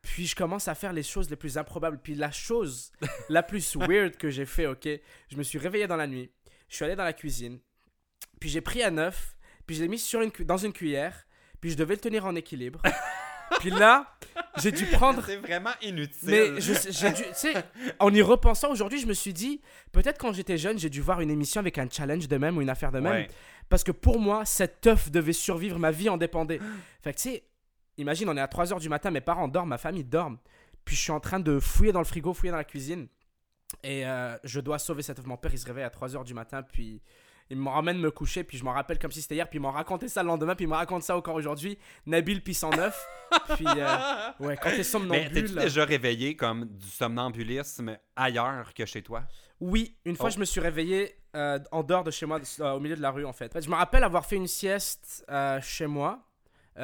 Puis 0.02 0.26
je 0.26 0.34
commence 0.34 0.66
à 0.66 0.74
faire 0.74 0.92
les 0.92 1.02
choses 1.02 1.28
les 1.30 1.36
plus 1.36 1.58
improbables. 1.58 1.98
Puis 2.02 2.14
la 2.14 2.30
chose 2.30 2.90
la 3.28 3.42
plus 3.42 3.76
weird 3.76 4.16
que 4.16 4.30
j'ai 4.30 4.46
fait, 4.46 4.66
ok, 4.66 4.88
je 5.28 5.36
me 5.36 5.42
suis 5.42 5.58
réveillé 5.58 5.86
dans 5.86 5.96
la 5.96 6.06
nuit. 6.06 6.30
Je 6.68 6.76
suis 6.76 6.84
allé 6.84 6.96
dans 6.96 7.04
la 7.04 7.12
cuisine. 7.12 7.60
Puis 8.40 8.48
j'ai 8.48 8.60
pris 8.60 8.82
un 8.82 8.96
œuf. 8.98 9.36
Puis 9.66 9.76
je 9.76 9.82
l'ai 9.82 9.88
mis 9.88 9.98
sur 9.98 10.20
une, 10.22 10.32
dans 10.40 10.56
une 10.56 10.72
cuillère. 10.72 11.26
Puis 11.60 11.70
je 11.70 11.76
devais 11.76 11.94
le 11.94 12.00
tenir 12.00 12.24
en 12.24 12.34
équilibre. 12.34 12.82
puis 13.58 13.70
là, 13.70 14.16
j'ai 14.58 14.72
dû 14.72 14.86
prendre 14.86 15.22
C'est 15.24 15.36
vraiment 15.36 15.70
inutile. 15.82 16.28
mais 16.28 16.60
je 16.60 16.72
j'ai 16.90 17.12
dû, 17.12 17.22
tu 17.22 17.28
sais, 17.34 17.54
en 17.98 18.12
y 18.14 18.22
repensant 18.22 18.70
aujourd'hui, 18.70 19.00
je 19.00 19.06
me 19.06 19.12
suis 19.12 19.32
dit, 19.32 19.60
peut-être 19.92 20.18
quand 20.18 20.32
j'étais 20.32 20.58
jeune, 20.58 20.78
j'ai 20.78 20.90
dû 20.90 21.00
voir 21.00 21.20
une 21.20 21.30
émission 21.30 21.60
avec 21.60 21.78
un 21.78 21.88
challenge 21.90 22.28
de 22.28 22.36
même 22.36 22.56
ou 22.56 22.62
une 22.62 22.70
affaire 22.70 22.92
de 22.92 23.00
même. 23.00 23.12
Ouais. 23.12 23.28
Parce 23.68 23.84
que 23.84 23.92
pour 23.92 24.18
moi, 24.20 24.44
cet 24.44 24.86
œuf 24.86 25.10
devait 25.10 25.32
survivre, 25.32 25.78
ma 25.78 25.90
vie 25.90 26.08
en 26.08 26.16
dépendait. 26.16 26.60
Fait 27.02 27.12
que 27.12 27.18
tu 27.18 27.30
sais, 27.30 27.44
imagine, 27.98 28.28
on 28.28 28.36
est 28.36 28.40
à 28.40 28.46
3h 28.46 28.80
du 28.80 28.88
matin, 28.88 29.10
mes 29.10 29.20
parents 29.20 29.48
dorment, 29.48 29.68
ma 29.70 29.78
famille 29.78 30.04
dorme. 30.04 30.38
Puis 30.84 30.96
je 30.96 31.02
suis 31.02 31.12
en 31.12 31.20
train 31.20 31.40
de 31.40 31.60
fouiller 31.60 31.92
dans 31.92 32.00
le 32.00 32.04
frigo, 32.06 32.32
fouiller 32.32 32.50
dans 32.50 32.56
la 32.56 32.64
cuisine. 32.64 33.08
Et 33.84 34.04
euh, 34.06 34.36
je 34.42 34.60
dois 34.60 34.78
sauver 34.78 35.02
cet 35.02 35.18
œuf. 35.18 35.26
Mon 35.26 35.36
père, 35.36 35.52
il 35.52 35.58
se 35.58 35.66
réveille 35.66 35.84
à 35.84 35.88
3h 35.88 36.24
du 36.24 36.34
matin, 36.34 36.62
puis 36.62 37.00
Il 37.50 37.56
me 37.58 37.68
ramène 37.68 37.98
me 37.98 38.10
coucher, 38.12 38.44
puis 38.44 38.56
je 38.58 38.64
m'en 38.64 38.72
rappelle 38.72 38.98
comme 38.98 39.10
si 39.10 39.20
c'était 39.22 39.34
hier, 39.34 39.48
puis 39.50 39.58
il 39.58 39.62
m'en 39.62 39.72
racontait 39.72 40.08
ça 40.08 40.22
le 40.22 40.28
lendemain, 40.28 40.54
puis 40.54 40.64
il 40.66 40.68
me 40.68 40.74
raconte 40.74 41.02
ça 41.02 41.16
encore 41.16 41.34
aujourd'hui. 41.34 41.76
Nabil, 42.06 42.42
puis 42.42 42.54
109. 42.54 43.06
puis, 43.56 43.66
euh, 43.66 43.96
ouais, 44.40 44.56
quand 44.56 44.70
t'es 44.70 44.76
Mais 44.78 44.82
somnambule. 44.84 45.32
t'es-tu 45.32 45.54
là- 45.54 45.62
déjà 45.62 45.84
réveillé 45.84 46.36
comme 46.36 46.64
du 46.66 46.86
somnambulisme 46.88 47.96
ailleurs 48.16 48.72
que 48.74 48.86
chez 48.86 49.02
toi? 49.02 49.24
Oui, 49.60 49.96
une 50.04 50.16
fois 50.16 50.28
Oh. 50.28 50.34
je 50.34 50.38
me 50.38 50.44
suis 50.44 50.60
réveillé 50.60 51.16
euh, 51.36 51.58
en 51.72 51.82
dehors 51.82 52.04
de 52.04 52.10
chez 52.10 52.24
moi, 52.26 52.40
euh, 52.60 52.70
au 52.72 52.80
milieu 52.80 52.96
de 52.96 53.02
la 53.02 53.10
rue 53.10 53.24
en 53.24 53.32
fait. 53.32 53.60
Je 53.62 53.68
me 53.68 53.74
rappelle 53.74 54.04
avoir 54.04 54.24
fait 54.26 54.36
une 54.36 54.46
sieste 54.46 55.24
euh, 55.30 55.60
chez 55.60 55.86
moi. 55.86 56.24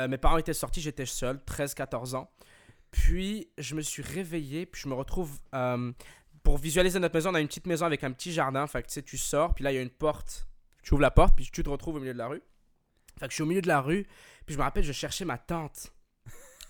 Mes 0.08 0.18
parents 0.18 0.36
étaient 0.36 0.52
sortis, 0.52 0.82
j'étais 0.82 1.06
seul, 1.06 1.36
13-14 1.46 2.16
ans. 2.16 2.30
Puis 2.90 3.48
je 3.56 3.74
me 3.74 3.80
suis 3.80 4.02
réveillé, 4.02 4.66
puis 4.66 4.82
je 4.82 4.88
me 4.88 4.94
retrouve. 4.94 5.38
pour 6.42 6.58
visualiser 6.58 6.98
notre 6.98 7.14
maison, 7.14 7.30
on 7.30 7.34
a 7.34 7.40
une 7.40 7.46
petite 7.48 7.66
maison 7.66 7.86
avec 7.86 8.04
un 8.04 8.12
petit 8.12 8.30
jardin. 8.32 8.66
Fait 8.66 8.82
que 8.82 8.88
tu 8.88 8.94
sais, 8.94 9.02
tu 9.02 9.16
sors, 9.16 9.54
puis 9.54 9.64
là 9.64 9.72
il 9.72 9.76
y 9.76 9.78
a 9.78 9.82
une 9.82 9.88
porte. 9.90 10.46
Tu 10.86 10.94
ouvres 10.94 11.02
la 11.02 11.10
porte, 11.10 11.34
puis 11.34 11.50
tu 11.50 11.64
te 11.64 11.68
retrouves 11.68 11.96
au 11.96 11.98
milieu 11.98 12.12
de 12.12 12.18
la 12.18 12.28
rue. 12.28 12.42
Fait 13.18 13.26
que 13.26 13.32
je 13.32 13.34
suis 13.34 13.42
au 13.42 13.46
milieu 13.46 13.60
de 13.60 13.66
la 13.66 13.80
rue, 13.80 14.06
puis 14.46 14.54
je 14.54 14.58
me 14.58 14.62
rappelle, 14.62 14.84
je 14.84 14.92
cherchais 14.92 15.24
ma 15.24 15.36
tante. 15.36 15.92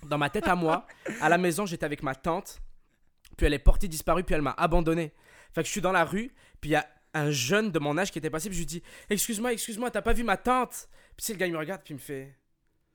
Dans 0.06 0.16
ma 0.16 0.30
tête 0.30 0.48
à 0.48 0.54
moi, 0.54 0.86
à 1.20 1.28
la 1.28 1.36
maison, 1.36 1.66
j'étais 1.66 1.84
avec 1.84 2.02
ma 2.02 2.14
tante. 2.14 2.62
Puis 3.36 3.44
elle 3.44 3.52
est 3.52 3.58
portée 3.58 3.88
disparue, 3.88 4.24
puis 4.24 4.34
elle 4.34 4.40
m'a 4.40 4.54
abandonné. 4.56 5.12
Fait 5.52 5.60
que 5.60 5.66
je 5.66 5.72
suis 5.72 5.82
dans 5.82 5.92
la 5.92 6.06
rue, 6.06 6.32
puis 6.62 6.70
il 6.70 6.72
y 6.72 6.76
a 6.76 6.88
un 7.12 7.30
jeune 7.30 7.70
de 7.70 7.78
mon 7.78 7.98
âge 7.98 8.10
qui 8.10 8.18
était 8.18 8.30
passé, 8.30 8.48
puis 8.48 8.56
je 8.56 8.62
lui 8.62 8.66
dis 8.66 8.82
Excuse-moi, 9.10 9.52
excuse-moi, 9.52 9.90
t'as 9.90 10.00
pas 10.00 10.14
vu 10.14 10.24
ma 10.24 10.38
tante 10.38 10.88
Puis 11.14 11.26
sais, 11.26 11.32
le 11.34 11.38
gars 11.38 11.46
il 11.46 11.52
me 11.52 11.58
regarde, 11.58 11.82
puis 11.82 11.92
il 11.92 11.96
me 11.96 12.00
fait 12.00 12.38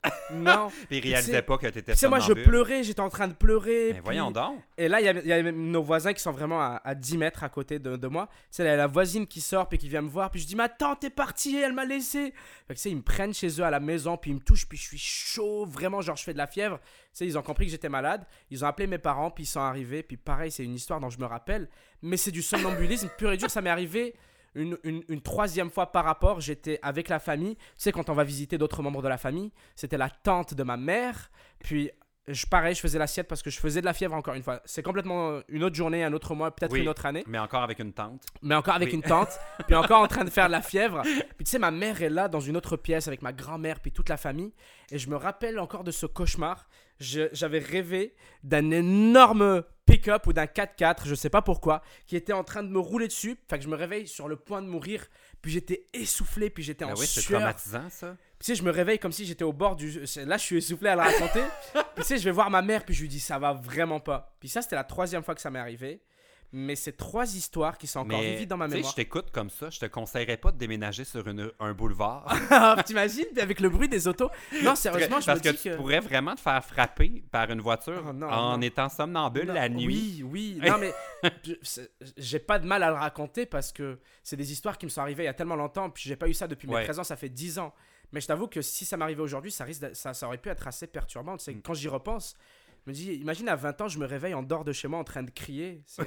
Non. 0.33 0.69
Puis 0.87 0.97
il 0.97 1.01
réalisait 1.11 1.41
pas 1.43 1.57
que 1.57 1.67
t'étais 1.67 1.93
sais, 1.95 2.07
moi 2.07 2.19
je 2.19 2.33
pleurais, 2.43 2.83
j'étais 2.83 3.01
en 3.01 3.09
train 3.09 3.27
de 3.27 3.33
pleurer. 3.33 3.87
Mais 3.89 3.93
puis- 3.95 4.01
voyons 4.03 4.31
donc. 4.31 4.59
Et 4.77 4.87
là, 4.87 4.99
il 4.99 5.05
y 5.05 5.07
avait- 5.07 5.21
il 5.21 5.27
y 5.27 5.33
avait 5.33 5.51
nos 5.51 5.83
voisins 5.83 6.13
qui 6.13 6.21
sont 6.21 6.31
vraiment 6.31 6.59
à, 6.59 6.81
à 6.83 6.95
10 6.95 7.17
mètres 7.17 7.43
à 7.43 7.49
côté 7.49 7.77
de, 7.77 7.97
de 7.97 8.07
moi. 8.07 8.27
Tu 8.31 8.47
sais, 8.51 8.63
la, 8.63 8.75
la 8.75 8.87
voisine 8.87 9.27
qui 9.27 9.41
sort, 9.41 9.67
puis 9.69 9.77
qui 9.77 9.89
vient 9.89 10.01
me 10.01 10.09
voir, 10.09 10.31
puis 10.31 10.39
je 10.39 10.47
dis 10.47 10.55
Ma 10.55 10.69
tante 10.69 11.03
est 11.03 11.09
partie, 11.11 11.57
elle 11.57 11.73
m'a 11.73 11.85
laissé. 11.85 12.33
Fait 12.67 12.73
que 12.73 12.79
tu 12.79 12.79
sais, 12.83 12.89
ils 12.89 12.95
me 12.97 13.01
prennent 13.03 13.33
chez 13.33 13.49
eux 13.59 13.63
à 13.63 13.69
la 13.69 13.79
maison, 13.79 14.17
puis 14.17 14.31
ils 14.31 14.35
me 14.35 14.39
touchent, 14.39 14.67
puis 14.67 14.77
je 14.77 14.83
suis 14.87 14.97
chaud, 14.97 15.65
vraiment, 15.65 16.01
genre 16.01 16.15
je 16.15 16.23
fais 16.23 16.33
de 16.33 16.37
la 16.39 16.47
fièvre. 16.47 16.79
Tu 16.79 16.87
sais, 17.13 17.25
ils 17.27 17.37
ont 17.37 17.43
compris 17.43 17.65
que 17.65 17.71
j'étais 17.71 17.89
malade. 17.89 18.25
Ils 18.49 18.63
ont 18.65 18.67
appelé 18.67 18.87
mes 18.87 18.97
parents, 18.97 19.29
puis 19.29 19.43
ils 19.43 19.47
sont 19.47 19.59
arrivés. 19.59 20.01
Puis 20.01 20.17
pareil, 20.17 20.49
c'est 20.49 20.63
une 20.63 20.75
histoire 20.75 20.99
dont 20.99 21.09
je 21.09 21.19
me 21.19 21.25
rappelle. 21.25 21.69
Mais 22.01 22.17
c'est 22.17 22.31
du 22.31 22.41
somnambulisme 22.41 23.09
pur 23.17 23.31
et 23.31 23.37
dur. 23.37 23.51
Ça 23.51 23.61
m'est 23.61 23.69
arrivé 23.69 24.15
une, 24.55 24.77
une- 24.83 25.21
troisième 25.21 25.69
fois 25.69 25.91
par 25.91 26.05
rapport. 26.05 26.41
J'étais 26.41 26.79
avec 26.81 27.09
la 27.09 27.19
famille. 27.19 27.55
Tu 27.55 27.63
sais, 27.77 27.91
quand 27.91 28.09
on 28.09 28.13
va 28.13 28.23
visiter 28.23 28.57
d'autres 28.57 28.81
membres 28.83 29.01
de 29.01 29.07
la 29.07 29.17
famille, 29.17 29.51
c'était 29.75 29.97
la 29.97 30.09
tante 30.09 30.53
de 30.53 30.63
ma 30.63 30.77
mère. 30.77 31.31
Puis, 31.59 31.89
je, 32.27 32.45
pareil, 32.45 32.75
je 32.75 32.79
faisais 32.81 32.99
l'assiette 32.99 33.27
parce 33.27 33.41
que 33.41 33.49
je 33.49 33.59
faisais 33.59 33.81
de 33.81 33.85
la 33.85 33.93
fièvre 33.93 34.13
encore 34.13 34.35
une 34.35 34.43
fois. 34.43 34.61
C'est 34.65 34.83
complètement 34.83 35.39
une 35.49 35.63
autre 35.63 35.75
journée, 35.75 36.03
un 36.03 36.13
autre 36.13 36.35
mois, 36.35 36.55
peut-être 36.55 36.71
Oui. 36.71 36.81
une 36.81 36.87
autre 36.89 37.05
année. 37.05 37.23
Mais 37.27 37.39
encore 37.39 37.63
avec 37.63 37.79
une 37.79 37.93
tante. 37.93 38.23
Mais 38.41 38.55
encore 38.55 38.75
avec 38.75 38.89
Oui. 38.89 38.95
une 38.95 39.01
tante, 39.01 39.29
puis 39.67 39.75
encore 39.75 40.01
en 40.01 40.07
train 40.07 40.23
de 40.23 40.29
faire 40.29 40.47
de 40.47 40.51
la 40.51 40.61
fièvre. 40.61 41.01
Puis 41.03 41.45
tu 41.45 41.51
sais, 41.51 41.59
ma 41.59 41.71
mère 41.71 42.01
est 42.01 42.09
là 42.09 42.27
dans 42.27 42.39
une 42.39 42.55
autre 42.57 42.77
pièce 42.77 43.07
avec 43.07 43.21
ma 43.21 43.33
grand-mère, 43.33 43.79
puis 43.79 43.91
toute 43.91 44.09
la 44.09 44.17
famille. 44.17 44.53
Et 44.91 44.97
je 44.99 45.09
me 45.09 45.15
rappelle 45.15 45.59
encore 45.59 45.83
de 45.83 45.91
ce 45.91 46.05
cauchemar. 46.05 46.67
J'avais 46.99 47.57
rêvé 47.57 48.13
d'un 48.43 48.69
énorme 48.69 49.63
pick-up 49.87 50.27
ou 50.27 50.33
d'un 50.33 50.45
4x4, 50.45 51.05
je 51.07 51.15
sais 51.15 51.29
pas 51.31 51.41
pourquoi, 51.41 51.81
qui 52.05 52.15
était 52.15 52.31
en 52.33 52.43
train 52.43 52.61
de 52.61 52.69
me 52.69 52.77
rouler 52.79 53.07
dessus. 53.07 53.37
Fait 53.49 53.57
que 53.57 53.63
je 53.63 53.69
me 53.69 53.75
réveille 53.75 54.07
sur 54.07 54.27
le 54.27 54.35
point 54.35 54.61
de 54.61 54.67
mourir. 54.67 55.07
Puis 55.41 55.51
j'étais 55.51 55.87
essoufflé, 55.93 56.51
puis 56.51 56.61
j'étais 56.63 56.85
Ben 56.85 56.91
en 56.93 56.99
oui, 56.99 57.07
c'est 57.07 57.23
traumatisant, 57.23 57.89
ça. 57.89 58.15
Puis 58.41 58.45
tu 58.47 58.55
sais, 58.55 58.55
je 58.55 58.63
me 58.63 58.71
réveille 58.71 58.97
comme 58.97 59.11
si 59.11 59.23
j'étais 59.23 59.43
au 59.43 59.53
bord 59.53 59.75
du. 59.75 59.91
Là, 60.25 60.37
je 60.37 60.41
suis 60.43 60.57
essoufflé 60.57 60.89
à 60.89 60.95
le 60.95 61.01
raconter. 61.01 61.43
puis 61.73 61.83
tu 61.97 62.03
sais, 62.03 62.17
je 62.17 62.23
vais 62.23 62.31
voir 62.31 62.49
ma 62.49 62.63
mère, 62.63 62.83
puis 62.83 62.95
je 62.95 63.01
lui 63.01 63.07
dis, 63.07 63.19
ça 63.19 63.37
va 63.37 63.53
vraiment 63.53 63.99
pas. 63.99 64.35
Puis 64.39 64.49
ça, 64.49 64.63
c'était 64.63 64.75
la 64.75 64.83
troisième 64.83 65.21
fois 65.21 65.35
que 65.35 65.41
ça 65.41 65.51
m'est 65.51 65.59
arrivé. 65.59 66.01
Mais 66.53 66.75
c'est 66.75 66.97
trois 66.97 67.33
histoires 67.35 67.77
qui 67.77 67.85
sont 67.87 67.99
encore 67.99 68.17
Mais 68.19 68.31
vivides 68.33 68.49
dans 68.49 68.57
ma 68.57 68.65
tu 68.65 68.71
sais, 68.71 68.77
mémoire. 68.77 68.91
je 68.91 68.95
t'écoute 68.97 69.31
comme 69.31 69.49
ça, 69.51 69.69
je 69.69 69.79
te 69.79 69.85
conseillerais 69.85 70.35
pas 70.37 70.51
de 70.51 70.57
déménager 70.57 71.05
sur 71.05 71.25
une- 71.27 71.51
un 71.59 71.73
boulevard. 71.73 72.25
Ah, 72.49 72.75
T'imagines 72.85 73.23
avec 73.39 73.59
le 73.61 73.69
bruit 73.69 73.87
des 73.87 74.05
autos 74.07 74.29
Non, 74.63 74.75
sérieusement, 74.75 75.21
je 75.21 75.27
Parce 75.27 75.39
me 75.39 75.43
que 75.45 75.49
dis 75.55 75.61
tu 75.61 75.69
que. 75.69 75.75
pourrais 75.75 75.99
vraiment 76.01 76.33
te 76.35 76.41
faire 76.41 76.65
frapper 76.65 77.23
par 77.31 77.49
une 77.51 77.61
voiture 77.61 78.03
Oh 78.09 78.11
non, 78.11 78.27
en 78.27 78.57
non. 78.57 78.61
étant 78.63 78.89
somnambule 78.89 79.45
Non, 79.45 79.53
la 79.53 79.69
nuit. 79.69 80.23
Oui, 80.25 80.57
oui. 80.59 80.69
Non, 80.69 80.77
mais 80.79 80.91
j'ai 82.17 82.39
pas 82.39 82.59
de 82.59 82.67
mal 82.67 82.83
à 82.83 82.89
le 82.89 82.95
raconter 82.97 83.45
parce 83.45 83.71
que 83.71 83.99
c'est 84.23 84.35
des 84.35 84.51
histoires 84.51 84.77
qui 84.77 84.85
me 84.85 84.89
sont 84.89 85.01
arrivées 85.01 85.23
il 85.23 85.27
y 85.27 85.29
a 85.29 85.33
tellement 85.33 85.55
longtemps. 85.55 85.89
Puis 85.89 86.03
j'ai 86.07 86.15
pas 86.15 86.27
eu 86.27 86.33
ça 86.33 86.47
depuis 86.47 86.67
mes 86.67 86.73
Ouais. 86.75 86.83
13 86.83 86.99
ans, 86.99 87.03
ça 87.03 87.15
fait 87.15 87.29
10 87.29 87.59
ans. 87.59 87.73
Mais 88.11 88.21
je 88.21 88.27
t'avoue 88.27 88.47
que 88.47 88.61
si 88.61 88.85
ça 88.85 88.97
m'arrivait 88.97 89.21
aujourd'hui, 89.21 89.51
ça, 89.51 89.63
risque 89.63 89.85
ça, 89.93 90.13
ça 90.13 90.27
aurait 90.27 90.37
pu 90.37 90.49
être 90.49 90.67
assez 90.67 90.87
perturbant. 90.87 91.37
Tu 91.37 91.45
sais, 91.45 91.53
Mm. 91.53 91.61
Quand 91.61 91.73
j'y 91.73 91.87
repense, 91.87 92.35
je 92.85 92.89
me 92.91 92.95
dis, 92.95 93.13
imagine 93.13 93.47
à 93.47 93.55
20 93.55 93.79
ans, 93.81 93.87
je 93.87 93.99
me 93.99 94.05
réveille 94.05 94.33
en 94.33 94.41
dehors 94.41 94.63
de 94.65 94.73
chez 94.73 94.87
moi 94.87 94.99
en 94.99 95.03
train 95.03 95.21
de 95.23 95.29
crier. 95.29 95.81
C'est- 95.85 96.01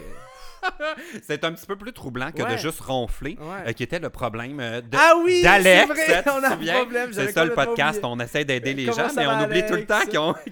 un 1.44 1.52
petit 1.52 1.66
peu 1.66 1.76
plus 1.76 1.92
troublant 1.92 2.32
que 2.32 2.42
de 2.42 2.56
juste 2.56 2.80
ronfler, 2.80 3.36
Ouais. 3.40 3.68
euh, 3.68 3.72
qui 3.72 3.82
était 3.82 3.98
le 4.00 4.10
problème 4.10 4.58
euh, 4.60 4.80
de 4.80 4.96
Ah 4.98 5.14
oui, 5.24 5.42
d'Alex. 5.42 5.88
on 6.26 6.42
a 6.42 6.48
un 6.54 6.56
problème. 6.56 7.12
C'est 7.12 7.32
ça 7.32 7.44
le 7.44 7.54
podcast, 7.54 7.98
oublié. 7.98 8.12
on 8.14 8.20
essaie 8.20 8.44
d'aider 8.44 8.74
les 8.74 8.86
Comment 8.86 9.08
gens, 9.08 9.14
va, 9.14 9.38
on 9.40 9.44
oublie 9.44 9.64
tout 9.66 9.74
le 9.74 9.86
temps 9.86 10.00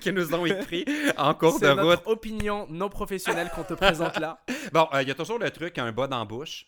qu'ils 0.00 0.14
nous 0.14 0.34
ont 0.34 0.46
écrit 0.46 0.84
en 1.16 1.34
cours 1.34 1.58
de 1.58 1.68
route. 1.68 1.78
notre 1.78 2.06
opinion 2.08 2.66
non 2.70 2.88
professionnelle 2.88 3.50
qu'on 3.54 3.64
te 3.64 3.74
présente 3.74 4.18
là. 4.18 4.38
Bon, 4.72 4.88
euh, 4.94 5.02
il 5.02 5.08
y 5.08 5.10
a 5.10 5.14
toujours 5.14 5.38
le 5.38 5.50
truc, 5.50 5.76
un 5.78 5.90
bas 5.92 6.06
bouche. 6.24 6.66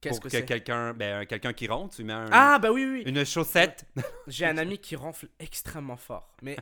Qu'est-ce 0.00 0.20
pour 0.20 0.30
que 0.30 0.36
quelqu'un 0.40 0.92
ben, 0.92 1.24
quelqu'un 1.24 1.52
qui 1.52 1.66
ronde, 1.66 1.90
tu 1.90 2.04
mets 2.04 2.12
un- 2.12 2.26
Ah, 2.30 2.58
bah 2.58 2.70
oui, 2.70 2.84
oui. 2.84 3.02
une 3.06 3.24
chaussette. 3.24 3.86
J'ai 4.26 4.44
un 4.46 4.58
ami 4.58 4.78
qui 4.78 4.94
ronfle 4.94 5.26
extrêmement 5.40 5.96
fort. 5.96 6.28
Mais 6.42 6.56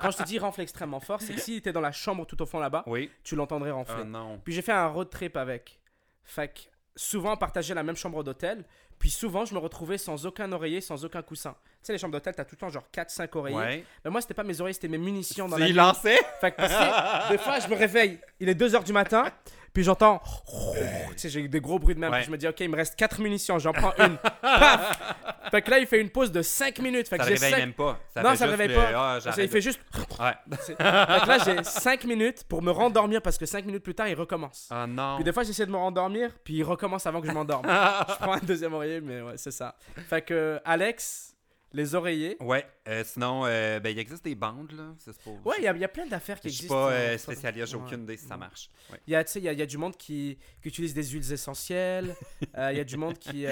quand 0.00 0.10
je 0.10 0.18
te 0.18 0.22
dis 0.24 0.38
ronfle 0.38 0.60
extrêmement 0.60 1.00
fort, 1.00 1.20
c'est 1.22 1.34
que 1.34 1.40
s'il 1.40 1.56
était 1.56 1.72
dans 1.72 1.80
la 1.80 1.92
chambre 1.92 2.26
tout 2.26 2.40
au 2.42 2.46
fond 2.46 2.58
là-bas, 2.58 2.84
Oui. 2.86 3.10
tu 3.24 3.34
l'entendrais 3.34 3.70
ronfler. 3.70 4.02
Ah 4.02 4.04
non. 4.04 4.38
Puis 4.44 4.52
j'ai 4.52 4.62
fait 4.62 4.72
un 4.72 4.86
road 4.88 5.08
trip 5.10 5.36
avec. 5.36 5.80
Fait 6.24 6.48
que 6.48 6.60
souvent 6.94 7.32
on 7.32 7.36
partageait 7.36 7.74
la 7.74 7.82
même 7.82 7.96
chambre 7.96 8.22
d'hôtel. 8.22 8.64
Puis 8.98 9.10
souvent 9.10 9.44
je 9.44 9.54
me 9.54 9.58
retrouvais 9.58 9.98
sans 9.98 10.24
aucun 10.26 10.50
oreiller, 10.52 10.80
sans 10.80 11.04
aucun 11.04 11.22
coussin. 11.22 11.52
Tu 11.52 11.88
sais, 11.88 11.92
les 11.92 11.98
chambres 11.98 12.12
d'hôtel, 12.12 12.34
t'as 12.34 12.44
tout 12.44 12.56
le 12.56 12.60
temps 12.60 12.68
genre 12.70 12.88
4-5 12.92 13.36
oreillers. 13.36 13.56
Ouais. 13.56 13.84
Mais 14.04 14.10
moi, 14.10 14.20
c'était 14.20 14.34
pas 14.34 14.42
mes 14.42 14.60
oreillers, 14.60 14.72
c'était 14.74 14.88
mes 14.88 14.98
munitions 14.98 15.46
dans 15.48 15.56
la 15.58 15.68
Il 15.68 15.76
lançait. 15.76 16.18
Fait 16.40 16.50
que 16.50 17.28
des 17.30 17.38
fois, 17.38 17.60
je 17.60 17.68
me 17.68 17.76
réveille, 17.76 18.18
il 18.40 18.48
est 18.48 18.54
2h 18.60 18.82
du 18.84 18.92
matin, 18.92 19.24
puis 19.76 19.84
j'entends. 19.84 20.22
Tu 20.46 21.18
sais, 21.18 21.28
j'ai 21.28 21.46
des 21.48 21.60
gros 21.60 21.78
bruits 21.78 21.94
de 21.94 22.00
même. 22.00 22.10
Ouais. 22.10 22.20
Puis 22.20 22.26
je 22.28 22.30
me 22.30 22.38
dis, 22.38 22.48
ok, 22.48 22.60
il 22.60 22.70
me 22.70 22.76
reste 22.76 22.96
4 22.96 23.20
munitions, 23.20 23.58
j'en 23.58 23.74
prends 23.74 23.92
une. 23.98 24.16
Paf 24.40 24.98
Fait 25.50 25.60
que 25.60 25.70
là, 25.70 25.78
il 25.78 25.86
fait 25.86 26.00
une 26.00 26.08
pause 26.08 26.32
de 26.32 26.40
5 26.40 26.78
minutes. 26.78 27.08
Fait 27.08 27.18
que 27.18 27.24
Ça 27.24 27.28
réveille 27.28 27.54
même 27.56 27.74
pas. 27.74 27.98
Ça 28.08 28.22
Non, 28.22 28.34
ça 28.34 28.46
réveille 28.46 28.68
le- 28.68 28.74
pas. 28.74 28.86
Qu'il 29.20 29.30
j'arrête. 29.30 29.50
fait 29.50 29.60
juste. 29.60 29.80
Ouais. 30.18 30.32
Fait 30.66 30.74
que 30.76 30.82
là, 31.28 31.38
j'ai 31.44 31.62
5 31.62 32.04
minutes 32.04 32.44
pour 32.44 32.62
me 32.62 32.70
rendormir 32.70 33.20
parce 33.20 33.36
que 33.36 33.44
5 33.44 33.66
minutes 33.66 33.82
plus 33.82 33.94
tard, 33.94 34.08
il 34.08 34.14
recommence. 34.14 34.66
Ah 34.70 34.86
non. 34.86 35.16
Puis 35.16 35.24
des 35.24 35.32
fois, 35.34 35.42
j'essaie 35.42 35.66
de 35.66 35.70
me 35.70 35.76
rendormir, 35.76 36.30
puis 36.42 36.54
il 36.54 36.62
recommence 36.64 37.04
avant 37.06 37.20
que 37.20 37.26
je 37.26 37.32
m'endorme. 37.32 37.66
je 37.66 38.14
prends 38.14 38.32
un 38.32 38.38
deuxième 38.38 38.72
oreiller, 38.72 39.02
mais 39.02 39.20
ouais, 39.20 39.34
c'est 39.36 39.50
ça. 39.50 39.74
Fait 40.08 40.22
que, 40.22 40.58
Alex, 40.64 41.34
les 41.74 41.94
oreillers. 41.94 42.38
Ouais. 42.40 42.64
Euh, 42.88 43.02
sinon, 43.04 43.42
euh, 43.46 43.80
ben, 43.80 43.90
il 43.90 43.98
existe 43.98 44.24
des 44.24 44.34
bandes, 44.34 44.72
là. 44.72 44.94
C'est 44.98 45.16
pour... 45.22 45.34
Ouais, 45.46 45.56
il 45.58 45.64
y, 45.64 45.68
a- 45.68 45.72
il 45.74 45.80
y 45.80 45.84
a 45.84 45.88
plein 45.88 46.06
d'affaires 46.06 46.38
qui 46.40 46.48
Je 46.48 46.54
suis 46.54 46.64
existent. 46.64 46.74
pas 46.86 46.90
euh, 46.92 47.14
euh, 47.14 47.18
spécialiste, 47.18 47.66
j'ai 47.68 47.76
aucune 47.76 48.02
idée 48.02 48.16
si 48.16 48.26
ça 48.26 48.36
marche. 48.36 48.70
Ouais. 48.92 49.00
Il 49.06 49.12
y 49.12 49.16
a, 49.16 49.24
il 49.36 49.42
y 49.42 49.48
a, 49.48 49.52
y 49.52 49.62
a 49.62 49.66
du 49.66 49.78
monde 49.78 49.96
qui, 49.96 50.38
qui 50.62 50.68
utilise 50.68 50.94
des 50.94 51.04
huiles 51.04 51.32
essentielles. 51.32 52.14
Il 52.56 52.76
y 52.76 52.80
a 52.80 52.84
du 52.84 52.96
monde 52.96 53.18
qui. 53.18 53.44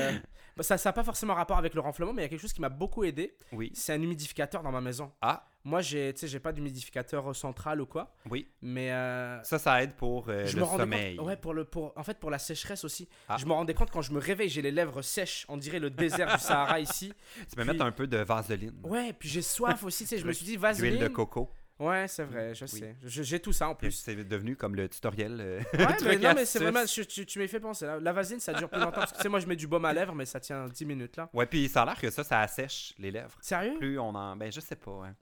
bah, 0.57 0.63
ça 0.63 0.77
n'a 0.83 0.93
pas 0.93 1.05
forcément 1.05 1.35
rapport 1.35 1.59
avec 1.59 1.75
le 1.75 1.81
renflement, 1.81 2.13
mais 2.13 2.23
il 2.23 2.25
y 2.25 2.27
a 2.27 2.29
quelque 2.29 2.41
chose 2.41 2.53
qui 2.53 2.61
m'a 2.61 2.69
beaucoup 2.69 3.05
aidé. 3.05 3.37
Oui. 3.53 3.71
C'est 3.75 3.93
un 3.93 4.01
humidificateur 4.01 4.63
dans 4.63 4.71
ma 4.73 4.81
maison. 4.81 5.11
Ah, 5.21 5.47
Moi, 5.65 5.81
j'ai, 5.81 6.15
j'ai 6.17 6.39
pas 6.39 6.53
d'humidificateur 6.53 7.35
central 7.35 7.81
ou 7.81 7.87
quoi, 7.87 8.15
oui. 8.31 8.49
mais 8.63 8.93
euh, 8.93 9.43
Ça, 9.43 9.59
ça 9.59 9.83
aide 9.83 9.95
pour 9.95 10.29
euh, 10.29 10.45
je 10.47 10.57
le 10.57 10.65
sommeil. 10.65 11.17
compte. 11.17 11.27
Ouais, 11.27 11.37
pour 11.37 11.55
le, 11.55 11.65
pour, 11.65 11.93
en 11.97 12.03
fait, 12.05 12.19
pour 12.19 12.31
la 12.31 12.39
sécheresse 12.39 12.85
aussi. 12.85 13.09
Ah. 13.29 13.37
Je 13.39 13.47
me 13.47 13.53
rendais 13.53 13.75
compte 13.75 13.91
quand 13.91 14.03
je 14.03 14.13
me 14.13 14.19
réveille, 14.21 14.49
j'ai 14.49 14.63
les 14.63 14.71
lèvres 14.71 15.03
sèches. 15.03 15.45
On 15.49 15.57
dirait 15.57 15.79
le 15.81 15.91
désert 15.91 16.33
du 16.35 16.39
Sahara 16.43 16.79
ici. 16.81 17.13
Tu 17.51 17.57
peux 17.57 17.65
mettre 17.65 17.83
un 17.85 17.93
peu 17.93 18.07
de 18.07 18.19
vaseline. 18.19 18.75
Ouais, 18.85 19.13
puis 19.13 19.24
j'ai 19.29 19.43
soif 19.43 19.83
aussi. 19.85 20.05
Tu 20.05 20.11
sais, 20.11 20.19
je 20.19 20.25
me 20.27 20.33
suis 20.33 20.45
dit 20.45 20.53
D'huile 20.53 20.61
vaseline. 20.61 20.99
de 20.99 21.09
coco. 21.09 21.51
Ouais, 21.81 22.07
c'est 22.07 22.23
vrai, 22.23 22.55
je 22.55 22.65
Oui. 22.67 22.81
sais. 22.81 22.97
J'ai 23.05 23.41
tout 23.41 23.53
ça 23.53 23.69
en 23.69 23.75
plus. 23.75 23.91
C'est 23.91 24.15
devenu 24.15 24.55
comme 24.55 24.77
le 24.77 24.89
tutoriel. 24.89 25.39
euh, 25.41 25.61
Ouais, 25.75 25.87
mais 26.05 26.17
non, 26.19 26.33
mais 26.35 26.45
c'est 26.45 26.61
vraiment. 26.61 26.87
je- 26.87 27.03
tu 27.03 27.27
tu 27.27 27.39
m'y 27.41 27.49
fais 27.49 27.59
penser. 27.59 27.85
La, 27.85 27.99
la 27.99 28.13
vaseline, 28.13 28.39
ça 28.39 28.53
dure 28.53 28.69
plus 28.69 28.79
longtemps. 28.79 28.93
Parce 28.93 29.11
que 29.11 29.17
tu 29.17 29.23
sais, 29.25 29.29
moi, 29.29 29.41
je 29.41 29.47
mets 29.47 29.57
du 29.57 29.67
baume 29.67 29.85
à 29.85 29.93
lèvres, 29.93 30.15
mais 30.15 30.25
ça 30.25 30.39
tient 30.39 30.67
10 30.67 30.85
minutes 30.87 31.17
là. 31.17 31.29
Ouais, 31.33 31.47
puis 31.47 31.69
ça 31.69 31.83
a 31.83 31.87
l'air 31.87 32.01
que 32.01 32.11
ça, 32.11 32.23
ça 32.23 32.41
assèche 32.41 32.95
les 32.99 33.11
lèvres. 33.11 33.37
Sérieux? 33.41 33.75
Plus 33.79 33.99
on 33.99 34.15
en. 34.15 34.37
Ben, 34.37 34.53
je 34.53 34.61
sais 34.61 34.77
pas. 34.77 35.03
hein. 35.05 35.15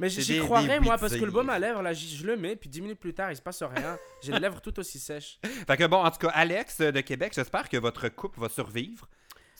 Mais 0.00 0.08
j'y 0.08 0.38
croirais, 0.40 0.80
moi, 0.80 0.96
parce 0.98 1.14
que 1.14 1.24
le 1.24 1.30
baume 1.30 1.50
à 1.50 1.58
lèvres, 1.58 1.82
là, 1.82 1.92
je 1.92 2.26
le 2.26 2.34
mets, 2.36 2.56
puis 2.56 2.68
10 2.70 2.80
minutes 2.80 2.98
plus 3.00 3.12
tard, 3.14 3.30
il 3.30 3.36
se 3.36 3.42
passe 3.42 3.62
rien. 3.62 3.98
J'ai 4.22 4.32
les 4.32 4.38
lèvres 4.40 4.60
tout 4.62 4.76
aussi 4.80 4.98
sèches. 4.98 5.38
Fait 5.66 5.76
que 5.76 5.86
bon, 5.86 5.98
en 6.02 6.10
tout 6.10 6.18
cas, 6.18 6.30
Alex 6.30 6.80
euh, 6.80 6.90
de 6.90 7.02
Québec, 7.02 7.32
j'espère 7.36 7.68
que 7.68 7.76
votre 7.76 8.08
couple 8.08 8.40
va 8.40 8.48
survivre. 8.48 9.06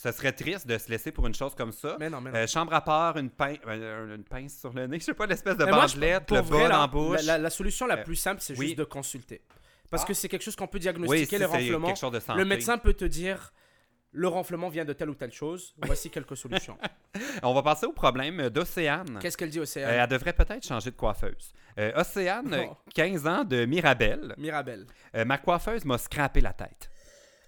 Ce 0.03 0.13
serait 0.13 0.33
triste 0.33 0.67
de 0.67 0.79
se 0.79 0.89
laisser 0.89 1.13
pour 1.13 1.27
une 1.27 1.35
chose 1.35 1.55
comme 1.55 1.73
ça. 1.73 1.97
Mais 2.01 2.09
non, 2.09 2.23
mais 2.23 2.31
non. 2.31 2.37
Euh, 2.39 2.47
chambre 2.47 2.73
à 2.73 2.81
part, 2.81 3.19
une, 3.19 3.29
euh, 3.67 4.17
une 4.17 4.25
pince 4.25 4.59
sur 4.59 4.73
le 4.73 4.87
nez, 4.87 4.99
je 5.01 5.05
sais 5.05 5.13
pas, 5.15 5.27
l'espèce 5.27 5.59
de 5.59 5.65
bandelette, 5.67 6.25
pour 6.25 6.39
le 6.39 6.43
vrai, 6.43 6.69
la 6.69 6.87
bouche. 6.87 7.23
La, 7.25 7.37
la- 7.37 7.51
solution 7.51 7.87
la 7.87 7.99
Euh, 7.99 8.05
plus 8.05 8.17
simple, 8.17 8.41
c'est 8.41 8.57
oui. 8.59 8.69
juste 8.69 8.79
de 8.79 8.85
consulter. 8.85 9.43
Parce 9.91 10.05
Ah. 10.05 10.07
que 10.07 10.15
c'est 10.15 10.29
quelque 10.31 10.41
chose 10.43 10.57
qu'on 10.57 10.69
peut 10.69 10.79
oui, 10.79 10.83
diagnostiquer, 10.83 11.27
si 11.27 11.39
les 11.39 11.45
renflements. 11.45 11.93
Le 12.35 12.45
médecin 12.47 12.79
peut 12.79 12.95
te 12.95 13.05
dire 13.05 13.53
le 14.13 14.27
renflement 14.27 14.71
vient 14.71 14.85
de 14.87 14.93
telle 14.95 15.11
ou 15.11 15.15
telle 15.15 15.33
chose. 15.33 15.75
Voici 15.83 16.09
quelques 16.11 16.37
solutions. 16.37 16.79
On 17.43 17.53
va 17.53 17.63
passer 17.63 17.85
au 17.87 17.93
problème 17.93 18.49
d'Océane. 18.49 19.19
Qu'est-ce 19.21 19.37
qu'elle 19.37 19.51
dit 19.51 19.59
Euh, 19.61 19.65
elle 19.77 20.09
devrait 20.09 20.33
peut-être 20.33 20.67
changer 20.67 20.91
de 20.93 20.97
coiffeuse. 20.97 21.53
Euh, 21.79 21.93
Océane, 21.95 22.69
Oh. 22.71 22.77
15 22.95 23.27
ans 23.27 23.45
de 23.45 23.67
Mirabelle. 23.67 24.35
Mirabelle. 24.39 24.87
Euh, 25.15 25.27
ma 25.27 25.37
coiffeuse 25.37 25.85
m'a 25.85 25.99
scrappé 25.99 26.41
la 26.41 26.55
tête. 26.55 26.91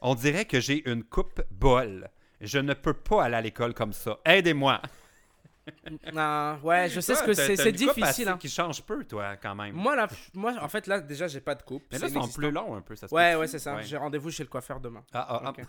On 0.02 0.14
dirait 0.14 0.44
que 0.44 0.60
j'ai 0.60 0.86
une 0.90 1.02
coupe 1.02 1.40
bol. 1.50 2.10
Je 2.42 2.58
ne 2.58 2.74
peux 2.74 2.92
pas 2.92 3.24
aller 3.24 3.36
à 3.36 3.40
l'école 3.40 3.72
comme 3.72 3.92
ça. 3.92 4.18
Aidez-moi. 4.24 4.82
Non, 6.12 6.58
ouais, 6.62 6.88
je 6.88 7.00
sais 7.00 7.14
ce 7.14 7.22
que 7.22 7.34
c'est. 7.34 7.56
C'est 7.56 7.72
difficile. 7.72 8.28
hein. 8.28 8.36
qui 8.38 8.48
change 8.48 8.82
peu, 8.82 9.04
toi, 9.04 9.36
quand 9.40 9.54
même. 9.54 9.74
Moi, 9.74 9.94
là, 9.96 10.08
moi, 10.34 10.54
en 10.60 10.68
fait, 10.68 10.86
là, 10.86 11.00
déjà, 11.00 11.26
j'ai 11.28 11.40
pas 11.40 11.54
de 11.54 11.62
coupe. 11.62 11.84
Mais 11.92 11.98
là, 11.98 12.08
c'est 12.08 12.14
ils 12.14 12.22
sont 12.22 12.28
plus 12.28 12.50
longs 12.50 12.74
un 12.74 12.80
peu, 12.80 12.96
ça 12.96 13.08
se 13.08 13.14
Ouais, 13.14 13.34
ouais, 13.36 13.46
c'est 13.46 13.58
ça. 13.58 13.74
Ouais. 13.76 13.82
J'ai 13.84 13.96
rendez-vous 13.96 14.30
chez 14.30 14.42
le 14.42 14.48
coiffeur 14.48 14.80
demain. 14.80 15.02
Ah, 15.12 15.26
ah, 15.28 15.42
ah. 15.46 15.52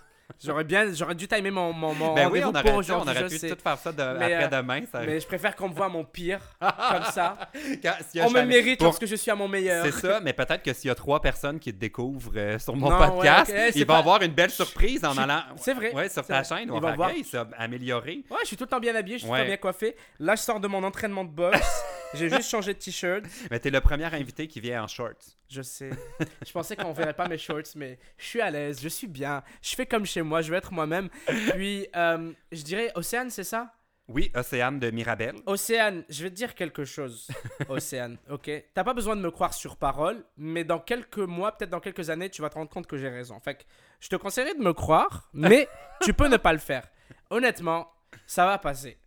J'aurais 0.43 0.63
bien, 0.63 0.91
j'aurais 0.93 1.15
dû 1.15 1.27
timer 1.27 1.51
mon, 1.51 1.73
mon, 1.73 1.93
mon 1.93 2.13
Ben 2.13 2.29
oui, 2.31 2.41
rendez-vous 2.41 2.47
on 2.47 2.49
aurait, 2.51 2.61
pour 2.63 2.71
pu, 2.71 2.75
on 2.75 2.79
aujourd'hui. 2.79 3.11
aurait 3.19 3.29
pu 3.29 3.39
tout 3.49 3.61
faire 3.61 3.77
ça 3.77 3.91
de- 3.91 4.17
Mais, 4.17 4.33
euh. 4.35 4.85
Ça... 4.89 5.01
Mais 5.01 5.19
je 5.19 5.27
préfère 5.27 5.53
qu'on 5.53 5.67
me 5.67 5.73
voit 5.75 5.87
à 5.87 5.89
mon 5.89 6.05
pire, 6.05 6.39
comme 6.59 7.03
ça. 7.11 7.37
Quand- 7.83 7.93
On 8.21 8.31
me 8.31 8.41
mérite 8.43 8.79
pour- 8.79 8.85
lorsque 8.85 9.05
je 9.05 9.15
suis 9.15 9.29
à 9.29 9.35
mon 9.35 9.49
meilleur. 9.49 9.85
C'est 9.85 9.91
ça, 9.91 10.21
mais 10.21 10.31
peut-être 10.31 10.63
que 10.63 10.71
s'il 10.73 10.87
y 10.87 10.91
a 10.91 10.95
trois 10.95 11.21
personnes 11.21 11.59
qui 11.59 11.73
te 11.73 11.77
découvrent 11.77 12.31
euh, 12.37 12.57
sur 12.57 12.73
mon 12.75 12.89
Non, 12.89 12.97
podcast, 12.97 13.51
ouais, 13.51 13.67
ok, 13.67 13.73
c'est 13.73 13.79
ils 13.79 13.85
vont 13.85 13.93
pas- 13.93 13.99
avoir 13.99 14.21
une 14.21 14.31
belle 14.31 14.49
surprise 14.49 15.03
en 15.03 15.15
allant 15.17 15.41
c'est 15.57 15.73
vrai, 15.73 15.93
ouais, 15.93 16.07
sur 16.09 16.25
ta 16.25 16.41
chaîne. 16.43 16.63
Ils 16.69 16.71
On 16.71 16.79
va 16.79 16.93
voir. 16.95 17.11
ça 17.29 17.45
amélioré. 17.57 18.23
Ouais, 18.31 18.37
je 18.43 18.47
suis 18.47 18.57
tout 18.57 18.63
le 18.63 18.69
temps 18.69 18.79
bien 18.79 18.95
habillé, 18.95 19.17
je 19.17 19.23
suis 19.23 19.27
tout 19.27 19.33
Ouais. 19.33 19.39
le 19.39 19.43
temps 19.43 19.49
bien 19.49 19.57
coiffé. 19.57 19.82
Là, 20.19 20.35
je 20.35 20.41
sors 20.41 20.59
de 20.59 20.67
mon 20.67 20.83
entraînement 20.83 21.23
de 21.23 21.31
boxe. 21.31 21.83
J'ai 22.13 22.29
juste 22.29 22.49
changé 22.49 22.73
de 22.73 22.79
t-shirt. 22.79 23.23
Mais 23.49 23.59
t'es 23.59 23.71
le 23.71 23.81
premier 23.81 24.05
invité 24.05 24.47
qui 24.47 24.59
vient 24.59 24.83
en 24.83 24.87
shorts. 24.87 25.35
Je 25.49 25.61
sais. 25.61 25.89
Je 26.45 26.51
pensais 26.51 26.75
qu'on 26.75 26.93
verrait 26.93 27.15
pas 27.15 27.27
mes 27.27 27.39
shorts, 27.39 27.75
mais 27.75 27.97
je 28.17 28.25
suis 28.25 28.41
à 28.41 28.51
l'aise, 28.51 28.79
je 28.81 28.87
suis 28.87 29.07
bien. 29.07 29.43
Je 29.61 29.75
fais 29.75 29.85
comme 29.85 30.05
chez 30.05 30.21
moi, 30.21 30.41
je 30.41 30.51
vais 30.51 30.57
être 30.57 30.71
moi-même. 30.71 31.09
Puis, 31.53 31.87
euh, 31.95 32.31
je 32.51 32.61
dirais, 32.61 32.91
Océane, 32.95 33.29
c'est 33.29 33.43
ça? 33.43 33.73
Oui, 34.07 34.31
Océane 34.35 34.79
de 34.79 34.91
Mirabel. 34.91 35.35
Océane, 35.45 36.03
je 36.09 36.23
vais 36.23 36.29
te 36.29 36.35
dire 36.35 36.55
quelque 36.55 36.83
chose. 36.83 37.29
Océane, 37.69 38.17
ok? 38.29 38.51
T'as 38.73 38.83
pas 38.83 38.93
besoin 38.93 39.15
de 39.15 39.21
me 39.21 39.31
croire 39.31 39.53
sur 39.53 39.77
parole, 39.77 40.25
mais 40.35 40.63
dans 40.63 40.79
quelques 40.79 41.17
mois, 41.19 41.53
peut-être 41.53 41.69
dans 41.69 41.79
quelques 41.79 42.09
années, 42.09 42.29
tu 42.29 42.41
vas 42.41 42.49
te 42.49 42.55
rendre 42.55 42.69
compte 42.69 42.85
que 42.85 42.97
j'ai 42.97 43.09
raison. 43.09 43.39
Fait 43.39 43.55
que 43.55 43.63
je 44.01 44.09
te 44.09 44.15
conseillerais 44.17 44.55
de 44.55 44.61
me 44.61 44.73
croire, 44.73 45.29
mais 45.33 45.69
tu 46.01 46.13
peux 46.13 46.27
ne 46.27 46.37
pas 46.37 46.51
le 46.51 46.59
faire. 46.59 46.85
Honnêtement, 47.29 47.89
ça 48.27 48.45
va 48.45 48.57
passer. 48.57 48.97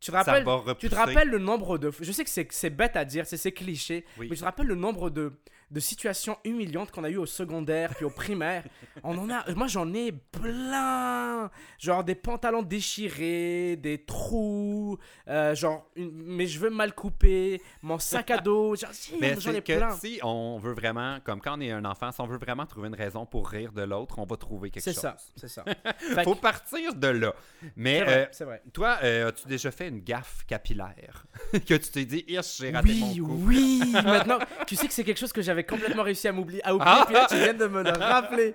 Tu 0.00 0.10
rappelles, 0.10 0.44
tu 0.78 0.88
te 0.88 0.94
rappelles 0.94 1.28
le 1.28 1.38
nombre 1.38 1.78
de. 1.78 1.90
Je 2.00 2.12
sais 2.12 2.24
que 2.24 2.30
c'est 2.54 2.70
bête 2.70 2.96
à 2.96 3.04
dire, 3.04 3.26
c'est 3.26 3.36
c'est 3.36 3.52
cliché, 3.52 4.04
Oui. 4.18 4.26
mais 4.28 4.36
tu 4.36 4.40
te 4.40 4.44
rappelles 4.44 4.66
le 4.66 4.74
nombre 4.74 5.10
de, 5.10 5.32
de 5.70 5.80
situations 5.80 6.36
humiliantes 6.44 6.90
qu'on 6.92 7.02
a 7.04 7.10
eues 7.10 7.16
au 7.16 7.26
secondaire 7.26 7.94
puis 7.94 8.04
au 8.04 8.10
primaire. 8.10 8.64
On 9.02 9.16
en 9.18 9.28
a. 9.30 9.44
Moi, 9.54 9.66
j'en 9.66 9.92
ai 9.94 10.12
plein. 10.12 11.50
Genre 11.78 12.04
des 12.04 12.14
pantalons 12.14 12.62
déchirés, 12.62 13.76
des 13.76 13.98
trous, 14.04 14.98
euh, 15.28 15.54
genre 15.54 15.88
une- 15.96 16.12
mes 16.12 16.46
cheveux 16.46 16.70
mal 16.70 16.94
coupés, 16.94 17.60
mon 17.82 17.98
sac 17.98 18.30
à 18.30 18.38
dos. 18.38 18.74
Genre, 18.76 18.90
j'en 18.92 19.20
ai 19.26 19.40
c'est 19.40 19.62
que 19.62 19.76
plein. 19.76 19.90
si 19.92 20.18
on 20.22 20.58
veut 20.58 20.72
vraiment, 20.72 21.18
comme 21.24 21.40
quand 21.40 21.58
on 21.58 21.60
est 21.60 21.70
un 21.70 21.84
enfant, 21.84 22.12
si 22.12 22.20
on 22.20 22.26
veut 22.26 22.38
vraiment 22.38 22.66
trouver 22.66 22.88
une 22.88 22.94
raison 22.94 23.26
pour 23.26 23.48
rire 23.48 23.72
de 23.72 23.82
l'autre, 23.82 24.18
on 24.18 24.24
va 24.24 24.36
trouver 24.36 24.70
quelque 24.70 24.84
C'est 24.84 24.92
chose. 24.92 25.02
ça, 25.02 25.16
c'est 25.36 25.48
ça. 25.48 25.64
Faut 26.24 26.34
que- 26.34 26.40
partir 26.40 26.94
de 26.94 27.08
là. 27.08 27.34
Mais 27.76 27.98
C'est 27.98 28.04
vrai, 28.04 28.14
euh, 28.16 28.26
c'est 28.32 28.44
vrai. 28.44 28.62
toi, 28.72 28.98
euh, 29.02 29.28
as-tu 29.28 29.48
déjà 29.48 29.70
fait 29.70 29.88
une 29.88 30.00
gaffe 30.00 30.44
capillaire? 30.46 31.26
Que 31.66 31.74
tu 31.74 31.90
t'es 31.90 32.04
dit, 32.04 32.24
j'ai 32.28 32.70
raté 32.70 32.94
mon 32.94 33.12
Oui, 33.12 33.20
oui. 33.82 33.92
Maintenant, 33.92 34.38
tu 34.66 34.76
sais 34.76 34.86
que 34.86 34.92
c'est 34.92 35.04
quelque 35.04 35.18
chose 35.18 35.32
que 35.32 35.42
j'avais 35.42 35.55
complètement 35.64 36.02
réussi 36.02 36.28
à 36.28 36.32
m'oublier, 36.32 36.64
à 36.64 36.74
oublier. 36.74 36.92
Ah. 36.94 37.02
Puis 37.06 37.14
là, 37.14 37.26
tu 37.28 37.36
viens 37.36 37.54
de 37.54 37.66
me 37.66 37.82
le 37.82 37.90
rappeler. 37.90 38.54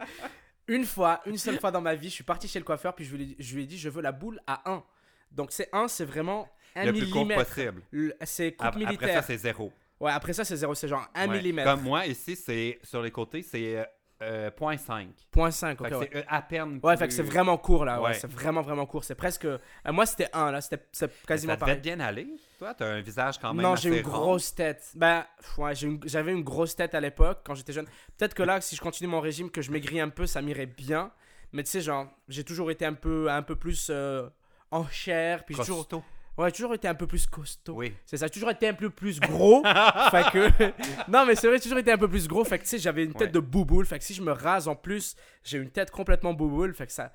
Une 0.67 0.85
fois, 0.85 1.21
une 1.25 1.37
seule 1.37 1.59
fois 1.59 1.71
dans 1.71 1.81
ma 1.81 1.95
vie, 1.95 2.09
je 2.09 2.13
suis 2.15 2.23
parti 2.23 2.47
chez 2.47 2.59
le 2.59 2.65
coiffeur, 2.65 2.93
puis 2.95 3.03
je 3.05 3.15
lui, 3.15 3.35
je 3.39 3.55
lui 3.55 3.63
ai 3.63 3.65
dit, 3.65 3.77
je 3.77 3.89
veux 3.89 4.01
la 4.01 4.11
boule 4.11 4.39
à 4.47 4.69
1. 4.71 4.83
Donc 5.31 5.51
c'est 5.51 5.67
1, 5.73 5.87
c'est 5.87 6.05
vraiment 6.05 6.47
1 6.75 6.85
le 6.85 6.93
plus 6.93 7.09
court 7.09 7.25
millimètre. 7.25 7.49
possible. 7.53 7.81
Le- 7.91 8.15
C'est 8.23 8.51
coupe 8.51 8.61
Ap- 8.67 8.75
Après 8.75 8.83
ça, 8.85 8.89
militaire. 8.91 9.23
c'est 9.25 9.37
zéro. 9.37 9.73
ouais, 9.99 10.11
après 10.11 10.33
ça, 10.33 10.45
c'est 10.45 10.55
0, 10.55 10.73
c'est 10.75 10.87
genre 10.87 11.07
1 11.15 11.27
Ouais. 11.29 11.37
millimètre. 11.37 11.69
Comme 11.71 11.81
moi, 11.83 12.05
ici, 12.05 12.35
c'est 12.35 12.79
sur 12.83 13.01
les 13.01 13.11
côtés, 13.11 13.41
c'est 13.41 13.85
euh, 14.21 14.49
euh, 14.49 14.51
0.5. 14.51 15.07
Point 15.31 15.51
5, 15.51 15.77
Fait 15.77 15.83
ok. 15.85 15.89
que 15.89 15.95
ouais. 15.95 16.09
c'est 16.13 16.17
euh, 16.19 16.23
à 16.27 16.41
peine. 16.41 16.79
Ouais, 16.83 16.95
fait 16.97 17.07
que 17.07 17.13
c'est 17.13 17.23
vraiment 17.23 17.57
court 17.57 17.85
là. 17.85 17.99
Ouais, 18.01 18.09
Ouais. 18.09 18.13
c'est 18.13 18.29
vraiment, 18.31 18.61
vraiment 18.61 18.85
court. 18.85 19.03
C'est 19.03 19.15
presque. 19.15 19.45
euh, 19.45 19.57
moi, 19.87 20.05
c'était 20.05 20.29
1 20.33 20.51
là. 20.51 20.61
C'était 20.61 20.83
quasiment 21.27 21.53
Ça 21.53 21.57
pareil. 21.57 21.77
bien 21.79 21.99
aller. 21.99 22.27
Toi, 22.59 22.73
t'as 22.75 22.85
un 22.87 23.01
visage 23.01 23.39
quand 23.39 23.53
même 23.53 23.63
Non, 23.63 23.75
j'ai 23.75 23.89
une 23.99 24.05
rond. 24.05 24.11
grosse 24.11 24.53
tête. 24.53 24.91
Ben, 24.95 25.25
ouais, 25.57 25.73
une- 25.75 25.99
j'avais 26.05 26.31
une 26.31 26.43
grosse 26.43 26.75
tête 26.75 26.93
à 26.93 26.99
l'époque 26.99 27.39
quand 27.43 27.55
j'étais 27.55 27.73
jeune. 27.73 27.87
Peut-être 28.17 28.33
que 28.35 28.43
là, 28.43 28.61
si 28.61 28.75
je 28.75 28.81
continue 28.81 29.09
mon 29.09 29.19
régime, 29.19 29.49
que 29.49 29.61
je 29.61 29.71
maigris 29.71 29.99
un 29.99 30.09
peu, 30.09 30.27
ça 30.27 30.41
m'irait 30.41 30.67
bien. 30.67 31.11
Mais 31.53 31.63
tu 31.63 31.71
sais, 31.71 31.81
genre, 31.81 32.07
j'ai 32.29 32.43
toujours 32.43 32.71
été 32.71 32.85
un 32.85 32.93
peu, 32.93 33.29
un 33.31 33.41
peu 33.41 33.55
plus 33.55 33.87
euh, 33.89 34.29
en 34.69 34.87
chair. 34.87 35.43
Puis 35.45 35.55
toujours. 35.55 35.87
Ouais, 36.37 36.51
toujours 36.51 36.73
été 36.73 36.87
un 36.87 36.95
peu 36.95 37.07
plus 37.07 37.25
costaud. 37.27 37.73
Oui. 37.75 37.93
C'est 38.05 38.17
ça, 38.17 38.29
toujours 38.29 38.49
été 38.51 38.67
un 38.67 38.73
peu 38.73 38.89
plus 38.89 39.19
gros. 39.19 39.63
fait 40.11 40.29
que. 40.31 40.71
Non, 41.11 41.25
mais 41.25 41.35
c'est 41.35 41.47
vrai, 41.47 41.57
j'ai 41.57 41.63
toujours 41.63 41.77
été 41.79 41.91
un 41.91 41.97
peu 41.97 42.07
plus 42.09 42.27
gros. 42.27 42.43
Fait 42.43 42.57
que 42.59 42.63
tu 42.63 42.69
sais, 42.69 42.79
j'avais 42.79 43.03
une 43.03 43.13
tête 43.13 43.21
Ouais. 43.27 43.27
de 43.33 43.39
bouboule. 43.39 43.85
Fait 43.85 43.99
que 43.99 44.03
si 44.05 44.13
je 44.13 44.21
me 44.21 44.31
rase 44.31 44.67
en 44.67 44.75
plus, 44.75 45.15
j'ai 45.43 45.57
une 45.57 45.69
tête 45.71 45.91
complètement 45.91 46.33
bouboule. 46.33 46.73
Fait 46.73 46.87
que 46.87 46.93
ça, 46.93 47.11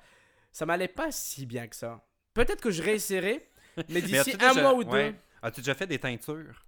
ça 0.51 0.65
m'allait 0.65 0.87
pas 0.87 1.11
si 1.11 1.45
bien 1.45 1.67
que 1.67 1.75
ça. 1.75 2.03
Peut-être 2.33 2.61
que 2.61 2.71
je 2.71 2.81
réessayerai. 2.83 3.49
Mais 3.89 4.01
d'ici 4.03 4.33
un 4.39 4.49
déjà- 4.53 4.61
mois 4.61 4.73
ou 4.73 4.83
deux. 4.83 4.91
ouais. 4.91 5.15
As-tu 5.41 5.61
déjà 5.61 5.75
fait 5.75 5.87
des 5.87 5.99
teintures? 5.99 6.65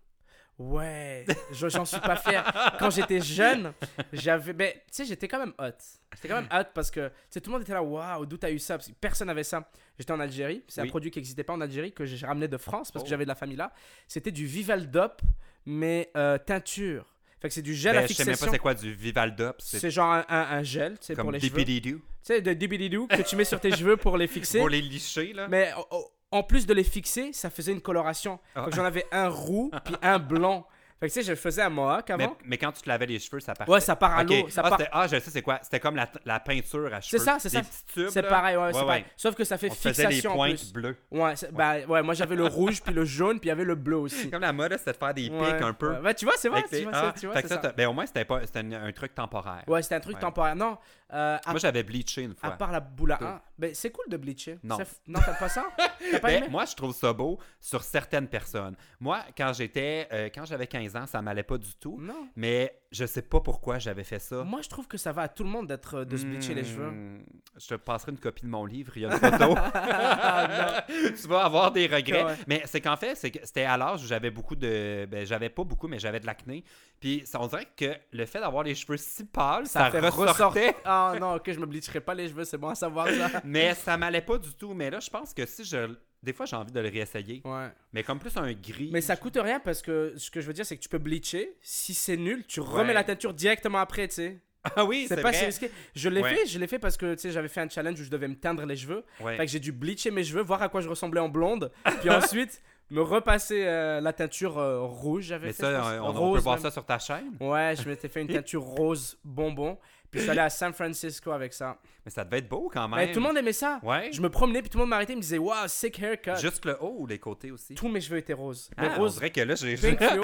Ouais, 0.60 1.26
je- 1.54 1.70
j'en 1.70 1.86
suis 1.86 2.00
pas 2.02 2.18
fier. 2.18 2.44
Quand 2.80 2.90
j'étais 2.90 3.22
jeune, 3.22 3.72
j'avais. 4.12 4.52
Ben, 4.54 4.74
tu 4.74 4.80
sais, 4.92 5.06
j'étais 5.06 5.28
quand 5.30 5.40
même 5.40 5.54
hot. 5.58 5.72
J'étais 6.14 6.28
quand 6.28 6.36
même 6.42 6.50
hot 6.52 6.68
parce 6.76 6.92
que 6.92 7.08
tu 7.08 7.14
sais, 7.30 7.40
tout 7.42 7.50
le 7.50 7.54
monde 7.54 7.62
était 7.62 7.74
là, 7.74 7.82
waouh, 7.82 8.26
d'où 8.26 8.36
t'as 8.38 8.52
eu 8.52 8.60
ça? 8.60 8.76
Parce 8.78 8.88
que 8.90 8.94
personne 9.00 9.28
n'avait 9.28 9.44
ça. 9.44 9.70
J'étais 9.98 10.12
en 10.12 10.20
Algérie, 10.20 10.64
c'est 10.68 10.82
Oui. 10.82 10.88
un 10.88 10.90
produit 10.90 11.12
qui 11.12 11.20
n'existait 11.20 11.44
pas 11.46 11.54
en 11.54 11.62
Algérie 11.62 11.94
que 11.94 12.06
j'ai 12.06 12.26
ramené 12.26 12.48
de 12.50 12.58
France 12.58 12.92
parce 12.92 13.04
que 13.04 13.08
Oh. 13.08 13.10
j'avais 13.10 13.24
de 13.24 13.30
la 13.30 13.36
famille 13.36 13.56
là. 13.58 13.72
C'était 14.08 14.32
du 14.32 14.46
Vivaldop, 14.46 15.22
mais 15.66 16.12
euh, 16.18 16.38
teinture. 16.38 17.16
Fait 17.42 17.48
que 17.48 17.54
c'est 17.54 17.62
du 17.62 17.74
gel 17.74 17.96
Ben, 17.96 18.04
à 18.04 18.08
je 18.08 18.14
sais 18.14 18.24
même 18.24 18.28
pas 18.28 18.32
fixation. 18.34 18.52
c'est 18.52 18.60
quoi 18.60 18.74
du 18.74 18.94
Vivaldop. 18.94 19.56
C'est 19.60 19.90
genre 19.90 20.12
un, 20.12 20.26
un- 20.28 20.58
un 20.58 20.64
gel, 20.64 20.98
c'est 21.00 21.16
pour 21.16 21.24
comme 21.24 21.34
les 21.34 21.40
cheveux. 21.40 21.64
Dipididoo. 21.64 22.00
Tu 22.00 22.04
sais, 22.22 22.42
de 22.42 22.52
dibididou 22.52 23.08
que 23.08 23.22
tu 23.22 23.38
mets 23.38 23.46
sur 23.46 23.62
tes 23.62 23.72
cheveux 23.78 23.96
pour 23.96 24.18
les 24.18 24.28
fixer. 24.28 24.60
Pour 24.60 24.68
les 24.68 24.82
licher, 24.82 25.32
là. 25.32 25.48
Mais 25.48 25.72
oh, 25.78 25.86
oh, 25.92 26.12
en 26.32 26.44
plus 26.44 26.66
de 26.68 26.74
les 26.74 26.84
fixer, 26.84 27.34
ça 27.34 27.50
faisait 27.50 27.72
une 27.72 27.82
coloration. 27.82 28.40
Ah. 28.56 28.66
J'en 28.74 28.86
avais 28.86 29.06
un 29.12 29.30
roux 29.30 29.72
puis 29.86 29.96
un 30.02 30.20
blanc. 30.20 30.68
Fait 31.00 31.08
que 31.08 31.14
tu 31.14 31.24
sais, 31.24 31.32
je 31.32 31.34
faisais 31.34 31.62
un 31.62 31.70
mohawk 31.70 32.10
Mais, 32.10 32.26
avant. 32.26 32.36
mais 32.44 32.58
quand 32.58 32.74
tu 32.74 32.82
te 32.82 32.90
lavais 32.90 33.06
les 33.06 33.20
cheveux, 33.20 33.40
ça 33.40 33.54
partait. 33.54 33.72
Ouais, 33.72 33.80
ça 33.80 33.96
part 33.96 34.20
à 34.20 34.24
Ok. 34.24 34.30
l'eau. 34.32 34.50
Ça 34.50 34.62
ah, 34.66 34.70
part... 34.70 34.80
ah, 34.92 35.08
je 35.08 35.18
sais 35.18 35.32
c'est 35.32 35.42
quoi. 35.42 35.58
C'était 35.62 35.80
comme 35.80 35.96
la, 35.96 36.10
la 36.26 36.42
peinture 36.42 36.94
à 36.94 37.00
cheveux. 37.00 37.18
C'est 37.20 37.24
ça, 37.24 37.38
c'est 37.40 37.48
ça. 37.48 37.62
C'est 38.10 38.22
pareil, 38.24 38.58
ouais, 38.58 38.74
c'est 38.74 38.80
Ouais, 38.80 38.86
pareil. 38.86 39.04
ouais. 39.04 39.10
Sauf 39.16 39.34
que 39.34 39.46
ça 39.46 39.58
fait 39.58 39.70
On 39.72 39.76
se 39.76 39.80
faisait 39.80 40.04
les 40.08 40.16
fixation 40.16 40.34
pointes 40.36 40.74
bleues. 40.74 40.98
Ouais, 41.10 41.36
bah, 41.54 41.76
ouais, 41.88 42.04
moi 42.04 42.14
j'avais 42.16 42.36
le 42.36 42.46
rouge, 42.48 42.82
puis 42.84 42.94
le 42.94 43.06
jaune, 43.06 43.40
puis 43.40 43.48
il 43.48 43.52
y 43.52 43.54
avait 43.54 43.64
le 43.64 43.76
bleu 43.76 43.96
aussi. 43.96 44.30
Comme 44.30 44.42
la 44.42 44.52
mode, 44.52 44.76
c'était 44.78 44.92
de 44.92 44.98
faire 44.98 45.14
des 45.14 45.30
pics 45.30 45.40
Ouais, 45.40 45.64
un 45.64 45.72
peu. 45.74 45.90
ouais. 45.94 46.00
Ouais, 46.00 46.14
tu 46.16 46.26
vois, 46.26 46.34
c'est 46.36 46.50
vrai, 46.50 46.66
tu 46.70 46.84
vois, 46.84 46.92
ah, 46.94 47.14
tu 47.18 47.28
vois, 47.28 47.36
fait 47.38 47.44
que 47.44 47.48
ça, 47.48 47.62
ça. 47.62 47.72
ben, 47.72 47.88
au 47.88 47.94
moins, 47.94 48.06
c'était 48.06 48.26
pas 48.26 48.42
c'était 48.46 48.60
un, 48.60 48.74
un 48.74 48.92
truc 48.92 49.16
temporaire. 49.16 49.64
Ouais, 49.68 49.82
c'était 49.82 49.96
un 49.96 50.00
truc 50.02 50.16
Ouais. 50.16 50.22
temporaire. 50.22 50.58
Non, 50.58 50.78
euh, 51.14 51.38
à, 51.44 51.52
Moi, 51.52 51.60
j'avais 51.60 51.84
bleaché 51.84 52.24
une 52.24 52.32
à 52.32 52.48
fois. 52.48 52.52
part 52.58 52.72
la 52.72 52.80
boule 52.80 53.12
à 53.14 53.18
Tout. 53.18 53.26
1, 53.26 53.42
ben, 53.58 53.74
c'est 53.74 53.92
cool 53.92 54.06
de 54.10 54.18
bleacher. 54.18 54.60
Non. 54.64 54.78
F- 54.78 55.00
Non, 55.08 55.20
t'aimes 55.20 55.36
pas 55.40 55.50
ça? 55.50 55.66
T'as 55.78 56.20
pas 56.20 56.28
Ben, 56.28 56.38
aimé? 56.44 56.48
moi, 56.50 56.66
je 56.66 56.76
trouve 56.76 56.94
ça 56.96 57.12
beau 57.14 57.40
sur 57.60 57.84
certaines 57.84 58.28
personnes. 58.28 58.76
Moi, 59.00 59.20
quand 59.38 59.52
j'étais, 59.54 60.08
euh, 60.14 60.30
quand 60.34 60.46
j'avais 60.46 60.68
15 60.68 60.96
ans, 60.96 61.06
ça 61.08 61.22
m'allait 61.22 61.44
pas 61.44 61.58
du 61.58 61.74
tout. 61.76 61.98
Non. 62.00 62.28
Mais 62.36 62.82
je 62.92 63.06
sais 63.06 63.22
pas 63.22 63.40
pourquoi 63.40 63.78
j'avais 63.78 64.04
fait 64.04 64.20
ça. 64.20 64.44
Moi, 64.44 64.62
je 64.64 64.70
trouve 64.70 64.88
que 64.88 64.98
ça 64.98 65.12
va 65.12 65.24
à 65.24 65.28
tout 65.28 65.44
le 65.44 65.50
monde 65.50 65.68
d'être 65.68 66.04
de 66.04 66.18
se 66.18 66.26
bleacher 66.26 66.56
les 66.56 66.64
cheveux. 66.64 66.90
Hmm, 66.90 67.24
Je 67.60 67.68
te 67.68 67.76
passerai 67.76 68.12
une 68.12 68.18
copie 68.18 68.44
de 68.44 68.50
mon 68.50 68.66
livre, 68.66 68.94
il 68.96 69.04
y 69.04 69.06
a 69.06 69.14
une 69.14 69.20
photo. 69.20 69.56
tu 71.22 71.28
vas 71.28 71.46
avoir 71.46 71.72
des 71.72 71.86
regrets. 71.86 72.24
Ouais. 72.24 72.36
Mais 72.48 72.64
c'est 72.66 72.82
qu'en 72.82 72.98
fait, 72.98 73.16
c'est 73.16 73.30
que 73.30 73.40
c'était 73.44 73.64
à 73.64 73.78
l'âge 73.78 74.04
où 74.04 74.08
j'avais 74.08 74.32
beaucoup 74.32 74.56
de. 74.56 75.06
Ben, 75.06 75.26
j'avais 75.26 75.50
pas 75.50 75.64
beaucoup, 75.64 75.88
mais 75.88 76.00
j'avais 76.00 76.20
de 76.20 76.26
l'acné. 76.26 76.64
Puis 77.00 77.22
ça, 77.26 77.40
on 77.40 77.48
dirait 77.48 77.68
que 77.78 77.96
le 78.12 78.26
fait 78.26 78.40
d'avoir 78.40 78.64
les 78.64 78.74
cheveux 78.74 78.98
si 78.98 79.26
pâles, 79.26 79.68
ça, 79.68 79.90
ressortait. 79.90 80.76
Ah 80.84 81.14
non, 81.20 81.36
ok, 81.36 81.52
je 81.52 81.60
me 81.60 81.66
bleacherai 81.68 82.02
pas 82.02 82.16
les 82.16 82.28
cheveux, 82.30 82.44
c'est 82.44 82.58
bon 82.58 82.70
à 82.70 82.76
savoir 82.76 83.08
ça. 83.08 83.30
mais 83.44 83.76
ça 83.76 83.98
m'allait 83.98 84.22
pas 84.22 84.38
du 84.38 84.54
tout. 84.56 84.74
Mais 84.74 84.90
là, 84.90 85.00
je 85.00 85.10
pense 85.10 85.34
que 85.34 85.46
si 85.46 85.64
je. 85.64 85.96
Des 86.22 86.34
fois, 86.34 86.46
j'ai 86.46 86.56
envie 86.58 86.72
de 86.74 86.80
le 86.80 86.90
réessayer. 86.90 87.42
Ouais. 87.46 87.68
Mais 87.94 88.04
comme 88.04 88.20
plus 88.20 88.36
un 88.38 88.52
gris. 88.52 88.90
Mais 88.92 89.02
ça 89.02 89.16
coûte 89.16 89.38
rien 89.42 89.60
parce 89.60 89.82
que 89.82 90.14
ce 90.18 90.30
que 90.30 90.42
je 90.42 90.48
veux 90.48 90.54
dire, 90.54 90.66
c'est 90.66 90.76
que 90.76 90.82
tu 90.82 90.90
peux 90.90 90.98
bleacher. 90.98 91.56
Si 91.62 91.94
c'est 91.94 92.18
nul, 92.18 92.44
tu 92.46 92.60
remets 92.60 92.90
Ouais. 92.90 92.94
la 92.94 93.04
teinture 93.06 93.34
directement 93.34 93.78
après, 93.80 94.08
tu 94.10 94.16
sais. 94.16 94.40
Ah 94.76 94.84
oui, 94.84 95.06
C'est 95.08 95.22
pas 95.22 95.32
si 95.32 95.46
risqué. 95.46 95.72
Je 95.96 96.10
l'ai 96.10 96.22
Ouais. 96.22 96.36
fait, 96.36 96.46
je 96.46 96.60
l'ai 96.60 96.68
fait 96.68 96.80
parce 96.80 96.98
que 96.98 97.14
tu 97.14 97.22
sais, 97.22 97.32
j'avais 97.32 97.48
fait 97.48 97.62
un 97.62 97.70
challenge 97.70 98.00
où 98.02 98.04
je 98.04 98.10
devais 98.10 98.28
me 98.28 98.36
teindre 98.36 98.66
les 98.66 98.76
cheveux. 98.76 99.06
Ouais. 99.22 99.38
Fait 99.38 99.46
que 99.46 99.52
j'ai 99.52 99.62
dû 99.62 99.72
bleacher 99.72 100.12
mes 100.12 100.24
cheveux, 100.26 100.42
voir 100.42 100.62
à 100.62 100.68
quoi 100.68 100.82
je 100.82 100.90
ressemblais 100.90 101.22
en 101.22 101.30
blonde, 101.30 101.72
puis 102.02 102.10
ensuite 102.10 102.62
me 102.92 103.02
repasser 103.02 103.64
euh, 103.66 104.02
la 104.02 104.12
teinture 104.12 104.58
euh, 104.58 104.82
rouge. 104.82 105.24
J'avais 105.26 105.48
Mais 105.48 105.54
fait, 105.54 105.66
on, 106.02 106.08
on 106.08 106.12
Rose 106.12 106.38
peut 106.40 106.44
voir 106.44 106.56
même. 106.58 106.64
ça 106.64 106.72
sur 106.72 106.86
ta 106.86 107.00
chaîne. 107.00 107.38
Ouais, 107.40 107.76
je 107.82 107.88
m'étais 107.88 108.10
fait 108.10 108.22
une 108.22 108.28
teinture 108.34 108.64
rose 108.64 109.18
bonbon. 109.24 109.78
Puis 110.12 110.20
je 110.20 110.24
suis 110.24 110.32
allé 110.32 110.40
à 110.42 110.50
San 110.50 110.74
Francisco 110.74 111.32
avec 111.32 111.54
ça. 111.54 111.78
Mais 112.04 112.10
ça 112.12 112.24
devait 112.26 112.40
être 112.40 112.50
beau 112.50 112.70
quand 112.74 112.88
même. 112.88 113.00
Mais 113.00 113.12
tout 113.12 113.20
le 113.20 113.26
monde 113.28 113.38
aimait 113.38 113.54
ça. 113.54 113.80
Ouais. 113.84 114.10
Je 114.12 114.22
me 114.22 114.30
promenais, 114.30 114.62
puis 114.62 114.70
tout 114.70 114.78
le 114.78 114.84
monde 114.84 114.90
m'arrêtait, 114.90 115.14
il 115.14 115.18
me 115.18 115.22
disait 115.22 115.38
Waouh, 115.38 115.68
sick 115.68 116.00
haircut. 116.02 116.32
Juste 116.42 116.66
le 116.66 116.76
haut 116.82 116.96
ou 117.00 117.06
les 117.08 117.20
côtés 117.20 117.52
aussi? 117.52 117.76
Tous 117.76 117.88
mes 117.88 118.02
cheveux 118.02 118.18
étaient 118.18 118.34
roses. 118.34 118.70
Ah, 118.76 118.82
Mais 118.82 118.90
on 118.96 119.00
rose, 119.02 119.14
dirait 119.16 119.30
que 119.30 119.42
là, 119.42 119.54
j'ai 119.56 119.78
j'ai 119.78 119.96
comme 119.96 120.08
tu 120.08 120.22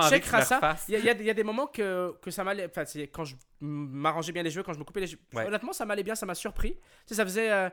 envie 0.00 0.20
que 0.20 0.24
tu 0.24 0.42
ça. 0.44 0.76
Il 0.88 0.94
y, 0.94 0.96
a- 0.96 0.98
il 1.00 1.04
y 1.04 1.10
a- 1.10 1.12
il 1.12 1.24
y 1.26 1.30
a 1.30 1.34
des 1.34 1.44
moments 1.44 1.66
que, 1.66 2.14
que 2.22 2.30
ça 2.30 2.42
m'allait. 2.44 2.66
Enfin, 2.66 2.84
quand 3.12 3.24
je 3.24 3.34
m'arrangeais 3.60 4.32
bien 4.32 4.42
les 4.42 4.50
cheveux, 4.50 4.62
quand 4.62 4.72
je 4.72 4.78
me 4.78 4.84
coupais 4.84 5.00
les 5.00 5.06
cheveux. 5.08 5.20
Ouais. 5.34 5.46
Honnêtement, 5.46 5.72
ça 5.72 5.84
m'allait 5.84 6.02
bien, 6.02 6.14
ça 6.14 6.24
m'a 6.26 6.34
surpris. 6.34 6.74
Tu 6.74 6.80
sais, 7.06 7.14
ça 7.16 7.24
faisait. 7.24 7.50
euh, 7.50 7.68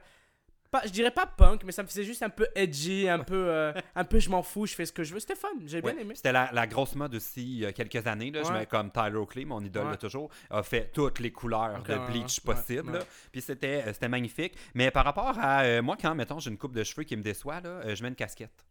pas, 0.80 0.86
je 0.86 0.92
dirais 0.92 1.12
pas 1.12 1.26
punk, 1.26 1.64
mais 1.64 1.72
ça 1.72 1.84
me 1.84 1.88
faisait 1.88 2.04
juste 2.04 2.24
un 2.24 2.30
peu 2.30 2.48
edgy, 2.56 3.08
un 3.10 3.20
peu, 3.20 3.48
euh, 3.50 3.74
un 3.96 4.04
peu 4.04 4.20
je 4.20 4.30
m'en 4.30 4.44
fous, 4.44 4.66
je 4.66 4.76
fais 4.76 4.86
ce 4.86 4.92
que 4.94 5.04
je 5.04 5.14
veux. 5.14 5.20
C'était 5.20 5.36
fun, 5.36 5.50
j'ai 5.66 5.82
bien 5.82 5.98
aimé. 5.98 6.16
C'était 6.16 6.32
la, 6.32 6.50
la 6.52 6.68
grosse 6.68 6.96
mode 6.96 7.16
aussi 7.16 7.42
il 7.44 7.60
y 7.60 7.66
a 7.66 7.74
quelques 7.74 8.06
années. 8.08 8.32
Là, 8.32 8.44
je 8.44 8.52
mets 8.54 8.66
comme 8.66 8.92
Tyler 8.92 9.16
Oakley, 9.18 9.46
mon 9.46 9.64
idole 9.64 9.92
de 9.92 9.96
toujours, 9.98 10.30
a 10.50 10.64
fait 10.64 10.92
toutes 10.94 11.20
les 11.20 11.32
couleurs 11.32 11.82
de 11.84 11.98
bleach 12.12 12.40
là. 12.46 13.00
Puis 13.32 13.42
c'était 13.42 13.84
euh, 13.88 13.94
c'était 13.94 14.10
magnifique. 14.10 14.56
Mais 14.74 14.92
par 14.92 15.06
rapport 15.06 15.38
à 15.40 15.62
euh, 15.64 15.82
moi, 15.82 15.98
quand 16.02 16.14
mettons 16.16 16.40
j'ai 16.40 16.50
une 16.52 16.58
coupe 16.58 16.76
de 16.76 16.84
cheveux 16.84 17.04
qui 17.04 17.16
me 17.16 17.22
déçoit, 17.24 17.62
là, 17.62 17.70
euh, 17.70 17.96
je 17.96 18.04
mets 18.04 18.10
une 18.10 18.16
casquette. 18.16 18.66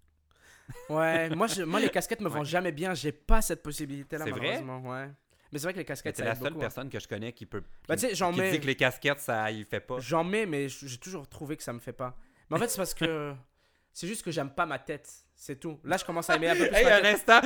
Ouais, 0.88 1.28
moi, 1.30 1.46
je- 1.46 1.62
moi 1.62 1.78
les 1.80 1.90
casquettes 1.90 2.20
me 2.20 2.28
vont 2.30 2.44
jamais 2.44 2.72
bien, 2.72 2.94
j'ai 2.94 3.12
pas 3.12 3.42
cette 3.42 3.62
possibilité-là, 3.62 4.24
C'est 4.24 4.30
vrai? 4.30 4.60
malheureusement. 4.62 4.80
Ouais. 4.90 5.10
Mais 5.54 5.60
c'est 5.60 5.66
vrai 5.66 5.72
que 5.74 5.78
les 5.78 5.84
casquettes, 5.84 6.16
C'est 6.16 6.24
la 6.24 6.34
seule 6.34 6.52
hein. 6.52 6.56
personne 6.58 6.90
que 6.90 6.98
je 6.98 7.06
connais 7.06 7.32
qui 7.32 7.46
peut. 7.46 7.62
Bah, 7.86 7.94
qui- 7.94 8.08
qui 8.08 8.22
mets- 8.40 8.50
dit 8.50 8.58
que 8.60 8.66
les 8.66 8.74
casquettes, 8.74 9.20
ça 9.20 9.52
il 9.52 9.64
fait 9.64 9.78
pas. 9.78 10.00
J'en 10.00 10.24
mets, 10.24 10.46
mais 10.46 10.68
j'ai 10.68 10.98
toujours 10.98 11.28
trouvé 11.28 11.56
que 11.56 11.62
ça 11.62 11.72
me 11.72 11.78
fait 11.78 11.92
pas. 11.92 12.16
Mais 12.50 12.56
en 12.56 12.58
fait, 12.58 12.66
c'est 12.68 12.76
parce 12.78 12.92
que. 12.92 13.32
C'est 13.96 14.08
juste 14.08 14.24
que 14.24 14.32
j'aime 14.32 14.50
pas 14.50 14.66
ma 14.66 14.80
tête, 14.80 15.08
c'est 15.36 15.60
tout. 15.60 15.78
Là, 15.84 15.96
je 15.96 16.04
commence 16.04 16.28
à 16.28 16.34
aimer 16.34 16.48
un 16.48 16.56
peu 16.56 16.66
plus 16.66 16.74
Hey, 16.76 16.84
ma 16.84 16.96
un 16.96 17.00
tête. 17.00 17.14
instant, 17.14 17.40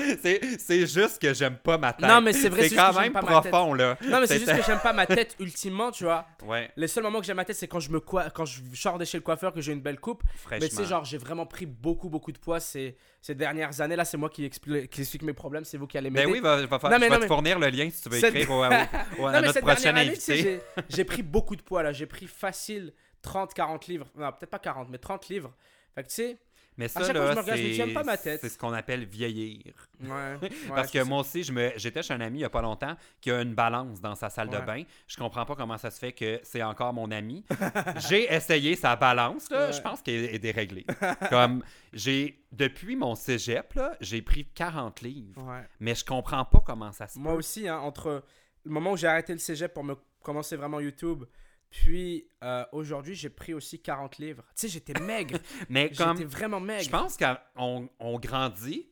c'est 0.58 0.86
juste 0.86 1.20
que 1.20 1.34
j'aime 1.34 1.58
pas 1.58 1.76
ma 1.76 1.92
tête. 1.92 2.08
Non, 2.08 2.22
mais 2.22 2.32
c'est 2.32 2.48
vrai, 2.48 2.62
c'est 2.62 2.68
juste 2.70 2.80
quand 2.80 2.94
que 2.94 3.00
même 3.00 3.12
pas 3.12 3.20
ma 3.20 3.42
tête. 3.42 3.50
profond, 3.52 3.74
là. 3.74 3.98
Non, 4.02 4.20
mais 4.20 4.26
c'est 4.26 4.38
juste 4.38 4.56
que 4.56 4.62
j'aime 4.66 4.80
pas 4.80 4.94
ma 4.94 5.04
tête 5.04 5.36
ultimement, 5.40 5.90
tu 5.90 6.04
vois. 6.04 6.26
Ouais, 6.46 6.70
Les 6.76 6.88
seuls 6.88 7.02
moments 7.02 7.20
que 7.20 7.26
j'aime 7.26 7.36
ma 7.36 7.44
tête, 7.44 7.56
c'est 7.56 7.68
quand 7.68 7.80
je 7.80 7.90
me 7.90 8.00
coi- 8.00 8.30
quand 8.30 8.46
je 8.46 8.62
sors 8.72 8.96
de 8.96 9.04
chez 9.04 9.18
le 9.18 9.22
coiffeur, 9.22 9.52
que 9.52 9.60
j'ai 9.60 9.72
une 9.74 9.82
belle 9.82 10.00
coupe. 10.00 10.22
Mais 10.50 10.58
tu 10.70 10.74
sais, 10.74 10.86
genre, 10.86 11.04
j'ai 11.04 11.18
vraiment 11.18 11.44
pris 11.44 11.66
beaucoup, 11.66 12.08
beaucoup 12.08 12.32
de 12.32 12.38
poids 12.38 12.60
ces, 12.60 12.96
ces 13.20 13.34
dernières 13.34 13.82
années. 13.82 13.96
Là, 13.96 14.06
c'est 14.06 14.16
moi 14.16 14.30
qui 14.30 14.46
explique, 14.46 14.88
qui 14.88 15.02
explique 15.02 15.22
mes 15.24 15.34
problèmes, 15.34 15.64
c'est 15.64 15.76
vous 15.76 15.86
qui 15.86 15.98
allez 15.98 16.08
m'aider. 16.08 16.24
Ben 16.24 16.32
oui, 16.32 16.40
va, 16.40 16.56
va 16.64 16.78
Non, 16.88 16.98
mais 16.98 16.98
je 16.98 17.00
vais 17.00 17.08
non, 17.10 17.16
te 17.16 17.20
mais- 17.20 17.26
fournir 17.26 17.58
le 17.58 17.68
lien 17.68 17.90
si 17.90 18.02
tu 18.02 18.08
veux 18.08 18.18
Cette- 18.20 18.34
écrire 18.34 18.50
au, 18.52 18.62
au- 18.62 18.64
au- 19.22 19.26
à 19.26 19.32
non, 19.32 19.40
mais 19.42 19.46
notre 19.48 19.78
sais, 19.78 19.88
invité. 19.90 20.36
j'ai- 20.38 20.60
j'ai 20.88 21.04
pris 21.04 21.22
beaucoup 21.22 21.56
de 21.56 21.62
poids 21.62 21.82
là. 21.82 21.92
J'ai 21.92 22.06
pris 22.06 22.26
facile 22.26 22.94
30, 23.20 23.52
40 23.52 23.86
livres. 23.86 24.06
Non, 24.16 24.30
peut-être 24.32 24.48
pas 24.50 24.58
40, 24.58 24.88
mais 24.88 24.96
30 24.98 25.28
livres. 25.28 25.52
Fait 25.94 26.02
que 26.04 26.08
tu 26.08 26.14
sais, 26.14 26.38
Mais 26.76 26.86
ça, 26.88 27.00
chaque 27.00 27.16
fois 27.16 27.30
que 27.30 27.34
là, 27.34 27.34
je 27.34 27.36
me 27.36 27.42
regarde, 27.42 27.88
je 27.88 27.94
pas 27.94 28.04
ma 28.04 28.16
tête. 28.16 28.40
c'est 28.40 28.48
ce 28.48 28.56
qu'on 28.58 28.72
appelle 28.72 29.04
vieillir. 29.04 29.72
ouais. 30.00 30.08
ouais, 30.40 30.50
Parce 30.68 30.90
que 30.92 31.02
moi 31.02 31.20
aussi, 31.20 31.42
j'étais 31.76 32.02
chez 32.02 32.14
un 32.14 32.20
ami 32.20 32.38
il 32.38 32.42
y 32.42 32.44
a 32.44 32.50
pas 32.50 32.62
longtemps 32.62 32.94
qui 33.20 33.30
a 33.32 33.40
une 33.42 33.54
balance 33.54 34.00
dans 34.00 34.14
sa 34.14 34.30
salle 34.30 34.48
de 34.48 34.58
bain. 34.58 34.84
Je 35.08 35.16
comprends 35.16 35.44
pas 35.44 35.56
comment 35.56 35.76
ça 35.78 35.90
se 35.90 35.98
fait 35.98 36.12
que 36.12 36.38
c'est 36.44 36.62
encore 36.62 36.92
mon 36.92 37.10
ami. 37.10 37.44
j'ai 38.08 38.32
essayé 38.32 38.76
sa 38.76 38.94
balance, 38.94 39.50
là, 39.50 39.72
je 39.72 39.80
pense 39.80 40.02
qu'elle 40.02 40.26
est 40.34 40.38
déréglée. 40.38 40.86
Comme, 41.30 41.64
j'ai, 41.92 42.44
depuis 42.52 42.94
mon 42.94 43.14
cégep, 43.16 43.78
j'ai 44.00 44.22
pris 44.22 44.44
40 44.46 45.00
livres. 45.00 45.42
Mais 45.80 45.94
je 45.96 46.04
comprends 46.04 46.44
pas 46.44 46.62
comment 46.64 46.92
ça 46.92 47.08
se 47.08 47.18
Moi 47.18 47.32
peut. 47.32 47.38
aussi, 47.38 47.66
hein, 47.68 47.78
entre 47.78 48.22
le 48.64 48.70
moment 48.70 48.92
où 48.92 48.96
j'ai 48.96 49.08
arrêté 49.08 49.32
le 49.32 49.38
cégep 49.40 49.74
pour 49.74 49.82
me 49.84 49.96
commencer 50.22 50.56
vraiment 50.56 50.78
YouTube, 50.78 51.24
puis 51.70 52.26
euh, 52.42 52.64
aujourd'hui, 52.72 53.14
j'ai 53.14 53.28
pris 53.28 53.54
aussi 53.54 53.80
40 53.80 54.18
livres. 54.18 54.42
Tu 54.56 54.62
sais, 54.62 54.68
j'étais 54.68 54.98
maigre. 55.00 55.38
Mais 55.68 55.90
comme, 55.90 56.16
j'étais 56.16 56.28
vraiment 56.28 56.60
maigre. 56.60 56.84
je 56.84 56.90
pense 56.90 57.16
qu'on 57.16 57.88
on 57.98 58.18
grandit, 58.18 58.88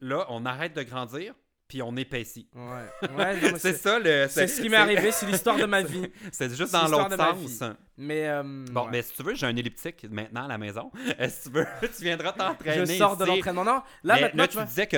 là, 0.00 0.26
on 0.28 0.46
arrête 0.46 0.74
de 0.74 0.82
grandir, 0.82 1.34
puis 1.66 1.82
on 1.82 1.96
épaissit. 1.96 2.48
Ouais. 2.54 3.40
C'est 3.58 3.74
ça 3.74 3.98
le. 3.98 4.26
c'est 4.28 4.46
ce 4.46 4.60
qui 4.60 4.68
m'est 4.68 4.76
arrivé, 4.76 5.12
c'est 5.12 5.26
l'histoire 5.26 5.56
de 5.56 5.66
ma 5.66 5.82
vie. 5.82 6.10
C'est 6.32 6.54
juste 6.54 6.72
dans 6.72 6.88
l'autre 6.88 7.16
sens. 7.16 7.62
Mais 7.96 8.28
euh, 8.28 8.42
Bon, 8.70 8.84
ouais. 8.84 8.90
mais 8.90 9.02
si 9.02 9.12
tu 9.14 9.22
veux, 9.22 9.34
j'ai 9.34 9.46
un 9.46 9.56
elliptique 9.56 10.04
maintenant 10.10 10.44
à 10.44 10.48
la 10.48 10.58
maison. 10.58 10.90
Si 11.28 11.48
tu 11.48 11.50
veux, 11.50 11.66
tu 11.80 12.02
viendras 12.02 12.32
t'entraîner. 12.32 12.86
je 12.86 12.98
sors 12.98 13.16
de 13.16 13.24
l'entraînement. 13.24 13.64
Non, 13.64 13.82
là 14.02 14.14
Mais 14.14 14.20
maintenant, 14.22 14.42
là, 14.42 14.48
tu 14.48 14.64
disais 14.64 14.86
que 14.86 14.96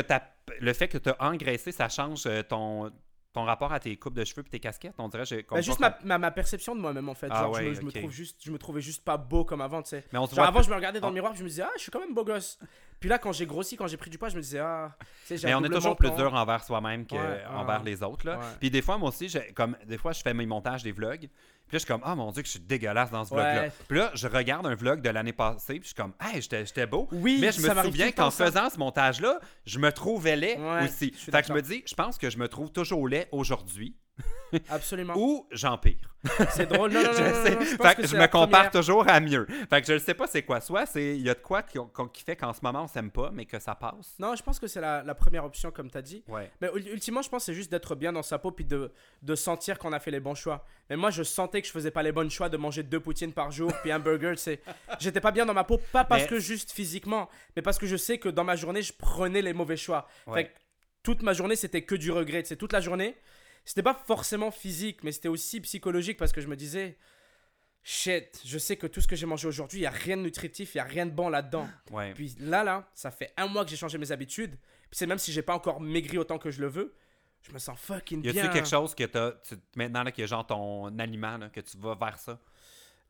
le 0.60 0.72
fait 0.72 0.88
que 0.88 0.98
tu 0.98 1.10
as 1.10 1.16
engraissé, 1.20 1.72
ça 1.72 1.88
change 1.88 2.24
euh, 2.26 2.42
ton, 2.42 2.90
ton 3.32 3.44
rapport 3.44 3.72
à 3.72 3.80
tes 3.80 3.96
coupes 3.96 4.14
de 4.14 4.24
cheveux 4.24 4.42
et 4.46 4.50
tes 4.50 4.60
casquettes. 4.60 4.94
On 4.98 5.08
dirait 5.08 5.24
j'ai 5.24 5.46
bah, 5.50 5.60
juste 5.60 5.80
ma, 5.80 5.96
ma, 6.04 6.18
ma 6.18 6.30
perception 6.30 6.74
de 6.74 6.80
moi-même 6.80 7.08
en 7.08 7.14
fait. 7.14 7.28
Ah 7.30 7.42
Genre, 7.42 7.54
je, 7.54 7.62
me, 7.62 7.74
je 7.74 7.82
me 7.82 7.90
trouve 7.90 8.10
juste, 8.10 8.40
je 8.44 8.50
me 8.50 8.58
trouvais 8.58 8.80
juste 8.80 9.04
pas 9.04 9.16
beau 9.16 9.44
comme 9.44 9.60
avant, 9.60 9.82
tu 9.82 9.90
sais. 9.90 10.04
Mais 10.12 10.18
on 10.18 10.26
Genre 10.26 10.40
avant, 10.40 10.58
plus- 10.58 10.66
je 10.66 10.70
me 10.70 10.74
regardais 10.76 11.00
dans 11.00 11.08
le 11.08 11.12
on- 11.12 11.14
miroir, 11.14 11.34
je 11.34 11.42
me 11.42 11.48
disais, 11.48 11.62
ah, 11.62 11.70
je 11.76 11.82
suis 11.82 11.90
quand 11.90 12.00
même 12.00 12.14
beau 12.14 12.24
gosse. 12.24 12.58
Puis 13.00 13.08
là, 13.08 13.18
quand 13.18 13.32
j'ai 13.32 13.46
grossi, 13.46 13.76
quand 13.76 13.88
j'ai 13.88 13.96
pris 13.96 14.10
du 14.10 14.18
poids, 14.18 14.28
je 14.28 14.36
me 14.36 14.42
disais, 14.42 14.60
ah, 14.60 14.96
Mais 15.42 15.54
on 15.54 15.64
est 15.64 15.70
toujours 15.70 15.96
plus 15.96 16.10
dur 16.12 16.32
envers 16.34 16.62
soi-même 16.62 17.00
ouais, 17.00 17.06
qu'envers 17.08 17.80
ouais. 17.80 17.84
les 17.90 18.02
autres. 18.02 18.26
Là. 18.26 18.38
Ouais. 18.38 18.44
Puis 18.60 18.70
des 18.70 18.80
fois, 18.82 18.96
moi 18.96 19.08
aussi, 19.08 19.28
comme 19.54 19.76
des 19.86 19.98
fois, 19.98 20.12
je 20.12 20.22
fais 20.22 20.32
mes 20.34 20.46
montages 20.46 20.82
des 20.84 20.92
vlogs. 20.92 21.28
Puis 21.72 21.78
là, 21.78 21.78
je 21.78 21.84
suis 21.86 21.86
comme, 21.86 22.02
ah 22.04 22.14
mon 22.14 22.30
dieu, 22.32 22.42
que 22.42 22.48
je 22.48 22.50
suis 22.50 22.60
dégueulasse 22.60 23.10
dans 23.10 23.24
ce 23.24 23.30
vlog-là. 23.32 23.62
Ouais. 23.62 23.72
Puis 23.88 23.96
là, 23.96 24.10
je 24.12 24.28
regarde 24.28 24.66
un 24.66 24.74
vlog 24.74 25.00
de 25.00 25.08
l'année 25.08 25.32
passée, 25.32 25.80
puis 25.80 25.84
je 25.84 25.86
suis 25.86 25.94
comme, 25.94 26.12
hey, 26.20 26.42
j'étais 26.42 26.66
j'étais 26.66 26.86
beau. 26.86 27.08
Oui, 27.12 27.38
Mais 27.40 27.50
je 27.50 27.62
me 27.62 27.82
souviens 27.82 28.12
qu'en 28.12 28.30
faisant 28.30 28.68
ce 28.68 28.76
montage-là, 28.78 29.40
je 29.64 29.78
me 29.78 29.90
trouvais 29.90 30.36
laid 30.36 30.58
Ouais, 30.58 30.84
aussi. 30.84 31.12
Fait 31.12 31.40
que 31.40 31.48
je 31.48 31.54
me 31.54 31.62
dis, 31.62 31.82
je 31.86 31.94
pense 31.94 32.18
que 32.18 32.28
je 32.28 32.36
me 32.36 32.46
trouve 32.46 32.70
toujours 32.70 33.08
laid 33.08 33.26
aujourd'hui 33.32 33.96
Absolument. 34.68 35.14
ou 35.16 35.46
j'empire. 35.50 36.14
C'est 36.50 36.66
drôle. 36.66 36.92
Non, 36.92 37.02
non, 37.02 37.06
non, 37.12 37.12
je 37.16 37.22
non, 37.22 37.60
je 37.62 37.76
pense 37.76 37.86
Fait 37.88 37.94
que 37.96 38.02
que 38.02 38.06
c'est 38.06 38.16
je 38.16 38.20
me 38.20 38.26
compare 38.28 38.48
première- 38.48 38.70
toujours 38.70 39.08
à 39.08 39.18
mieux. 39.18 39.46
Fait 39.70 39.80
que 39.80 39.86
je 39.88 39.94
ne 39.94 39.98
sais 39.98 40.14
pas 40.14 40.26
c'est 40.26 40.42
quoi. 40.42 40.60
Soit 40.60 40.86
c'est 40.86 41.16
il 41.16 41.22
y 41.22 41.30
a 41.30 41.34
de 41.34 41.40
quoi 41.40 41.62
qui, 41.62 41.78
fait 42.24 42.36
qu'en 42.36 42.52
ce 42.52 42.60
moment 42.62 42.82
on 42.84 42.86
s'aime 42.86 43.10
pas, 43.10 43.30
mais 43.32 43.44
que 43.46 43.58
ça 43.58 43.74
passe. 43.74 44.14
Non, 44.18 44.36
je 44.36 44.42
pense 44.42 44.60
que 44.60 44.66
c'est 44.66 44.80
la, 44.80 45.02
la 45.02 45.14
première 45.14 45.44
option, 45.44 45.70
comme 45.70 45.90
tu 45.90 45.96
as 45.98 46.02
dit. 46.02 46.22
Ouais. 46.28 46.50
Mais 46.60 46.68
ul- 46.74 46.88
ultimement, 46.92 47.22
je 47.22 47.28
pense 47.30 47.42
que 47.42 47.46
c'est 47.46 47.54
juste 47.54 47.70
d'être 47.72 47.94
bien 47.94 48.12
dans 48.12 48.22
sa 48.22 48.38
peau 48.38 48.50
puis 48.52 48.64
de, 48.66 48.92
de 49.22 49.34
sentir 49.34 49.78
qu'on 49.78 49.92
a 49.92 49.98
fait 49.98 50.10
les 50.12 50.20
bons 50.20 50.34
choix. 50.34 50.64
Mais 50.90 50.96
moi, 50.96 51.10
je 51.10 51.22
sentais 51.22 51.60
que 51.62 51.66
je 51.66 51.72
faisais 51.72 51.90
pas 51.90 52.02
les 52.02 52.12
bons 52.12 52.30
choix 52.30 52.48
de 52.48 52.56
manger 52.58 52.82
deux 52.82 53.00
poutines 53.00 53.32
par 53.32 53.50
jour 53.50 53.72
puis 53.82 53.90
un 53.90 53.98
burger. 53.98 54.34
sais. 54.36 54.60
J'étais 55.00 55.20
pas 55.20 55.32
bien 55.32 55.46
dans 55.46 55.54
ma 55.54 55.64
peau, 55.64 55.80
pas 55.92 56.04
parce 56.04 56.22
Mais- 56.22 56.28
que 56.28 56.38
juste 56.38 56.70
physiquement, 56.72 57.28
mais 57.56 57.62
parce 57.62 57.78
que 57.78 57.86
je 57.86 57.96
sais 57.96 58.18
que 58.18 58.28
dans 58.28 58.44
ma 58.44 58.54
journée, 58.54 58.82
je 58.82 58.92
prenais 58.92 59.42
les 59.42 59.54
mauvais 59.54 59.76
choix. 59.78 60.06
Ouais. 60.26 60.34
Fait 60.42 60.44
que 60.48 60.50
toute 61.02 61.22
ma 61.22 61.32
journée, 61.32 61.56
c'était 61.56 61.82
que 61.82 61.94
du 61.96 62.12
regret. 62.12 62.42
C'est 62.44 62.56
toute 62.56 62.72
la 62.72 62.80
journée. 62.80 63.16
C'était 63.64 63.82
pas 63.82 63.94
forcément 64.06 64.50
physique, 64.50 65.04
mais 65.04 65.12
c'était 65.12 65.28
aussi 65.28 65.60
psychologique 65.60 66.16
parce 66.18 66.32
que 66.32 66.40
je 66.40 66.48
me 66.48 66.56
disais. 66.56 66.96
Shit, 67.84 68.40
je 68.44 68.58
sais 68.58 68.76
que 68.76 68.86
tout 68.86 69.00
ce 69.00 69.08
que 69.08 69.16
j'ai 69.16 69.26
mangé 69.26 69.48
aujourd'hui, 69.48 69.80
il 69.80 69.82
y 69.82 69.86
a 69.86 69.90
rien 69.90 70.16
de 70.16 70.22
nutritif, 70.22 70.76
il 70.76 70.78
y 70.78 70.80
a 70.80 70.84
rien 70.84 71.04
de 71.04 71.10
bon 71.10 71.28
là-dedans. 71.28 71.68
Ouais. 71.90 72.14
Puis 72.14 72.36
là, 72.38 72.62
là, 72.62 72.88
ça 72.94 73.10
fait 73.10 73.32
un 73.36 73.48
mois 73.48 73.64
que 73.64 73.70
j'ai 73.72 73.76
changé 73.76 73.98
mes 73.98 74.12
habitudes. 74.12 74.56
Puis 74.82 74.92
c'est 74.98 75.06
même 75.06 75.18
si 75.18 75.32
j'ai 75.32 75.42
pas 75.42 75.54
encore 75.56 75.80
maigri 75.80 76.16
autant 76.16 76.38
que 76.38 76.52
je 76.52 76.60
le 76.60 76.68
veux, 76.68 76.94
je 77.40 77.50
me 77.50 77.58
sens 77.58 77.76
fucking 77.80 78.22
Y 78.24 78.28
a-tu 78.28 78.38
bien. 78.40 78.48
quelque 78.50 78.68
chose 78.68 78.94
que 78.94 79.02
tu- 79.02 79.56
maintenant 79.74 80.04
là, 80.04 80.12
qui 80.12 80.22
est 80.22 80.28
genre 80.28 80.46
ton 80.46 80.96
aliment 80.96 81.38
là, 81.38 81.48
que 81.48 81.60
tu 81.60 81.76
vas 81.76 81.96
vers 81.96 82.18
ça? 82.20 82.38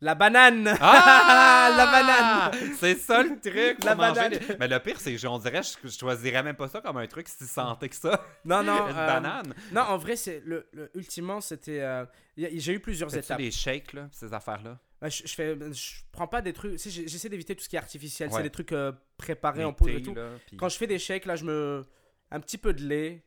La 0.02 0.14
banane 0.14 0.76
Ah! 0.80 1.72
La 1.76 1.86
banane 1.86 2.74
C'est 2.78 2.96
ça 2.96 3.22
le 3.22 3.38
truc. 3.40 3.82
La 3.84 3.94
manger 3.94 4.14
banane. 4.20 4.56
Mais 4.58 4.68
le 4.68 4.78
pire, 4.80 5.00
c'est 5.00 5.14
que 5.14 5.26
on 5.28 5.38
dirait 5.38 5.62
je, 5.62 5.88
je 5.88 5.96
choisirais 5.96 6.42
même 6.42 6.56
pas 6.56 6.68
ça 6.68 6.80
comme 6.80 6.96
un 6.98 7.06
truc 7.06 7.28
si 7.28 7.46
santé 7.46 7.88
que 7.88 7.94
ça. 7.94 8.22
Non, 8.44 8.62
non. 8.64 8.88
Une 8.88 8.96
euh, 8.96 9.06
banane. 9.06 9.54
Non, 9.70 9.82
en 9.82 9.96
vrai, 9.98 10.16
c'est 10.16 10.42
le, 10.44 10.66
le- 10.72 10.90
ultimement, 10.94 11.40
c'était. 11.40 11.80
euh, 11.80 12.04
j'ai 12.36 12.72
eu 12.72 12.80
plusieurs 12.80 13.16
étapes. 13.16 13.38
des 13.38 13.50
shakes 13.52 13.92
là, 13.92 14.08
ces 14.10 14.34
affaires-là? 14.34 14.78
Bah, 15.00 15.08
je, 15.08 15.22
je 15.24 15.34
fais, 15.34 15.56
je 15.72 15.92
prends 16.10 16.26
pas 16.28 16.42
des 16.42 16.52
trucs. 16.52 16.78
J'essaie 16.82 17.28
d'éviter 17.28 17.54
tout 17.54 17.62
ce 17.62 17.68
qui 17.68 17.76
est 17.76 17.78
artificiel. 17.78 18.28
Ouais. 18.30 18.36
C'est 18.38 18.42
des 18.42 18.50
trucs 18.50 18.72
euh, 18.72 18.92
préparés 19.16 19.64
en 19.64 19.72
poudre 19.72 19.90
et 19.96 20.02
tout. 20.02 20.14
là, 20.14 20.30
Quand 20.58 20.68
je 20.68 20.76
fais 20.78 20.86
des 20.88 20.98
shakes, 20.98 21.26
là, 21.26 21.36
je 21.36 21.44
me. 21.44 21.84
Un 22.30 22.40
petit 22.40 22.58
peu 22.58 22.72
de 22.72 22.82
lait, 22.82 23.22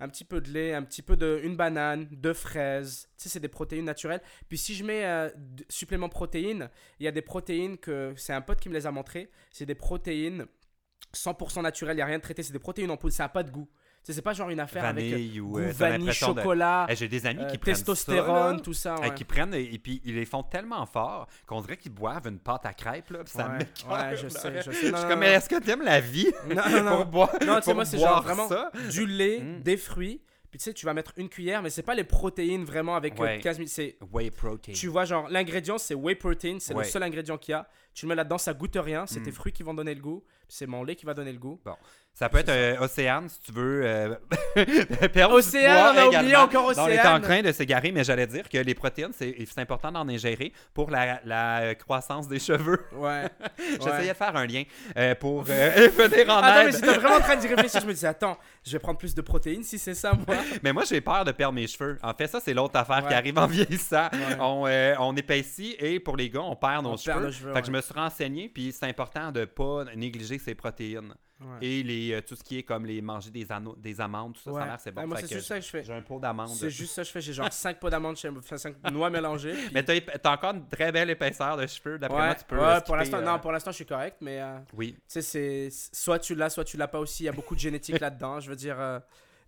un 0.00 0.08
petit 0.08 0.24
peu 0.24 0.40
de 0.40 0.50
lait, 0.50 0.74
un 0.74 0.82
petit 0.82 1.02
peu 1.02 1.16
de. 1.16 1.40
Une 1.42 1.56
banane, 1.56 2.08
deux 2.10 2.34
fraises. 2.34 3.08
Tu 3.16 3.24
sais, 3.24 3.28
c'est 3.28 3.40
des 3.40 3.48
protéines 3.48 3.84
naturelles. 3.84 4.22
Puis 4.48 4.58
si 4.58 4.74
je 4.74 4.84
mets 4.84 5.04
euh, 5.04 5.30
supplément 5.68 6.08
protéines, 6.08 6.70
il 7.00 7.04
y 7.04 7.08
a 7.08 7.12
des 7.12 7.22
protéines 7.22 7.78
que. 7.78 8.14
C'est 8.16 8.32
un 8.32 8.40
pote 8.40 8.60
qui 8.60 8.68
me 8.68 8.74
les 8.74 8.86
a 8.86 8.90
montrées. 8.90 9.30
C'est 9.50 9.66
des 9.66 9.74
protéines 9.74 10.46
100% 11.14 11.62
naturelles, 11.62 11.94
il 11.94 11.98
n'y 11.98 12.02
a 12.02 12.06
rien 12.06 12.18
de 12.18 12.22
traité. 12.22 12.42
C'est 12.42 12.52
des 12.52 12.58
protéines 12.58 12.90
en 12.90 12.96
poudre, 12.96 13.14
ça 13.14 13.24
n'a 13.24 13.28
pas 13.28 13.42
de 13.42 13.50
goût. 13.50 13.68
C'est 14.12 14.22
pas 14.22 14.32
genre 14.32 14.50
une 14.50 14.60
affaire 14.60 14.84
avec. 14.84 15.04
euh, 15.04 15.10
vanille 15.16 15.40
ou 15.40 15.48
goût 15.50 15.58
euh, 15.58 15.72
vanille, 15.72 16.06
de- 16.08 16.12
chocolat, 16.12 16.86
Eh, 16.88 16.96
J'ai 16.96 17.08
des 17.08 17.26
amis 17.26 17.42
euh, 17.42 17.46
qui 17.46 17.58
prennent 17.58 17.74
testostérone, 17.74 18.58
ça, 18.58 18.62
tout 18.64 18.72
ça. 18.72 18.94
Hey, 18.96 19.00
ouais. 19.02 19.06
Euh, 19.08 19.10
qui 19.14 19.24
prennent 19.24 19.54
et, 19.54 19.74
et 19.74 19.78
puis 19.78 20.00
ils 20.04 20.14
les 20.14 20.24
font 20.24 20.42
tellement 20.42 20.84
fort 20.86 21.26
qu'on 21.46 21.60
dirait 21.60 21.76
qu'ils 21.76 21.92
boivent 21.92 22.26
une 22.26 22.38
pâte 22.38 22.66
à 22.66 22.72
crêpes 22.72 23.10
là, 23.10 23.24
puis 23.24 23.32
ça 23.32 23.48
Ouais, 23.48 24.16
je 24.16 24.28
sais, 24.28 24.62
je 24.62 24.70
sais. 24.70 24.90
Je 24.90 24.96
suis 24.96 25.06
comme, 25.08 25.18
mais 25.20 25.32
est-ce 25.32 25.48
que 25.48 25.60
tu 25.60 25.70
aimes 25.70 25.82
la 25.82 26.00
vie 26.00 26.32
Non, 26.48 26.62
non, 26.70 26.82
non. 26.82 26.96
pour 27.02 27.06
boire, 27.06 27.32
Non, 27.46 27.56
tu 27.56 27.62
sais, 27.62 27.74
moi, 27.74 27.84
c'est 27.84 27.98
genre 27.98 28.22
vraiment 28.22 28.48
ça? 28.48 28.70
du 28.90 29.06
lait, 29.06 29.40
Mm. 29.40 29.62
des 29.62 29.76
fruits. 29.76 30.22
Puis 30.50 30.58
tu 30.58 30.64
sais, 30.64 30.72
tu 30.72 30.86
vas 30.86 30.94
mettre 30.94 31.12
une 31.18 31.28
cuillère, 31.28 31.60
mais 31.62 31.68
c'est 31.68 31.82
pas 31.82 31.94
les 31.94 32.04
protéines 32.04 32.64
vraiment 32.64 32.96
avec 32.96 33.20
euh, 33.20 33.22
Ouais. 33.22 33.38
15 33.38 33.56
000. 33.58 33.68
C'est 33.70 33.98
Whey 34.10 34.30
protein. 34.30 34.72
Tu 34.72 34.86
vois, 34.86 35.04
genre, 35.04 35.28
l'ingrédient, 35.28 35.76
c'est 35.76 35.92
whey 35.94 36.14
protein, 36.14 36.56
c'est 36.58 36.72
Ouais. 36.74 36.84
le 36.84 36.88
seul 36.90 37.02
ingrédient 37.02 37.36
qu'il 37.36 37.52
y 37.52 37.54
a. 37.54 37.68
Tu 37.92 38.06
le 38.06 38.08
mets 38.08 38.14
là-dedans, 38.14 38.38
ça 38.38 38.54
goûte 38.54 38.78
rien, 38.80 39.04
c'est 39.06 39.20
Mm. 39.20 39.24
tes 39.24 39.32
fruits 39.32 39.52
qui 39.52 39.62
vont 39.62 39.74
donner 39.74 39.94
le 39.94 40.00
goût, 40.00 40.24
c'est 40.48 40.66
mon 40.66 40.82
lait 40.84 40.96
qui 40.96 41.06
va 41.06 41.14
donner 41.14 41.32
le 41.32 41.38
goût. 41.38 41.60
Ça 42.14 42.28
peut 42.28 42.38
être 42.38 42.48
euh, 42.48 42.80
Océane 42.80 43.28
si 43.28 43.40
tu 43.42 43.52
veux 43.52 43.82
euh, 43.84 44.14
perdre 45.12 45.36
Océane, 45.36 45.94
on 45.96 46.14
a 46.16 46.18
oublié 46.18 46.34
encore 46.34 46.72
Non, 46.74 46.82
on 46.82 46.88
était 46.88 46.98
en 47.00 47.18
Océane. 47.18 47.22
train 47.22 47.42
de 47.42 47.52
s'égarer, 47.52 47.92
mais 47.92 48.02
j'allais 48.02 48.26
dire 48.26 48.48
que 48.48 48.58
les 48.58 48.74
protéines, 48.74 49.12
c'est 49.12 49.36
important 49.58 49.92
d'en 49.92 50.08
ingérer 50.08 50.52
pour 50.74 50.90
la, 50.90 51.20
la, 51.24 51.60
euh, 51.60 51.74
croissance 51.74 52.26
des 52.26 52.40
cheveux. 52.40 52.80
Ouais. 52.92 53.28
J'essayais 53.80 54.08
de 54.08 54.16
faire 54.16 54.34
un 54.34 54.46
lien 54.46 54.64
euh, 54.96 55.14
pour 55.14 55.44
euh, 55.48 55.88
venir 55.96 56.28
en 56.30 56.40
Ah 56.42 56.50
non, 56.58 56.64
mais 56.64 56.68
aide. 56.70 56.74
j'étais 56.74 56.98
vraiment 56.98 57.16
en 57.16 57.20
train 57.20 57.36
d'y 57.36 57.46
réfléchir. 57.46 57.80
Je 57.82 57.86
me 57.86 57.92
disais, 57.92 58.08
attends, 58.08 58.36
je 58.64 58.72
vais 58.72 58.78
prendre 58.80 58.98
plus 58.98 59.14
de 59.14 59.20
protéines 59.20 59.62
si 59.62 59.78
c'est 59.78 59.94
ça, 59.94 60.12
moi. 60.12 60.36
Mais 60.64 60.72
moi, 60.72 60.82
j'ai 60.88 61.00
peur 61.00 61.24
de 61.24 61.30
perdre 61.30 61.54
mes 61.54 61.68
cheveux. 61.68 61.98
En 62.02 62.14
fait, 62.14 62.26
ça, 62.26 62.40
c'est 62.40 62.54
l'autre 62.54 62.74
affaire 62.76 63.06
qui 63.06 63.14
arrive 63.14 63.38
en 63.38 63.46
vieillissant. 63.46 64.08
Ouais. 64.12 64.36
On, 64.98 65.04
on 65.04 65.16
épaissit 65.16 65.76
et 65.78 66.00
pour 66.00 66.16
les 66.16 66.30
gars, 66.30 66.40
on 66.42 66.56
perd 66.56 66.82
nos 66.82 66.96
cheveux. 66.96 67.20
nos 67.20 67.30
cheveux, 67.30 67.52
fait 67.54 67.60
que 67.60 67.66
je 67.68 67.72
me 67.72 67.80
suis 67.80 67.94
renseigné, 67.94 68.48
puis 68.48 68.72
c'est 68.76 68.86
important 68.86 69.30
de 69.30 69.44
pas 69.44 69.84
négliger 69.94 70.37
ces 70.38 70.54
protéines. 70.54 71.14
Ouais. 71.40 71.58
et 71.64 71.82
les, 71.84 72.14
euh, 72.14 72.20
tout 72.20 72.34
ce 72.34 72.42
qui 72.42 72.58
est 72.58 72.64
comme 72.64 72.84
les 72.84 73.00
manger 73.00 73.30
des, 73.30 73.46
anneaux- 73.52 73.76
des 73.76 74.00
amandes, 74.00 74.34
tout 74.34 74.40
ça, 74.40 74.50
ça 74.50 74.56
Ouais. 74.58 74.64
l'air 74.66 74.80
c'est 74.80 74.90
bon. 74.90 75.02
Ouais, 75.02 75.06
moi, 75.06 75.18
c'est 75.20 75.32
juste 75.32 75.46
ça 75.46 75.54
que 75.60 75.64
je 75.64 75.70
fais. 75.70 75.84
J'ai 75.84 75.92
un 75.92 76.02
pot 76.02 76.18
d'amandes. 76.18 76.48
C'est 76.48 76.68
juste 76.68 76.92
ça 76.96 77.02
que 77.02 77.06
je 77.06 77.12
fais. 77.12 77.20
J'ai 77.20 77.32
genre 77.32 77.52
5 77.52 77.78
pots 77.78 77.88
d'amandes 77.88 78.16
chez 78.16 78.28
moi, 78.28 78.40
enfin 78.44 78.56
5 78.56 78.74
noix 78.90 79.08
mélangées. 79.08 79.52
puis- 79.52 79.68
Mais 79.72 79.84
t'as 79.84 80.00
t'as 80.00 80.32
encore 80.34 80.52
une 80.54 80.66
très 80.66 80.90
belle 80.90 81.10
épaisseur 81.10 81.56
de 81.56 81.64
cheveux. 81.68 81.96
D'après 81.96 82.18
ouais, 82.18 82.26
moi, 82.26 82.34
tu 82.34 82.44
peux. 82.44 82.56
ouais, 82.56 82.62
euh, 82.64 82.80
pour 82.80 82.96
skipper, 82.96 82.96
l'instant, 82.98 83.18
euh, 83.18 83.22
non, 83.34 83.38
pour 83.38 83.52
l'instant, 83.52 83.70
je 83.70 83.76
suis 83.76 83.86
correct, 83.86 84.16
mais 84.20 84.40
euh, 84.40 84.58
Oui. 84.74 84.94
tu 84.96 85.00
sais, 85.06 85.22
c'est 85.22 85.68
soit 85.70 86.18
tu 86.18 86.34
l'as, 86.34 86.50
soit 86.50 86.64
tu 86.64 86.76
l'as 86.76 86.88
pas 86.88 86.98
aussi. 86.98 87.22
Il 87.22 87.26
y 87.26 87.28
a 87.28 87.32
beaucoup 87.32 87.54
de 87.54 87.60
génétique 87.60 88.00
là-dedans. 88.00 88.40
Je 88.40 88.50
veux 88.50 88.56
dire, 88.56 88.80
euh, 88.80 88.98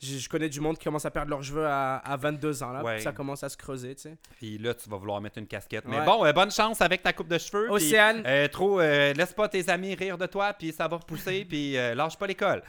je 0.02 0.18
je 0.18 0.28
connais 0.28 0.48
du 0.48 0.60
monde 0.60 0.78
qui 0.78 0.84
commence 0.84 1.04
à 1.04 1.10
perdre 1.10 1.30
leurs 1.30 1.42
cheveux 1.42 1.66
à, 1.66 1.96
à 1.98 2.16
22 2.16 2.62
ans 2.62 2.72
là, 2.72 2.82
Ouais. 2.82 2.94
puis 2.94 3.02
ça 3.02 3.12
commence 3.12 3.42
à 3.44 3.48
se 3.48 3.56
creuser, 3.56 3.94
tu 3.94 4.02
sais. 4.02 4.16
Puis 4.38 4.58
là, 4.58 4.72
tu 4.74 4.88
vas 4.88 4.96
vouloir 4.96 5.20
mettre 5.20 5.38
une 5.38 5.46
casquette. 5.46 5.84
Mais 5.86 5.98
Ouais. 5.98 6.04
bon, 6.04 6.24
euh, 6.24 6.32
bonne 6.32 6.50
chance 6.50 6.80
avec 6.80 7.02
ta 7.02 7.12
coupe 7.12 7.28
de 7.28 7.38
cheveux. 7.38 7.66
puis, 7.66 7.74
Océane. 7.74 8.22
euh, 8.26 8.48
trop, 8.48 8.80
euh, 8.80 9.12
laisse 9.12 9.32
pas 9.32 9.48
tes 9.48 9.68
amis 9.68 9.94
rire 9.94 10.16
de 10.18 10.26
toi, 10.26 10.52
puis 10.54 10.72
ça 10.72 10.88
va 10.88 10.96
repousser, 10.96 11.44
puis 11.48 11.76
euh, 11.76 11.94
lâche 11.94 12.16
pas 12.16 12.26
l'école. 12.26 12.62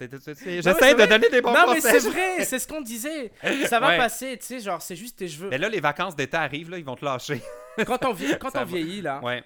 J'essaie 0.00 0.94
de 0.94 1.06
donner 1.06 1.28
des 1.28 1.40
bons 1.40 1.52
non, 1.52 1.66
mais 1.68 1.80
conseils. 1.80 2.00
c'est 2.00 2.08
vrai, 2.10 2.44
c'est 2.44 2.58
ce 2.58 2.68
qu'on 2.68 2.80
disait. 2.80 3.32
Ça 3.66 3.80
va 3.80 3.88
Ouais. 3.88 3.96
passer, 3.96 4.36
tu 4.38 4.46
sais, 4.46 4.60
genre, 4.60 4.80
c'est 4.80 4.94
juste 4.96 5.18
tes 5.18 5.26
cheveux. 5.28 5.48
Mais 5.50 5.58
là, 5.58 5.68
les 5.68 5.80
vacances 5.80 6.14
d'été 6.14 6.36
arrivent, 6.36 6.70
là, 6.70 6.78
ils 6.78 6.84
vont 6.84 6.94
te 6.94 7.04
lâcher. 7.04 7.40
Quand 7.86 8.04
on, 8.04 8.12
vie- 8.12 8.36
quand 8.40 8.50
Ça 8.50 8.60
on 8.62 8.64
va. 8.64 8.76
vieillit, 8.76 9.00
là, 9.02 9.20
Ouais. 9.22 9.42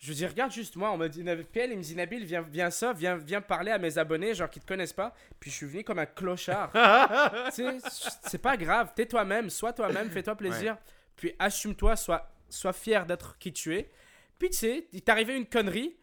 Je 0.00 0.08
veux 0.08 0.14
dire, 0.14 0.30
regarde 0.30 0.50
juste 0.50 0.76
moi, 0.76 0.90
on 0.92 0.96
me 0.96 1.08
dit, 1.08 1.22
PL, 1.52 1.72
il 1.72 1.78
me 1.78 1.82
dit, 1.82 1.94
Nabil, 1.94 2.24
viens, 2.24 2.40
viens 2.40 2.70
ça, 2.70 2.94
viens, 2.94 3.16
viens 3.16 3.42
parler 3.42 3.70
à 3.70 3.78
mes 3.78 3.98
abonnés, 3.98 4.32
genre, 4.34 4.48
qui 4.48 4.58
te 4.58 4.66
connaissent 4.66 4.94
pas. 4.94 5.14
Puis 5.38 5.50
je 5.50 5.56
suis 5.56 5.66
venu 5.66 5.84
comme 5.84 5.98
un 5.98 6.06
clochard. 6.06 6.72
c'est 7.52 8.38
pas 8.40 8.56
grave, 8.56 8.92
t'es 8.96 9.04
toi-même, 9.06 9.50
sois 9.50 9.74
toi-même, 9.74 10.10
fais-toi 10.10 10.34
plaisir. 10.36 10.78
Puis 11.16 11.34
assume-toi, 11.38 11.96
sois, 11.96 12.30
sois 12.48 12.72
fier 12.72 13.04
d'être 13.04 13.36
qui 13.38 13.52
tu 13.52 13.76
es. 13.76 13.90
Puis 14.38 14.48
tu 14.50 14.56
sais, 14.56 14.88
il 14.92 15.02
t'est 15.02 15.12
arrivé 15.12 15.36
une 15.36 15.44
connerie, 15.46 15.94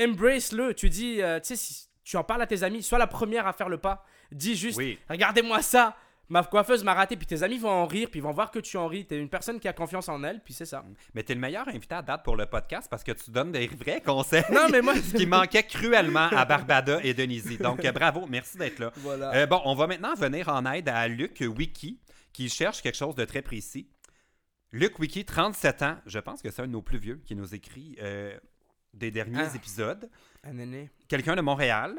embrace-le. 0.00 0.72
Tu 0.74 0.88
dis, 0.88 1.20
euh, 1.20 1.40
tu 1.40 1.48
sais, 1.48 1.56
si 1.56 1.88
tu 2.04 2.16
en 2.16 2.22
parles 2.22 2.42
à 2.42 2.46
tes 2.46 2.62
amis, 2.62 2.84
sois 2.84 2.98
la 2.98 3.08
première 3.08 3.48
à 3.48 3.52
faire 3.52 3.68
le 3.68 3.78
pas. 3.78 4.04
Dis 4.30 4.54
juste, 4.54 4.78
Oui. 4.78 4.96
regardez-moi 5.08 5.60
ça. 5.60 5.96
Ma 6.30 6.44
coiffeuse 6.44 6.84
m'a 6.84 6.94
raté, 6.94 7.16
puis 7.16 7.26
tes 7.26 7.42
amis 7.42 7.58
vont 7.58 7.68
en 7.70 7.86
rire, 7.86 8.08
puis 8.08 8.20
ils 8.20 8.22
vont 8.22 8.30
voir 8.32 8.52
que 8.52 8.60
tu 8.60 8.76
en 8.76 8.86
ris. 8.86 9.04
T'es 9.04 9.18
une 9.18 9.28
personne 9.28 9.58
qui 9.58 9.66
a 9.66 9.72
confiance 9.72 10.08
en 10.08 10.22
elle, 10.22 10.40
puis 10.42 10.54
c'est 10.54 10.64
ça. 10.64 10.84
Mais 11.12 11.24
t'es 11.24 11.34
le 11.34 11.40
meilleur 11.40 11.66
invité 11.68 11.96
à 11.96 12.02
date 12.02 12.22
pour 12.22 12.36
le 12.36 12.46
podcast 12.46 12.86
parce 12.88 13.02
que 13.02 13.10
tu 13.10 13.32
donnes 13.32 13.50
des 13.50 13.66
vrais 13.66 14.00
conseils. 14.00 14.44
Non, 14.52 14.68
mais 14.70 14.80
moi. 14.80 14.94
Ce 15.02 15.16
qui 15.16 15.26
manquait 15.26 15.64
cruellement 15.64 16.28
à 16.30 16.44
Barbada 16.44 17.00
et 17.02 17.14
Denise. 17.14 17.58
Donc, 17.58 17.84
euh, 17.84 17.90
bravo, 17.90 18.26
merci 18.28 18.56
d'être 18.56 18.78
là. 18.78 18.92
Voilà. 18.96 19.34
Euh, 19.34 19.46
bon, 19.46 19.60
on 19.64 19.74
va 19.74 19.88
maintenant 19.88 20.14
venir 20.14 20.48
en 20.48 20.64
aide 20.72 20.88
à 20.88 21.08
Luc 21.08 21.40
Wiki, 21.44 21.98
qui 22.32 22.48
cherche 22.48 22.80
quelque 22.80 22.96
chose 22.96 23.16
de 23.16 23.24
très 23.24 23.42
précis. 23.42 23.88
Luc 24.70 25.00
Wiki, 25.00 25.24
37 25.24 25.82
ans, 25.82 25.96
je 26.06 26.20
pense 26.20 26.42
que 26.42 26.50
c'est 26.52 26.62
un 26.62 26.66
de 26.68 26.72
nos 26.72 26.82
plus 26.82 26.98
vieux 26.98 27.20
qui 27.26 27.34
nous 27.34 27.56
écrit 27.56 27.96
euh, 28.00 28.38
des 28.94 29.10
derniers 29.10 29.46
Ah. 29.52 29.56
épisodes. 29.56 30.08
Un. 30.44 30.54
Quelqu'un 31.08 31.34
de 31.34 31.40
Montréal. 31.40 31.96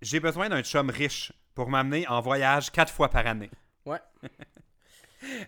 J'ai 0.00 0.18
besoin 0.18 0.48
d'un 0.48 0.62
chum 0.64 0.90
riche 0.90 1.30
pour 1.54 1.68
m'amener 1.68 2.06
en 2.08 2.20
voyage 2.20 2.70
quatre 2.70 2.92
fois 2.92 3.08
par 3.08 3.26
année. 3.26 3.50
Ouais. 3.84 3.98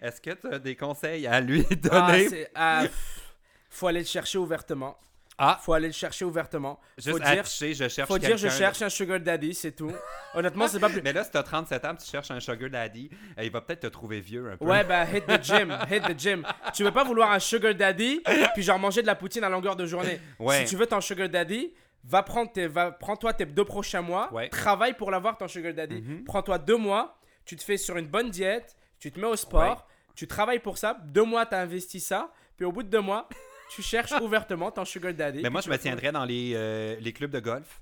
Est-ce 0.03 0.21
que 0.21 0.31
tu 0.31 0.47
as 0.53 0.59
des 0.59 0.77
conseils 0.77 1.27
à 1.27 1.41
lui 1.41 1.67
Ah, 1.71 1.75
donner? 2.13 2.47
ah, 2.55 2.81
pff, 2.83 3.23
faut 3.71 3.87
aller 3.89 4.01
le 4.01 4.07
chercher 4.07 4.39
ouvertement. 4.39 4.97
Ah, 5.37 5.59
Faut 5.61 5.73
aller 5.73 5.89
le 5.89 5.93
chercher 5.93 6.25
ouvertement. 6.25 6.79
juste 6.97 7.11
faut 7.11 7.19
dire, 7.19 7.41
afficher, 7.41 7.75
je 7.75 7.89
cherche 7.89 8.07
faut 8.07 8.19
dire, 8.19 8.37
je 8.37 8.49
cherche 8.49 8.83
un 8.83 8.89
sugar 8.89 9.19
daddy, 9.19 9.53
c'est 9.53 9.73
tout. 9.73 9.91
Honnêtement, 10.33 10.69
c'est 10.69 10.79
pas 10.79 10.89
plus. 10.89 11.03
Mais 11.05 11.13
là, 11.13 11.25
si 11.25 11.33
tu 11.33 11.37
as 11.37 11.43
37 11.43 11.85
ans, 11.87 11.95
tu 11.97 12.09
cherches 12.09 12.31
un 12.31 12.39
sugar 12.39 12.71
daddy, 12.71 13.11
euh, 13.37 13.43
il 13.43 13.51
va 13.51 13.61
peut-être 13.61 13.81
te 13.81 13.87
trouver 13.89 14.21
vieux 14.21 14.53
un 14.53 14.57
peu. 14.57 14.65
Ouais, 14.65 14.85
bah, 14.85 15.05
hit 15.13 15.27
the 15.27 15.43
gym, 15.43 15.77
hit 15.91 16.05
the 16.05 16.17
gym. 16.17 16.47
Tu 16.73 16.85
veux 16.85 16.93
pas 16.93 17.03
vouloir 17.03 17.33
un 17.33 17.41
sugar 17.41 17.75
daddy, 17.75 18.23
puis 18.55 18.63
genre 18.63 18.79
manger 18.79 19.03
de 19.03 19.09
la 19.09 19.17
poutine 19.17 19.43
à 19.43 19.49
longueur 19.49 19.75
de 19.75 19.87
journée. 19.87 20.21
Ouais. 20.39 20.61
Si 20.61 20.67
tu 20.71 20.77
veux 20.77 20.87
ton 20.87 21.01
sugar 21.01 21.29
daddy, 21.29 21.75
va 22.07 22.23
prendre 22.23 22.53
tes, 22.53 22.67
va, 22.67 22.91
prends-toi 22.91 23.33
tes 23.33 23.47
deux 23.47 23.65
prochains 23.65 24.03
mois, 24.03 24.33
Ouais. 24.33 24.49
travaille 24.49 24.95
pour 24.95 25.11
l'avoir 25.11 25.37
ton 25.39 25.49
sugar 25.49 25.73
daddy. 25.73 26.01
Mhm. 26.03 26.25
Prends-toi 26.25 26.59
deux 26.59 26.77
mois, 26.77 27.19
tu 27.45 27.57
te 27.57 27.63
fais 27.65 27.77
sur 27.77 27.97
une 27.97 28.07
bonne 28.07 28.31
diète, 28.31 28.77
tu 28.99 29.11
te 29.11 29.19
mets 29.19 29.27
au 29.27 29.37
sport, 29.37 29.87
tu 30.15 30.27
travailles 30.27 30.59
pour 30.61 30.79
ça. 30.79 30.97
Deux 31.05 31.25
mois, 31.25 31.47
tu 31.47 31.55
investi 31.55 32.01
ça, 32.01 32.31
puis 32.57 32.65
au 32.67 32.73
bout 32.73 32.83
de 32.83 32.89
deux 32.89 33.01
mois, 33.01 33.29
tu 33.75 33.83
cherches 33.83 34.13
ouvertement 34.21 34.71
ton 34.71 34.85
sugar 34.85 35.13
daddy. 35.15 35.41
Mais 35.43 35.51
moi, 35.51 35.61
je 35.61 35.71
me 35.71 35.79
tiendrais 35.79 36.13
dans 36.13 36.25
les, 36.25 36.53
euh, 36.55 36.97
les 37.01 37.13
clubs 37.13 37.31
de 37.31 37.41
golf, 37.41 37.81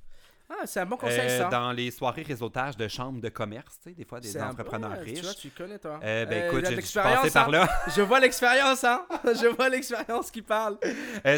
Ah, 0.51 0.67
c'est 0.67 0.81
un 0.81 0.87
bon 0.87 0.97
conseil 0.99 1.21
euh, 1.31 1.39
ça. 1.39 1.49
dans 1.49 1.73
les 1.73 1.91
soirées 1.91 2.23
réseautage 2.23 2.77
de 2.77 2.87
chambres 2.87 3.21
de 3.23 3.29
commerce, 3.31 3.79
tu 3.83 3.89
sais, 3.89 3.95
des 3.97 4.05
fois 4.05 4.21
des 4.21 4.29
C'est 4.29 4.43
entrepreneurs 4.43 4.99
riches. 5.01 5.19
Tu 5.21 5.25
vois, 5.25 5.35
tu 5.35 5.49
connais 5.51 5.79
toi. 5.79 5.99
Euh, 6.03 6.27
ben 6.27 6.43
Euh, 6.43 6.47
écoute, 6.49 6.67
j'ai- 6.69 7.01
par 7.35 7.49
hein. 7.49 7.51
là. 7.51 7.69
Je 7.97 8.03
vois 8.03 8.21
l'expérience, 8.21 8.85
hein. 8.85 9.05
Je 9.25 9.47
vois 9.49 9.69
l'expérience 9.71 10.31
qui 10.31 10.43
parle. 10.43 10.77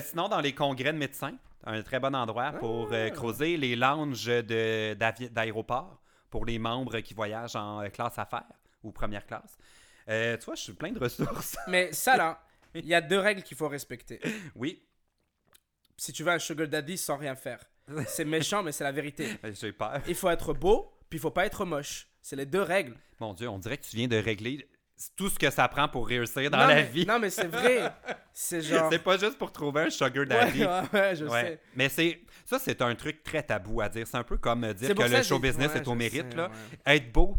Sinon, 0.05 0.29
dans 0.29 0.41
les 0.41 0.53
congrès 0.53 0.93
de 0.93 0.99
médecins, 0.99 1.33
un 1.67 1.83
très 1.83 1.99
bon 2.01 2.15
endroit 2.15 2.53
pour 2.53 2.93
euh, 2.93 3.09
Ah. 3.09 3.11
creuser 3.11 3.57
les 3.57 3.77
lounges 3.77 4.27
d'aéroport 4.27 6.01
pour 6.31 6.45
les 6.47 6.59
membres 6.59 7.01
qui 7.01 7.15
voyagent 7.15 7.57
en 7.57 7.81
euh, 7.83 7.89
classe 7.89 8.19
affaires 8.19 8.45
ou 8.83 8.91
première 8.93 9.27
classe. 9.27 9.57
Euh, 10.09 10.37
tu 10.37 10.45
vois, 10.45 10.55
je 10.55 10.63
suis 10.63 10.73
plein 10.73 10.93
de 10.93 10.99
ressources. 10.99 11.57
Mais 11.69 11.93
ça 11.93 12.17
là, 12.17 12.41
il 12.75 12.87
y 12.87 12.95
a 12.95 13.01
deux 13.01 13.19
règles 13.19 13.43
qu'il 13.43 13.57
faut 13.57 13.69
respecter. 13.69 14.21
oui, 14.55 14.83
Si 15.97 16.13
tu 16.13 16.23
veux 16.25 16.33
un 16.33 16.39
sugar 16.39 16.67
daddy 16.69 16.99
sans 16.99 17.17
rien 17.17 17.35
faire, 17.37 17.61
c'est 18.07 18.25
méchant, 18.25 18.63
mais 18.63 18.73
c'est 18.73 18.85
la 18.85 18.93
vérité. 18.93 19.29
j'ai 19.61 19.73
peur. 19.73 20.01
Il 20.09 20.15
faut 20.15 20.31
être 20.31 20.55
beau, 20.55 20.93
puis 21.09 21.19
il 21.19 21.21
faut 21.23 21.31
pas 21.31 21.45
être 21.47 21.65
moche. 21.65 22.09
C'est 22.23 22.35
les 22.37 22.47
deux 22.47 22.63
règles. 22.63 22.97
Mon 23.21 23.35
Dieu, 23.35 23.49
on 23.49 23.59
dirait 23.59 23.77
que 23.79 23.85
tu 23.85 23.97
viens 23.97 24.09
de 24.09 24.17
régler 24.17 24.67
tout 25.17 25.29
ce 25.29 25.39
que 25.39 25.51
ça 25.51 25.67
prend 25.69 25.89
pour 25.89 26.07
réussir 26.09 26.51
dans 26.51 26.59
non, 26.59 26.67
la 26.69 26.75
mais, 26.77 26.83
vie. 26.85 27.07
Non, 27.07 27.19
mais 27.19 27.31
c'est 27.31 27.47
vrai. 27.49 27.93
C'est 28.33 28.61
genre. 28.63 28.89
C'est 28.91 28.99
pas 28.99 29.19
juste 29.19 29.37
pour 29.39 29.51
trouver 29.53 29.83
un 29.83 29.91
sugar 29.91 30.25
daddy. 30.27 30.65
ouais, 30.65 30.81
ouais, 30.93 31.17
je 31.17 31.25
Ouais. 31.25 31.43
sais. 31.43 31.61
Mais 31.77 31.89
c'est 31.89 32.21
ça, 32.45 32.59
c'est 32.59 32.81
un 32.83 32.95
truc 32.95 33.23
très 33.23 33.43
tabou 33.43 33.81
à 33.81 33.89
dire. 33.89 34.07
C'est 34.07 34.17
un 34.17 34.23
peu 34.23 34.37
comme 34.37 34.65
euh, 34.65 34.73
dire 34.75 34.95
que 34.95 35.09
ça 35.09 35.19
le 35.19 35.23
show 35.25 35.39
business 35.39 35.75
est 35.75 35.87
au 35.89 35.95
mérite. 35.95 36.31
sais, 36.31 36.37
là. 36.37 36.51
Être 36.87 37.11
beau, 37.13 37.37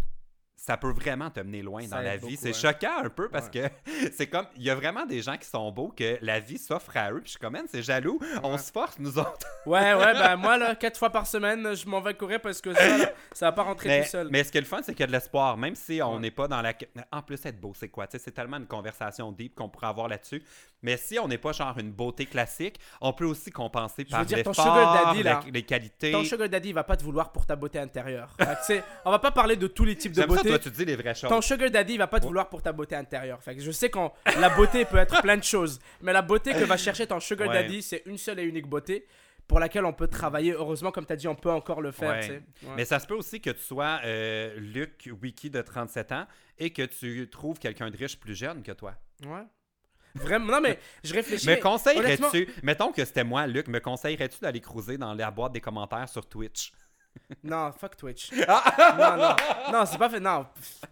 ça 0.65 0.77
peut 0.77 0.91
vraiment 0.91 1.29
te 1.29 1.39
mener 1.41 1.61
loin 1.61 1.81
Ça 1.83 1.97
dans 1.97 2.01
la 2.01 2.17
vie. 2.17 2.37
C'est 2.37 2.53
choquant 2.53 3.03
un 3.03 3.09
peu 3.09 3.29
parce 3.29 3.49
que 3.49 3.59
c'est 4.13 4.25
comme 4.27 4.47
il 4.55 4.63
y 4.63 4.69
a 4.71 4.75
vraiment 4.75 5.05
des 5.05 5.21
gens 5.21 5.37
qui 5.37 5.47
sont 5.47 5.71
beaux 5.71 5.89
que 5.95 6.17
la 6.21 6.39
vie 6.39 6.57
s'offre 6.57 6.95
à 6.97 7.11
eux. 7.11 7.17
Puis 7.21 7.25
je 7.25 7.29
suis 7.31 7.39
comme, 7.39 7.55
c'est 7.67 7.83
jaloux. 7.83 8.19
On 8.41 8.57
se 8.57 8.71
force 8.71 8.97
nous 8.97 9.19
autres. 9.19 9.45
Ouais, 9.67 9.93
ouais, 9.93 10.13
bah 10.13 10.35
moi, 10.35 10.57
là, 10.57 10.73
quatre 10.75 10.97
fois 10.97 11.11
par 11.11 11.27
semaine, 11.27 11.75
je 11.75 11.87
m'en 11.87 12.01
vais 12.01 12.15
courir 12.15 12.41
parce 12.41 12.61
que 12.61 12.73
ça, 12.73 12.97
là, 12.97 13.11
ça 13.31 13.45
va 13.47 13.51
pas 13.51 13.63
rentrer 13.63 13.89
Mais, 13.89 14.03
tout 14.03 14.09
seul. 14.09 14.27
mais 14.31 14.43
ce 14.43 14.51
qui 14.51 14.57
est 14.57 14.61
le 14.61 14.67
fun, 14.67 14.79
c'est 14.83 14.93
qu'il 14.93 15.01
y 15.01 15.03
a 15.03 15.07
de 15.07 15.11
l'espoir. 15.11 15.55
Même 15.57 15.75
si 15.75 16.01
on 16.01 16.15
Ouais. 16.15 16.19
n'est 16.19 16.31
pas 16.31 16.47
dans 16.47 16.61
la. 16.61 16.73
En 17.11 17.21
plus, 17.21 17.45
être 17.45 17.59
beau, 17.61 17.73
c'est 17.75 17.89
quoi? 17.89 18.07
C'est 18.09 18.31
tellement 18.33 18.57
une 18.57 18.65
conversation 18.67 19.31
deep 19.31 19.53
qu'on 19.55 19.69
pourrait 19.69 19.87
avoir 19.87 20.07
là-dessus. 20.07 20.43
Mais 20.81 20.97
si 20.97 21.17
on 21.17 21.27
n'est 21.27 21.37
pas 21.37 21.51
genre 21.51 21.77
une 21.79 21.91
beauté 21.91 22.25
classique, 22.25 22.79
on 23.01 23.11
peut 23.13 23.25
aussi 23.25 23.49
compenser 23.49 24.03
veux 24.03 24.09
par 24.09 24.25
dire, 24.25 24.43
ton 24.43 24.51
l'effort, 24.51 24.65
sugar 24.65 25.05
daddy, 25.05 25.23
là, 25.23 25.39
les 25.51 25.63
qualités. 25.63 26.11
Ton 26.11 26.23
sugar 26.23 26.47
daddy, 26.47 26.69
il 26.69 26.75
va 26.75 26.83
pas 26.83 26.95
te 26.95 27.03
vouloir 27.03 27.31
pour 27.31 27.45
ta 27.45 27.55
beauté 27.55 27.79
intérieure. 27.79 28.29
Fait 28.37 28.75
que, 28.77 28.81
on 29.05 29.11
va 29.11 29.19
pas 29.19 29.31
parler 29.31 29.55
de 29.55 29.67
tous 29.67 29.85
les 29.85 29.95
types 29.95 30.11
de 30.11 30.21
J'aime 30.21 30.29
ça, 30.29 30.35
beauté. 30.35 30.49
toi, 30.49 30.59
tu 30.59 30.69
dis 30.69 30.85
les 30.85 30.95
vraies 30.95 31.15
choses. 31.15 31.29
Ton 31.29 31.41
sugar 31.41 31.69
daddy 31.71 31.93
il 31.93 31.97
va 31.97 32.07
pas 32.07 32.19
te 32.19 32.25
vouloir 32.25 32.49
pour 32.49 32.61
ta 32.61 32.71
beauté 32.71 32.95
intérieure. 32.95 33.41
Fait 33.41 33.55
que 33.55 33.61
je 33.61 33.71
sais 33.71 33.89
que 33.89 33.97
la 34.39 34.49
beauté 34.49 34.85
peut 34.85 34.97
être 34.97 35.21
plein 35.21 35.37
de 35.37 35.43
choses, 35.43 35.79
mais 36.01 36.13
la 36.13 36.21
beauté 36.21 36.53
que 36.53 36.63
va 36.63 36.77
chercher 36.77 37.07
ton 37.07 37.19
sugar 37.19 37.47
Ouais. 37.47 37.53
daddy, 37.53 37.81
c'est 37.81 38.03
une 38.05 38.17
seule 38.17 38.39
et 38.39 38.43
unique 38.43 38.67
beauté 38.67 39.05
pour 39.47 39.59
laquelle 39.59 39.85
on 39.85 39.93
peut 39.93 40.07
travailler. 40.07 40.53
Heureusement, 40.53 40.91
comme 40.91 41.05
tu 41.05 41.13
as 41.13 41.15
dit, 41.15 41.27
on 41.27 41.35
peut 41.35 41.51
encore 41.51 41.81
le 41.81 41.91
faire. 41.91 42.19
Ouais. 42.19 42.29
Ouais. 42.63 42.73
Mais 42.77 42.85
ça 42.85 42.99
se 42.99 43.05
peut 43.07 43.13
aussi 43.15 43.39
que 43.41 43.51
tu 43.51 43.61
sois 43.61 43.99
euh, 44.03 44.55
Luc 44.57 45.09
Wiki 45.21 45.49
de 45.49 45.61
37 45.61 46.11
ans 46.11 46.25
et 46.57 46.71
que 46.71 46.81
tu 46.83 47.29
trouves 47.29 47.59
quelqu'un 47.59 47.89
de 47.89 47.97
riche 47.97 48.19
plus 48.19 48.35
jeune 48.35 48.63
que 48.63 48.71
toi. 48.71 48.95
Ouais. 49.25 49.43
Vraiment, 50.15 50.53
non, 50.53 50.61
mais 50.61 50.79
je 51.03 51.13
réfléchis. 51.13 51.47
Me 51.47 51.55
conseillerais-tu, 51.57 52.49
mettons 52.63 52.91
que 52.91 53.03
c'était 53.05 53.23
moi, 53.23 53.45
Luc, 53.47 53.67
me 53.67 53.79
conseillerais-tu 53.79 54.39
d'aller 54.39 54.61
cruiser 54.61 54.97
dans 54.97 55.13
la 55.13 55.29
boîte 55.29 55.51
des 55.51 55.61
commentaires 55.61 56.09
sur 56.09 56.27
Twitch? 56.27 56.71
Non, 57.43 57.71
fuck 57.71 57.95
Twitch. 57.95 58.29
Ah! 58.47 58.95
non, 58.97 59.17
non, 59.71 59.79
non, 59.79 59.85
c'est 59.85 59.97
pas 59.97 60.09
fait. 60.09 60.19
Non, 60.19 60.45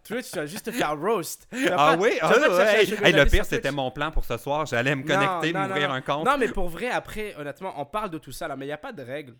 Twitch, 0.05 0.31
tu 0.31 0.37
vas 0.37 0.45
juste 0.45 0.65
te 0.65 0.71
faire 0.71 0.97
roast. 0.97 1.47
Ah 1.51 1.75
pas- 1.75 1.97
oui? 1.97 2.11
Ah, 2.21 2.33
te 2.33 2.49
ouais. 2.49 3.05
Hey, 3.05 3.11
le 3.13 3.25
pire, 3.25 3.45
c'était 3.45 3.71
mon 3.71 3.91
plan 3.91 4.09
pour 4.09 4.23
ce 4.23 4.37
soir. 4.37 4.65
J'allais 4.65 4.95
me 4.95 5.03
connecter, 5.03 5.51
m'ouvrir 5.51 5.91
un 5.91 6.01
compte. 6.01 6.25
Non, 6.25 6.37
mais 6.37 6.47
pour 6.47 6.69
vrai, 6.69 6.89
après, 6.89 7.35
honnêtement, 7.35 7.73
on 7.77 7.85
parle 7.85 8.09
de 8.09 8.17
tout 8.19 8.31
ça 8.31 8.47
là, 8.47 8.55
mais 8.55 8.63
il 8.65 8.69
n'y 8.69 8.73
a 8.73 8.77
pas 8.77 8.93
de 8.93 9.03
règles. 9.03 9.35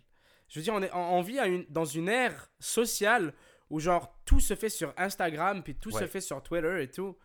Je 0.50 0.58
veux 0.58 0.62
dire, 0.62 0.74
on, 0.74 0.82
est, 0.82 0.90
on, 0.92 1.16
on 1.18 1.20
vit 1.22 1.38
à 1.38 1.46
une- 1.46 1.64
dans 1.70 1.86
une 1.86 2.08
ère 2.10 2.50
sociale 2.60 3.32
où, 3.70 3.80
genre, 3.80 4.14
tout 4.26 4.40
se 4.40 4.54
fait 4.54 4.68
sur 4.68 4.92
Instagram, 4.98 5.62
puis 5.62 5.74
tout 5.74 5.90
se 5.90 6.06
fait 6.06 6.20
sur 6.20 6.42
Twitter 6.42 6.82
et 6.82 6.88
tout. 6.90 7.16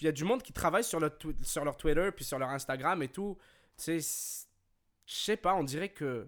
Il 0.00 0.04
y 0.04 0.08
a 0.08 0.12
du 0.12 0.24
monde 0.24 0.42
qui 0.42 0.52
travaille 0.52 0.84
sur, 0.84 1.00
le 1.00 1.10
sur 1.42 1.64
leur 1.64 1.76
Twitter, 1.76 2.10
puis 2.14 2.24
sur 2.24 2.38
leur 2.38 2.48
Instagram 2.50 3.02
et 3.02 3.08
tout. 3.08 3.36
Tu 3.76 4.00
sais, 4.00 4.46
je 5.06 5.14
sais 5.14 5.36
pas, 5.36 5.54
on 5.54 5.64
dirait 5.64 5.88
que. 5.90 6.26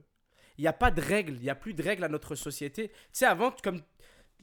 Il 0.58 0.62
n'y 0.62 0.68
a 0.68 0.72
pas 0.74 0.90
de 0.90 1.00
règles, 1.00 1.34
il 1.36 1.42
n'y 1.42 1.48
a 1.50 1.54
plus 1.54 1.72
de 1.72 1.82
règles 1.82 2.04
à 2.04 2.08
notre 2.08 2.34
société. 2.34 2.88
Tu 2.88 2.94
sais, 3.12 3.24
avant, 3.24 3.50
comme 3.62 3.80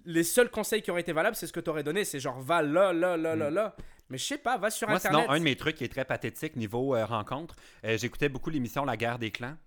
les 0.03 0.23
seuls 0.23 0.49
conseils 0.49 0.81
qui 0.81 0.89
auraient 0.89 1.01
été 1.01 1.11
valables, 1.13 1.35
c'est 1.35 1.45
ce 1.45 1.53
que 1.53 1.59
tu 1.59 1.69
aurais 1.69 1.83
donné. 1.83 2.05
C'est 2.05 2.19
genre, 2.19 2.39
va 2.39 2.61
là, 2.63 2.91
là, 2.91 3.15
là, 3.17 3.35
là, 3.35 3.51
Mm. 3.51 3.53
là. 3.53 3.75
Mais 4.09 4.17
je 4.17 4.23
sais 4.25 4.37
pas, 4.37 4.57
va 4.57 4.71
sur 4.71 4.87
Moi, 4.87 4.97
Internet. 4.97 5.21
sinon, 5.21 5.31
un 5.33 5.37
de 5.37 5.43
mes 5.43 5.55
trucs 5.55 5.75
qui 5.75 5.83
est 5.83 5.89
très 5.89 6.05
pathétique 6.05 6.55
niveau 6.55 6.95
euh, 6.95 7.05
rencontre, 7.05 7.55
euh, 7.83 7.97
j'écoutais 7.97 8.29
beaucoup 8.29 8.49
l'émission 8.49 8.83
La 8.85 8.97
guerre 8.97 9.19
des 9.19 9.31
clans. 9.31 9.57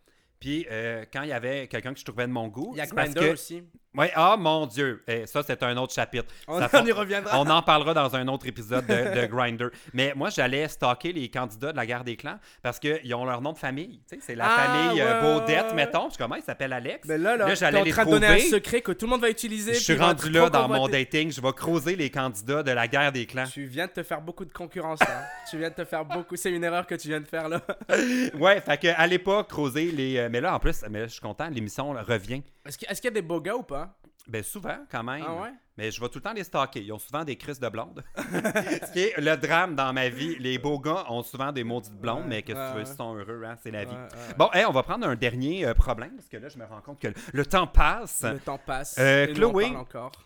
Puis, 0.41 0.67
euh, 0.71 1.05
quand 1.13 1.23
il 1.23 1.29
y 1.29 1.33
avait 1.33 1.69
quelqu'un 1.69 1.93
que 1.93 2.01
je 2.01 2.05
trouvais 2.07 2.27
de 2.27 2.33
mon 2.33 2.49
goût, 2.49 2.71
Il 2.73 2.79
y 2.79 2.81
a 2.81 2.87
Grindr 2.87 3.21
que- 3.21 3.33
aussi. 3.35 3.63
Ouais, 3.97 4.13
ah 4.15 4.37
mon 4.39 4.67
Dieu. 4.67 5.03
Eh, 5.09 5.27
ça, 5.27 5.43
c'est 5.45 5.61
un 5.65 5.77
autre 5.77 5.93
chapitre. 5.93 6.27
On, 6.47 6.59
Ça 6.61 6.67
on 6.73 6.85
fait- 6.85 6.85
y 6.89 6.93
reviendra. 6.93 7.39
On 7.41 7.49
en 7.51 7.61
parlera 7.61 7.93
dans 7.93 8.15
un 8.15 8.29
autre 8.29 8.47
épisode 8.47 8.87
de, 8.87 9.21
de 9.21 9.27
Grinder. 9.27 9.67
Mais 9.93 10.13
moi, 10.15 10.31
j'allais 10.31 10.69
stalker 10.69 11.13
les 11.13 11.29
candidats 11.29 11.73
de 11.73 11.77
la 11.77 11.85
guerre 11.87 12.05
des 12.05 12.17
clans 12.17 12.39
parce 12.63 12.79
qu'ils 12.79 13.13
ont 13.17 13.25
leur 13.25 13.41
nom 13.41 13.53
de 13.53 13.59
famille. 13.59 14.01
Tu 14.09 14.15
sais, 14.17 14.23
c'est 14.25 14.35
la 14.37 14.47
Ah, 14.49 14.57
famille 14.63 15.01
euh, 15.01 15.21
ouais, 15.35 15.41
Baudette, 15.41 15.65
ouais. 15.71 15.75
mettons. 15.75 16.07
Je 16.09 16.13
sais 16.13 16.19
comment 16.19 16.37
il 16.37 16.43
s'appelle 16.43 16.73
Alex? 16.73 17.09
Mais 17.09 17.19
là, 17.19 17.37
là, 17.37 17.47
Là, 17.47 17.51
t'es 17.51 17.57
j'allais 17.57 17.81
en 17.81 17.85
les 17.85 17.91
train 17.91 18.05
de 18.05 18.11
donner 18.11 18.27
un 18.29 18.35
trouver. 18.37 18.49
secret 18.49 18.81
que 18.81 18.93
tout 18.93 19.07
le 19.07 19.11
monde 19.11 19.23
va 19.23 19.31
utiliser. 19.31 19.75
Je 19.75 19.81
suis 19.81 19.97
rendu 19.99 20.31
là 20.31 20.49
dans 20.51 20.69
mon 20.69 20.87
dating. 20.89 21.33
Je 21.33 21.41
vais 21.41 21.53
creuser 21.53 21.97
les 21.97 22.11
candidats 22.11 22.63
de 22.63 22.71
la 22.71 22.87
guerre 22.87 23.11
des 23.11 23.27
clans. 23.27 23.45
Tu 23.53 23.65
viens 23.65 23.87
de 23.87 23.93
te 23.93 24.05
faire 24.05 24.21
beaucoup 24.21 24.45
de 24.45 24.53
concurrence 24.53 25.01
là. 25.01 25.25
tu 25.51 25.59
viens 25.59 25.71
de 25.71 25.75
te 25.75 25.85
faire 25.85 26.05
beaucoup. 26.05 26.37
C'est 26.37 26.53
une 26.53 26.63
erreur 26.63 26.87
que 26.87 26.95
tu 26.95 27.09
viens 27.09 27.21
de 27.21 27.27
faire 27.27 27.49
là. 27.49 27.61
Ouais, 28.39 28.61
fait 28.61 28.79
que 28.79 28.89
à 28.97 29.07
l'époque, 29.09 29.49
creuser 29.49 29.91
les. 29.91 30.17
euh, 30.17 30.29
mais 30.31 30.41
là, 30.41 30.55
en 30.55 30.61
plus, 30.61 30.85
mais 30.89 31.01
là, 31.01 31.07
je 31.07 31.13
suis 31.13 31.21
content, 31.21 31.49
l'émission 31.49 31.93
là, 31.93 32.03
revient. 32.03 32.43
Est-ce 32.65 32.79
qu'il 32.79 33.05
y 33.05 33.09
a 33.09 33.11
des 33.11 33.23
beaux 33.23 33.41
gars 33.41 33.57
ou 33.57 33.63
pas? 33.65 33.90
Ben 34.29 34.43
souvent, 34.43 34.79
quand 34.91 35.03
même. 35.03 35.25
Ah 35.27 35.43
ouais? 35.43 35.53
Mais 35.77 35.91
je 35.91 36.01
vais 36.01 36.09
tout 36.09 36.19
le 36.19 36.23
temps 36.23 36.33
les 36.33 36.45
stalker. 36.45 36.83
Ils 36.83 36.93
ont 36.93 36.99
souvent 36.99 37.25
des 37.25 37.37
crises 37.37 37.59
de 37.59 37.69
blondes. 37.69 38.05
Ce 38.17 38.93
qui 38.93 39.01
est 39.01 39.19
le 39.19 39.37
drame 39.37 39.75
dans 39.75 39.93
ma 39.93 40.09
vie. 40.09 40.37
Les 40.39 40.59
beaux 40.59 40.79
gars 40.79 41.07
ont 41.09 41.23
souvent 41.23 41.53
des 41.53 41.65
maudites 41.65 41.95
blondes, 41.99 42.23
Ouais, 42.23 42.29
mais 42.29 42.43
que 42.43 42.53
ouais, 42.53 42.71
tu 42.71 42.77
veux, 42.77 42.83
ils 42.83 42.97
sont 42.97 43.17
heureux, 43.17 43.43
hein, 43.45 43.57
c'est 43.63 43.71
la 43.71 43.85
vie. 43.85 43.97
Bon, 44.37 44.51
hey, 44.53 44.67
on 44.67 44.73
va 44.73 44.83
prendre 44.83 45.07
un 45.07 45.17
dernier 45.17 45.65
euh, 45.65 45.75
problème, 45.75 46.17
parce 46.17 46.29
que 46.29 46.37
là, 46.37 46.49
je 46.49 46.59
me 46.59 46.67
rends 46.67 46.83
compte 46.83 47.01
que 47.01 47.09
le, 47.09 47.15
le 47.33 47.47
temps 47.47 47.67
passe. 47.67 48.23
Le 48.23 48.39
temps 48.39 48.59
passe. 48.59 48.97
Euh, 48.99 49.33
Chloé. 49.35 49.73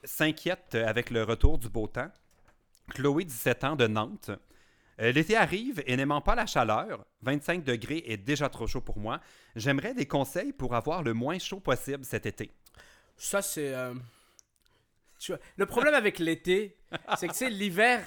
S'inquiète 0.03 0.75
euh, 0.75 0.87
avec 0.87 1.11
le 1.11 1.23
retour 1.23 1.59
du 1.59 1.69
beau 1.69 1.87
temps. 1.87 2.11
Chloé, 2.95 3.25
17 3.25 3.65
ans, 3.65 3.77
de 3.77 3.87
Nantes. 3.87 4.31
Euh, 5.01 5.13
L'été 5.13 5.37
arrive 5.37 5.83
et 5.87 5.97
n'aimant 5.97 6.21
pas 6.21 6.35
la 6.35 6.47
chaleur, 6.47 7.05
25 7.23 7.65
degrés 7.65 8.03
est 8.07 8.17
déjà 8.17 8.49
trop 8.49 8.67
chaud 8.67 8.81
pour 8.81 8.99
moi. 8.99 9.21
J'aimerais 9.57 9.95
des 9.95 10.07
conseils 10.07 10.53
pour 10.53 10.75
avoir 10.75 11.03
le 11.03 11.15
moins 11.15 11.39
chaud 11.39 11.61
possible 11.61 12.05
cet 12.05 12.27
été. 12.27 12.53
Ça, 13.17 13.43
c'est. 13.43 13.73
euh, 13.75 13.95
tu 15.19 15.33
vois, 15.33 15.41
Le 15.57 15.67
problème 15.67 15.95
avec 15.95 16.19
l'été, 16.19 16.77
c'est 17.17 17.29
que 17.29 17.35
c'est 17.35 17.51
l'hiver, 17.51 18.05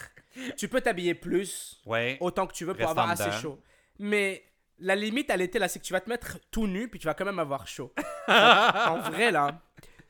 tu 0.58 0.68
peux 0.68 0.82
t'habiller 0.82 1.16
plus, 1.16 1.82
Ouais. 1.86 2.18
autant 2.20 2.46
que 2.48 2.54
tu 2.54 2.66
veux 2.66 2.74
pour 2.76 2.90
avoir 2.90 3.10
assez 3.10 3.32
chaud. 3.32 3.60
Mais 4.00 4.44
la 4.80 4.96
limite 4.96 5.30
à 5.32 5.38
l'été, 5.38 5.58
là, 5.60 5.68
c'est 5.68 5.80
que 5.80 5.86
tu 5.86 5.94
vas 5.94 6.02
te 6.02 6.10
mettre 6.10 6.38
tout 6.52 6.68
nu, 6.68 6.88
puis 6.88 7.00
tu 7.00 7.08
vas 7.08 7.14
quand 7.16 7.26
même 7.26 7.40
avoir 7.40 7.68
chaud. 7.68 7.92
en 8.28 9.00
vrai, 9.00 9.32
là, 9.32 9.60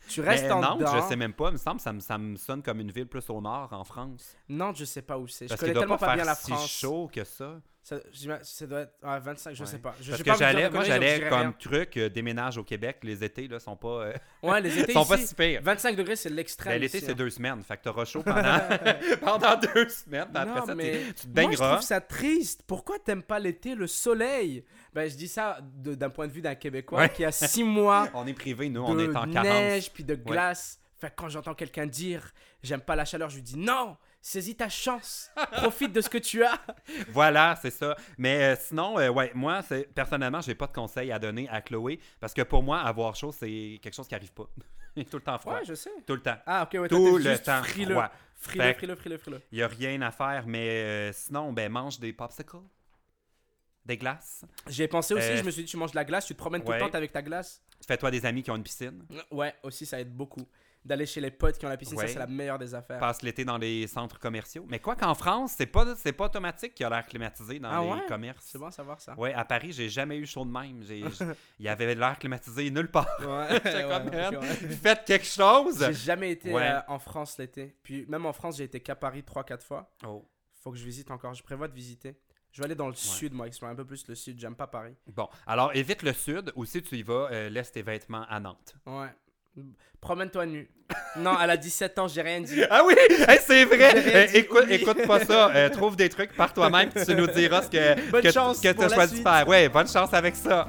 tu 0.09 0.19
restes 0.21 0.43
Mais 0.45 0.51
en 0.51 0.59
Nantes, 0.61 0.79
dedans. 0.79 1.01
je 1.01 1.07
sais 1.07 1.15
même 1.15 1.33
pas. 1.33 1.49
Il 1.49 1.53
me 1.53 1.57
semble 1.57 1.79
ça 1.79 1.93
me, 1.93 1.99
ça 1.99 2.17
me 2.17 2.35
sonne 2.35 2.61
comme 2.63 2.79
une 2.81 2.91
ville 2.91 3.07
plus 3.07 3.29
au 3.29 3.39
nord 3.39 3.71
en 3.71 3.83
France. 3.83 4.35
Nantes, 4.49 4.77
je 4.77 4.85
sais 4.85 5.01
pas 5.01 5.17
où 5.17 5.27
c'est. 5.27 5.47
Je 5.47 5.55
connais 5.55 5.73
tellement 5.73 5.97
pas 5.97 6.15
bien 6.15 6.25
la 6.25 6.35
si 6.35 6.51
France. 6.51 6.69
chaud 6.69 7.09
que 7.13 7.23
ça. 7.23 7.61
Ça, 7.87 8.65
doit 8.67 8.81
être 8.81 8.91
ouais, 9.01 9.19
25, 9.19 9.53
je 9.55 9.61
Ouais. 9.63 9.69
sais 9.69 9.77
pas. 9.77 9.95
Je, 10.01 10.11
Parce 10.11 10.21
que 10.21 10.33
j'allais, 10.37 10.67
de 10.67 10.73
moi 10.73 10.83
j'allais 10.83 11.29
comme 11.29 11.39
rien. 11.39 11.51
truc 11.57 11.95
euh, 11.95 12.09
déménage 12.09 12.57
au 12.57 12.63
Québec. 12.65 12.97
Les 13.03 13.23
étés 13.23 13.47
là 13.47 13.59
sont 13.61 13.77
pas, 13.77 13.87
euh, 14.07 14.13
Ouais, 14.43 14.59
les 14.59 14.77
étés 14.77 14.91
sont 14.93 15.05
pas 15.05 15.17
si 15.17 15.33
pires. 15.33 15.61
25 15.63 15.95
degrés, 15.95 16.17
c'est 16.17 16.29
l'extrême. 16.29 16.73
Ben, 16.73 16.81
l'été 16.81 16.99
c'est 16.99 17.11
hein. 17.11 17.15
deux 17.15 17.29
semaines, 17.29 17.63
fait 17.63 17.77
que 17.77 17.83
t'auras 17.83 18.03
chaud 18.03 18.23
pendant, 18.25 18.59
pendant 19.21 19.55
deux 19.73 19.87
semaines. 19.87 20.27
après 20.35 20.59
Non, 20.59 20.65
ça, 20.65 20.75
mais 20.75 20.99
tu 21.15 21.27
te 21.27 21.39
Moi, 21.41 21.51
je 21.51 21.57
trouve 21.57 21.81
ça 21.81 22.01
triste. 22.01 22.63
Pourquoi 22.67 22.99
t'aimes 22.99 23.23
pas 23.23 23.39
l'été, 23.39 23.73
le 23.73 23.87
soleil? 23.87 24.65
Ben, 24.93 25.09
je 25.09 25.15
dis 25.15 25.29
ça 25.29 25.59
de- 25.61 25.95
d'un 25.95 26.09
point 26.09 26.27
de 26.27 26.33
vue 26.33 26.41
d'un 26.41 26.55
Québécois 26.55 26.99
Ouais. 26.99 27.09
qui 27.09 27.23
a 27.23 27.31
six 27.31 27.63
mois 27.63 28.09
On 28.13 28.27
est 28.27 28.33
privé, 28.33 28.67
nous, 28.67 28.81
on 28.81 28.95
de 28.95 29.05
est 29.09 29.15
en 29.15 29.31
carence. 29.31 29.47
neige 29.47 29.91
puis 29.93 30.03
de 30.03 30.15
glace. 30.15 30.77
Fait 30.99 31.07
que 31.09 31.13
quand 31.15 31.29
j'entends 31.29 31.53
quelqu'un 31.53 31.85
dire 31.85 32.33
j'aime 32.63 32.81
pas 32.81 32.95
la 32.97 33.05
chaleur, 33.05 33.29
je 33.29 33.35
lui 33.35 33.43
dis 33.43 33.57
non, 33.57 33.95
saisis 34.21 34.55
ta 34.55 34.69
chance, 34.69 35.31
profite 35.53 35.93
de 35.93 36.01
ce 36.01 36.09
que 36.09 36.17
tu 36.17 36.43
as. 36.43 36.59
Voilà, 37.09 37.57
c'est 37.61 37.71
ça. 37.71 37.95
Mais 38.17 38.43
euh, 38.43 38.55
sinon, 38.59 38.99
euh, 38.99 39.09
ouais, 39.09 39.31
moi, 39.33 39.61
c'est, 39.61 39.93
personnellement, 39.93 40.41
j'ai 40.41 40.55
pas 40.55 40.67
de 40.67 40.73
conseils 40.73 41.11
à 41.11 41.19
donner 41.19 41.47
à 41.49 41.61
Chloé 41.61 41.99
parce 42.19 42.33
que 42.33 42.41
pour 42.41 42.63
moi, 42.63 42.79
avoir 42.79 43.15
chaud, 43.15 43.31
c'est 43.31 43.79
quelque 43.81 43.93
chose 43.93 44.07
qui 44.07 44.15
arrive 44.15 44.33
pas. 44.33 44.49
Tout 44.95 45.17
le 45.17 45.23
temps 45.23 45.37
froid. 45.37 45.55
Ouais, 45.55 45.65
je 45.65 45.75
sais. 45.75 45.91
Tout 46.05 46.15
le 46.15 46.21
temps. 46.21 46.37
Ah, 46.45 46.63
ok, 46.63 46.81
ouais, 46.81 46.87
Tout 46.87 47.17
le 47.17 47.23
juste 47.23 47.43
temps 47.45 47.63
frileux. 47.63 47.93
froid. 47.93 48.11
Frileux, 48.35 48.73
frileux, 48.73 48.95
frileux, 48.95 49.17
frileux. 49.17 49.41
Il 49.51 49.57
y 49.57 49.63
a 49.63 49.67
rien 49.67 50.01
à 50.01 50.11
faire, 50.11 50.45
mais 50.45 50.69
euh, 50.69 51.13
sinon, 51.13 51.51
ben, 51.53 51.71
mange 51.71 51.99
des 51.99 52.13
popsicles, 52.13 52.57
des 53.85 53.97
glaces. 53.97 54.45
J'y 54.67 54.83
ai 54.83 54.87
pensé 54.87 55.13
aussi, 55.13 55.37
je 55.37 55.43
me 55.43 55.49
suis 55.49 55.63
dit, 55.63 55.69
tu 55.69 55.77
manges 55.77 55.91
de 55.91 55.95
la 55.95 56.05
glace, 56.05 56.25
tu 56.25 56.33
te 56.33 56.37
promènes 56.39 56.61
tout 56.61 56.69
ouais. 56.69 56.79
le 56.79 56.85
temps 56.85 56.95
avec 56.95 57.11
ta 57.11 57.21
glace. 57.21 57.63
Fais-toi 57.85 58.11
des 58.11 58.25
amis 58.25 58.43
qui 58.43 58.51
ont 58.51 58.55
une 58.55 58.63
piscine. 58.63 59.05
Ouais, 59.31 59.55
aussi, 59.63 59.85
ça 59.85 59.99
aide 59.99 60.13
beaucoup. 60.13 60.47
D'aller 60.87 61.05
chez 61.05 61.19
les 61.19 61.31
potes 61.31 61.57
qui 61.57 61.65
ont 61.65 61.69
la 61.69 61.75
piscine, 61.75 61.97
Ouais. 61.97 62.07
ça, 62.07 62.13
c'est 62.13 62.19
la 62.19 62.27
meilleure 62.27 62.57
des 62.57 62.73
affaires. 62.73 62.97
Passe 62.97 63.21
l'été 63.21 63.43
dans 63.43 63.57
les 63.57 63.87
centres 63.87 64.17
commerciaux. 64.19 64.65
Mais 64.69 64.79
quoi 64.79 64.95
qu'en 64.95 65.13
France, 65.15 65.55
c'est 65.57 65.65
pas, 65.65 65.95
c'est 65.97 66.13
pas 66.13 66.25
automatique 66.27 66.73
qu'il 66.75 66.85
y 66.85 66.87
a 66.87 66.89
l'air 66.89 67.05
climatisé 67.05 67.59
dans 67.59 67.69
Ah 67.69 67.81
les 67.83 67.89
ouais? 68.01 68.05
commerces. 68.07 68.45
C'est 68.47 68.57
bon 68.57 68.67
à 68.67 68.71
savoir 68.71 69.01
ça. 69.01 69.13
Ouais, 69.19 69.33
à 69.33 69.43
Paris, 69.43 69.73
j'ai 69.73 69.89
jamais 69.89 70.15
eu 70.17 70.25
chaud 70.25 70.45
de 70.45 70.49
même. 70.49 70.81
Il 71.59 71.65
y 71.65 71.67
avait 71.67 71.93
l'air 71.93 72.17
climatisé 72.17 72.71
nulle 72.71 72.89
part. 72.89 73.09
Ouais, 73.19 73.27
ouais. 73.65 74.43
Faites 74.81 75.03
quelque 75.03 75.25
chose! 75.25 75.79
J'ai 75.85 75.93
jamais 75.93 76.31
été 76.31 76.53
euh, 76.55 76.79
en 76.87 76.99
France 76.99 77.37
l'été. 77.37 77.75
Puis 77.83 78.05
même 78.07 78.25
en 78.25 78.31
France, 78.31 78.55
j'ai 78.57 78.63
été 78.63 78.79
qu'à 78.79 78.95
Paris 78.95 79.23
3-4 79.27 79.61
fois. 79.63 79.91
Oh. 80.05 80.25
Faut 80.63 80.71
que 80.71 80.77
je 80.77 80.85
visite 80.85 81.11
encore. 81.11 81.33
Je 81.33 81.43
prévois 81.43 81.67
de 81.67 81.73
visiter. 81.75 82.17
Je 82.53 82.61
vais 82.61 82.65
aller 82.65 82.75
dans 82.75 82.87
le 82.87 82.95
sud, 82.95 83.33
moi, 83.33 83.45
explorer 83.45 83.73
un 83.73 83.75
peu 83.75 83.85
plus 83.85 84.07
le 84.07 84.15
sud. 84.15 84.39
J'aime 84.39 84.55
pas 84.55 84.67
Paris. 84.67 84.95
Bon, 85.07 85.27
alors 85.45 85.75
évite 85.75 86.01
le 86.01 86.13
sud, 86.13 86.51
ou 86.55 86.63
si 86.65 86.81
tu 86.81 86.95
y 86.95 87.03
vas, 87.03 87.27
euh, 87.31 87.49
laisse 87.49 87.71
tes 87.73 87.81
vêtements 87.81 88.25
à 88.29 88.39
Nantes. 88.39 88.75
Ouais. 88.85 89.09
Promène-toi 90.01 90.45
nu. 90.45 90.69
non, 91.17 91.33
elle 91.43 91.49
a 91.49 91.57
17 91.57 91.99
ans, 91.99 92.07
j'ai 92.07 92.21
rien 92.21 92.39
dit. 92.41 92.61
Ah 92.69 92.81
oui, 92.85 92.93
Hey, 93.27 93.39
c'est 93.45 93.65
vrai. 93.65 94.27
Dit, 94.29 94.37
écoute, 94.37 94.65
oui. 94.69 94.75
écoute 94.75 95.05
pas 95.05 95.19
ça. 95.25 95.51
Euh, 95.53 95.69
trouve 95.69 95.95
des 95.95 96.07
trucs 96.09 96.33
par 96.35 96.53
toi-même, 96.53 96.89
tu 97.05 97.15
nous 97.15 97.27
diras 97.27 97.63
ce 97.63 97.69
que 97.69 98.09
Bonne 98.11 98.21
que, 98.21 98.31
chance 98.31 98.59
que 98.59 98.71
t'as 98.71 98.87
la 98.87 98.95
choisi 98.95 99.17
de 99.17 99.23
faire. 99.23 99.47
Ouais, 99.47 99.67
bonne 99.69 99.87
chance 99.87 100.13
avec 100.13 100.35
ça. 100.35 100.67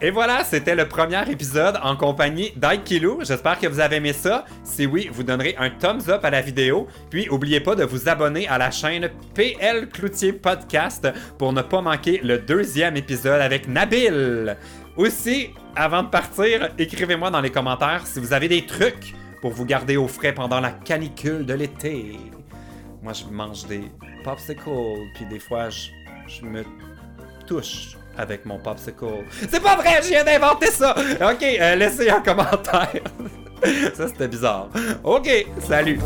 Et 0.00 0.10
voilà, 0.10 0.44
c'était 0.44 0.74
le 0.74 0.88
premier 0.88 1.30
épisode 1.30 1.78
en 1.82 1.94
compagnie 1.94 2.52
d'Aikilou. 2.56 3.18
J'espère 3.22 3.58
que 3.60 3.66
vous 3.66 3.78
avez 3.80 3.96
aimé 3.96 4.12
ça. 4.12 4.44
Si 4.64 4.86
oui, 4.86 5.08
vous 5.12 5.22
donnerez 5.22 5.54
un 5.58 5.70
thumbs 5.70 6.08
up 6.08 6.24
à 6.24 6.30
la 6.30 6.40
vidéo. 6.40 6.88
Puis, 7.10 7.26
n'oubliez 7.26 7.60
pas 7.60 7.74
de 7.74 7.84
vous 7.84 8.08
abonner 8.08 8.48
à 8.48 8.58
la 8.58 8.70
chaîne 8.70 9.10
PL 9.34 9.88
Cloutier 9.90 10.32
Podcast 10.32 11.06
pour 11.38 11.52
ne 11.52 11.62
pas 11.62 11.80
manquer 11.82 12.20
le 12.24 12.38
deuxième 12.38 12.96
épisode 12.96 13.40
avec 13.40 13.68
Nabil. 13.68 14.56
Aussi, 14.96 15.50
avant 15.74 16.04
de 16.04 16.08
partir, 16.08 16.70
écrivez-moi 16.78 17.30
dans 17.30 17.40
les 17.40 17.50
commentaires 17.50 18.06
si 18.06 18.20
vous 18.20 18.32
avez 18.32 18.46
des 18.46 18.64
trucs 18.64 19.14
pour 19.40 19.52
vous 19.52 19.64
garder 19.64 19.96
au 19.96 20.06
frais 20.06 20.32
pendant 20.32 20.60
la 20.60 20.70
canicule 20.70 21.44
de 21.44 21.54
l'été. 21.54 22.16
Moi, 23.02 23.12
je 23.12 23.24
mange 23.24 23.66
des 23.66 23.90
popsicles, 24.22 24.70
puis 25.14 25.26
des 25.26 25.40
fois, 25.40 25.68
je, 25.68 26.44
me 26.44 26.62
touche 27.46 27.96
avec 28.16 28.46
mon 28.46 28.58
popsicle. 28.58 29.24
C'est 29.50 29.62
pas 29.62 29.76
vrai, 29.76 30.00
je 30.02 30.08
viens 30.08 30.24
d'inventer 30.24 30.68
ça! 30.68 30.94
Ok, 30.96 31.42
euh, 31.42 31.74
laissez 31.74 32.08
un 32.08 32.20
commentaire. 32.20 33.02
ça, 33.94 34.08
c'était 34.08 34.28
bizarre. 34.28 34.68
Ok, 35.02 35.28
salut! 35.58 35.98